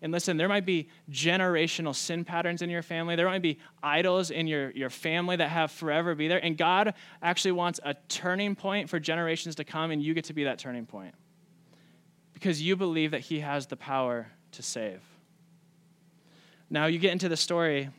And 0.06 0.12
listen, 0.12 0.36
there 0.36 0.46
might 0.46 0.64
be 0.64 0.88
generational 1.10 1.92
sin 1.92 2.24
patterns 2.24 2.62
in 2.62 2.70
your 2.70 2.82
family. 2.82 3.16
There 3.16 3.26
might 3.26 3.42
be 3.42 3.58
idols 3.82 4.30
in 4.30 4.46
your, 4.46 4.70
your 4.70 4.88
family 4.88 5.34
that 5.34 5.48
have 5.48 5.72
forever 5.72 6.14
be 6.14 6.28
there. 6.28 6.38
And 6.38 6.56
God 6.56 6.94
actually 7.20 7.50
wants 7.50 7.80
a 7.82 7.94
turning 8.06 8.54
point 8.54 8.88
for 8.88 9.00
generations 9.00 9.56
to 9.56 9.64
come, 9.64 9.90
and 9.90 10.00
you 10.00 10.14
get 10.14 10.26
to 10.26 10.32
be 10.32 10.44
that 10.44 10.60
turning 10.60 10.86
point. 10.86 11.12
Because 12.34 12.62
you 12.62 12.76
believe 12.76 13.10
that 13.10 13.22
He 13.22 13.40
has 13.40 13.66
the 13.66 13.76
power 13.76 14.28
to 14.52 14.62
save. 14.62 15.02
Now 16.70 16.86
you 16.86 17.00
get 17.00 17.10
into 17.10 17.28
the 17.28 17.36
story 17.36 17.90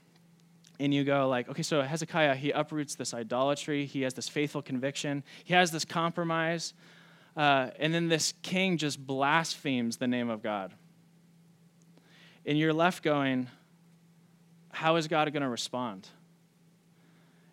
and 0.79 0.93
you 0.93 1.03
go 1.03 1.27
like 1.27 1.49
okay 1.49 1.63
so 1.63 1.81
hezekiah 1.81 2.35
he 2.35 2.51
uproots 2.51 2.95
this 2.95 3.13
idolatry 3.13 3.85
he 3.85 4.03
has 4.03 4.13
this 4.13 4.29
faithful 4.29 4.61
conviction 4.61 5.23
he 5.43 5.55
has 5.55 5.71
this 5.71 5.83
compromise 5.83 6.75
uh, 7.35 7.71
and 7.79 7.95
then 7.95 8.09
this 8.09 8.35
king 8.43 8.77
just 8.77 9.03
blasphemes 9.03 9.97
the 9.97 10.07
name 10.07 10.29
of 10.29 10.43
god 10.43 10.75
and 12.47 12.57
you're 12.57 12.73
left 12.73 13.03
going, 13.03 13.49
how 14.71 14.95
is 14.95 15.07
God 15.09 15.31
going 15.33 15.43
to 15.43 15.49
respond? 15.49 16.07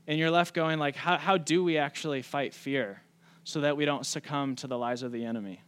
And 0.06 0.18
you're 0.18 0.30
left 0.30 0.54
going, 0.54 0.78
like, 0.78 0.94
how, 0.94 1.18
how 1.18 1.36
do 1.36 1.64
we 1.64 1.78
actually 1.78 2.22
fight 2.22 2.54
fear 2.54 3.02
so 3.42 3.62
that 3.62 3.76
we 3.76 3.84
don't 3.84 4.06
succumb 4.06 4.54
to 4.56 4.68
the 4.68 4.78
lies 4.78 5.02
of 5.02 5.10
the 5.10 5.24
enemy? 5.24 5.60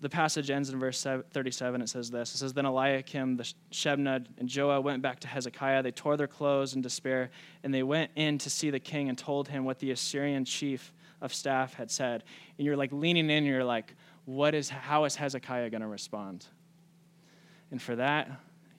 The 0.00 0.10
passage 0.10 0.50
ends 0.50 0.68
in 0.70 0.78
verse 0.78 1.02
37. 1.02 1.82
It 1.82 1.88
says 1.88 2.10
this 2.10 2.34
It 2.34 2.38
says, 2.38 2.52
Then 2.52 2.66
Eliakim, 2.66 3.38
the 3.38 3.52
Shebna, 3.72 4.26
and 4.38 4.48
Joah 4.48 4.82
went 4.82 5.02
back 5.02 5.20
to 5.20 5.28
Hezekiah. 5.28 5.82
They 5.82 5.90
tore 5.90 6.16
their 6.16 6.28
clothes 6.28 6.74
in 6.74 6.82
despair, 6.82 7.30
and 7.64 7.74
they 7.74 7.82
went 7.82 8.10
in 8.14 8.38
to 8.38 8.50
see 8.50 8.70
the 8.70 8.78
king 8.78 9.08
and 9.08 9.18
told 9.18 9.48
him 9.48 9.64
what 9.64 9.78
the 9.80 9.90
Assyrian 9.90 10.44
chief 10.44 10.92
of 11.20 11.34
staff 11.34 11.74
had 11.74 11.90
said. 11.90 12.22
And 12.58 12.66
you're 12.66 12.76
like 12.76 12.92
leaning 12.92 13.30
in, 13.30 13.44
you're 13.44 13.64
like, 13.64 13.94
what 14.26 14.54
is, 14.54 14.68
how 14.68 15.04
is 15.04 15.16
Hezekiah 15.16 15.70
going 15.70 15.80
to 15.80 15.88
respond? 15.88 16.46
And 17.70 17.82
for 17.82 17.96
that, 17.96 18.30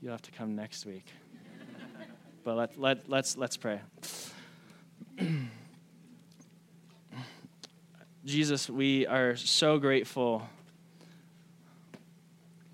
you'll 0.01 0.11
have 0.11 0.21
to 0.23 0.31
come 0.31 0.55
next 0.55 0.85
week. 0.85 1.05
but 2.43 2.55
let, 2.55 2.79
let, 2.79 3.09
let's, 3.09 3.37
let's 3.37 3.57
pray. 3.57 3.81
Jesus, 8.25 8.69
we 8.69 9.07
are 9.07 9.35
so 9.35 9.77
grateful 9.77 10.47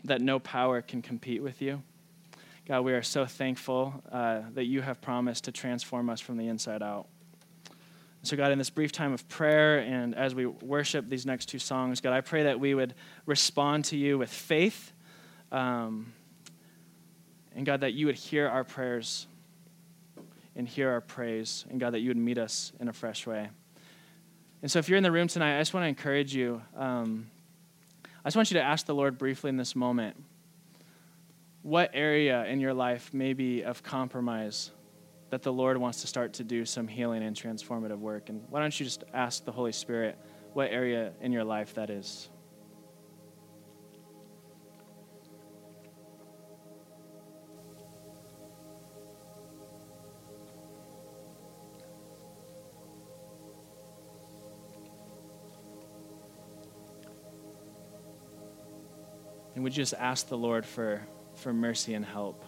that 0.03 0.21
no 0.21 0.39
power 0.39 0.81
can 0.81 1.01
compete 1.01 1.41
with 1.41 1.61
you. 1.61 1.81
God, 2.67 2.81
we 2.81 2.93
are 2.93 3.01
so 3.01 3.25
thankful 3.25 3.93
uh, 4.11 4.41
that 4.53 4.65
you 4.65 4.81
have 4.81 5.01
promised 5.01 5.45
to 5.45 5.51
transform 5.51 6.09
us 6.09 6.21
from 6.21 6.37
the 6.37 6.47
inside 6.47 6.81
out. 6.81 7.07
So, 8.21 8.37
God, 8.37 8.53
in 8.53 8.57
this 8.57 8.69
brief 8.69 8.93
time 8.93 9.11
of 9.11 9.27
prayer 9.27 9.79
and 9.79 10.15
as 10.15 10.33
we 10.33 10.45
worship 10.45 11.09
these 11.09 11.25
next 11.25 11.47
two 11.47 11.59
songs, 11.59 11.99
God, 11.99 12.13
I 12.13 12.21
pray 12.21 12.43
that 12.43 12.59
we 12.59 12.73
would 12.73 12.95
respond 13.25 13.83
to 13.85 13.97
you 13.97 14.17
with 14.17 14.29
faith 14.29 14.93
um, 15.53 16.11
and 17.55 17.65
God, 17.65 17.81
that 17.81 17.93
you 17.93 18.07
would 18.07 18.15
hear 18.15 18.47
our 18.47 18.63
prayers 18.63 19.27
and 20.55 20.67
hear 20.67 20.89
our 20.89 21.01
praise. 21.01 21.65
And 21.69 21.79
God, 21.79 21.93
that 21.93 21.99
you 21.99 22.09
would 22.09 22.17
meet 22.17 22.37
us 22.37 22.73
in 22.79 22.87
a 22.87 22.93
fresh 22.93 23.25
way. 23.25 23.49
And 24.61 24.71
so, 24.71 24.79
if 24.79 24.89
you're 24.89 24.97
in 24.97 25.03
the 25.03 25.11
room 25.11 25.27
tonight, 25.27 25.57
I 25.57 25.61
just 25.61 25.73
want 25.73 25.83
to 25.83 25.87
encourage 25.87 26.35
you. 26.35 26.61
Um, 26.75 27.29
I 28.03 28.29
just 28.29 28.35
want 28.35 28.51
you 28.51 28.55
to 28.55 28.63
ask 28.63 28.85
the 28.85 28.95
Lord 28.95 29.17
briefly 29.17 29.49
in 29.49 29.57
this 29.57 29.75
moment 29.75 30.15
what 31.61 31.91
area 31.93 32.45
in 32.45 32.59
your 32.59 32.73
life 32.73 33.13
may 33.13 33.33
be 33.33 33.61
of 33.63 33.83
compromise 33.83 34.71
that 35.29 35.41
the 35.41 35.51
Lord 35.51 35.77
wants 35.77 36.01
to 36.01 36.07
start 36.07 36.33
to 36.33 36.43
do 36.43 36.65
some 36.65 36.87
healing 36.87 37.23
and 37.23 37.35
transformative 37.35 37.97
work. 37.97 38.29
And 38.29 38.43
why 38.49 38.59
don't 38.59 38.77
you 38.79 38.85
just 38.85 39.03
ask 39.13 39.43
the 39.45 39.51
Holy 39.51 39.71
Spirit 39.71 40.17
what 40.53 40.71
area 40.71 41.11
in 41.21 41.31
your 41.31 41.43
life 41.43 41.73
that 41.75 41.89
is? 41.89 42.29
And 59.63 59.71
we 59.71 59.71
just 59.73 59.93
ask 59.93 60.27
the 60.27 60.37
Lord 60.37 60.65
for, 60.65 61.01
for 61.35 61.53
mercy 61.53 61.93
and 61.93 62.03
help 62.03 62.43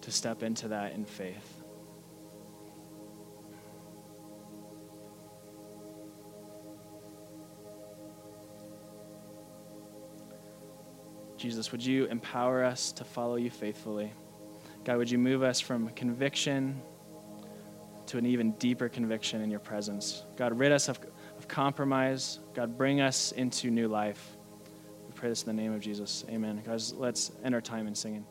to 0.00 0.10
step 0.10 0.42
into 0.42 0.68
that 0.68 0.94
in 0.94 1.04
faith. 1.04 1.62
Jesus, 11.36 11.70
would 11.70 11.84
you 11.84 12.06
empower 12.06 12.64
us 12.64 12.90
to 12.92 13.04
follow 13.04 13.36
you 13.36 13.50
faithfully? 13.50 14.10
God, 14.84 14.96
would 14.96 15.10
you 15.10 15.18
move 15.18 15.42
us 15.42 15.60
from 15.60 15.90
conviction 15.90 16.80
to 18.06 18.16
an 18.16 18.24
even 18.24 18.52
deeper 18.52 18.88
conviction 18.88 19.42
in 19.42 19.50
your 19.50 19.60
presence? 19.60 20.24
God, 20.34 20.58
rid 20.58 20.72
us 20.72 20.88
of, 20.88 20.98
of 21.36 21.46
compromise. 21.46 22.38
God, 22.54 22.78
bring 22.78 23.02
us 23.02 23.32
into 23.32 23.70
new 23.70 23.86
life 23.86 24.37
pray 25.18 25.30
this 25.30 25.42
in 25.42 25.56
the 25.56 25.62
name 25.62 25.72
of 25.72 25.80
Jesus. 25.80 26.24
Amen. 26.30 26.62
Guys, 26.64 26.94
let's 26.94 27.32
end 27.42 27.52
our 27.52 27.60
time 27.60 27.88
in 27.88 27.94
singing. 27.94 28.24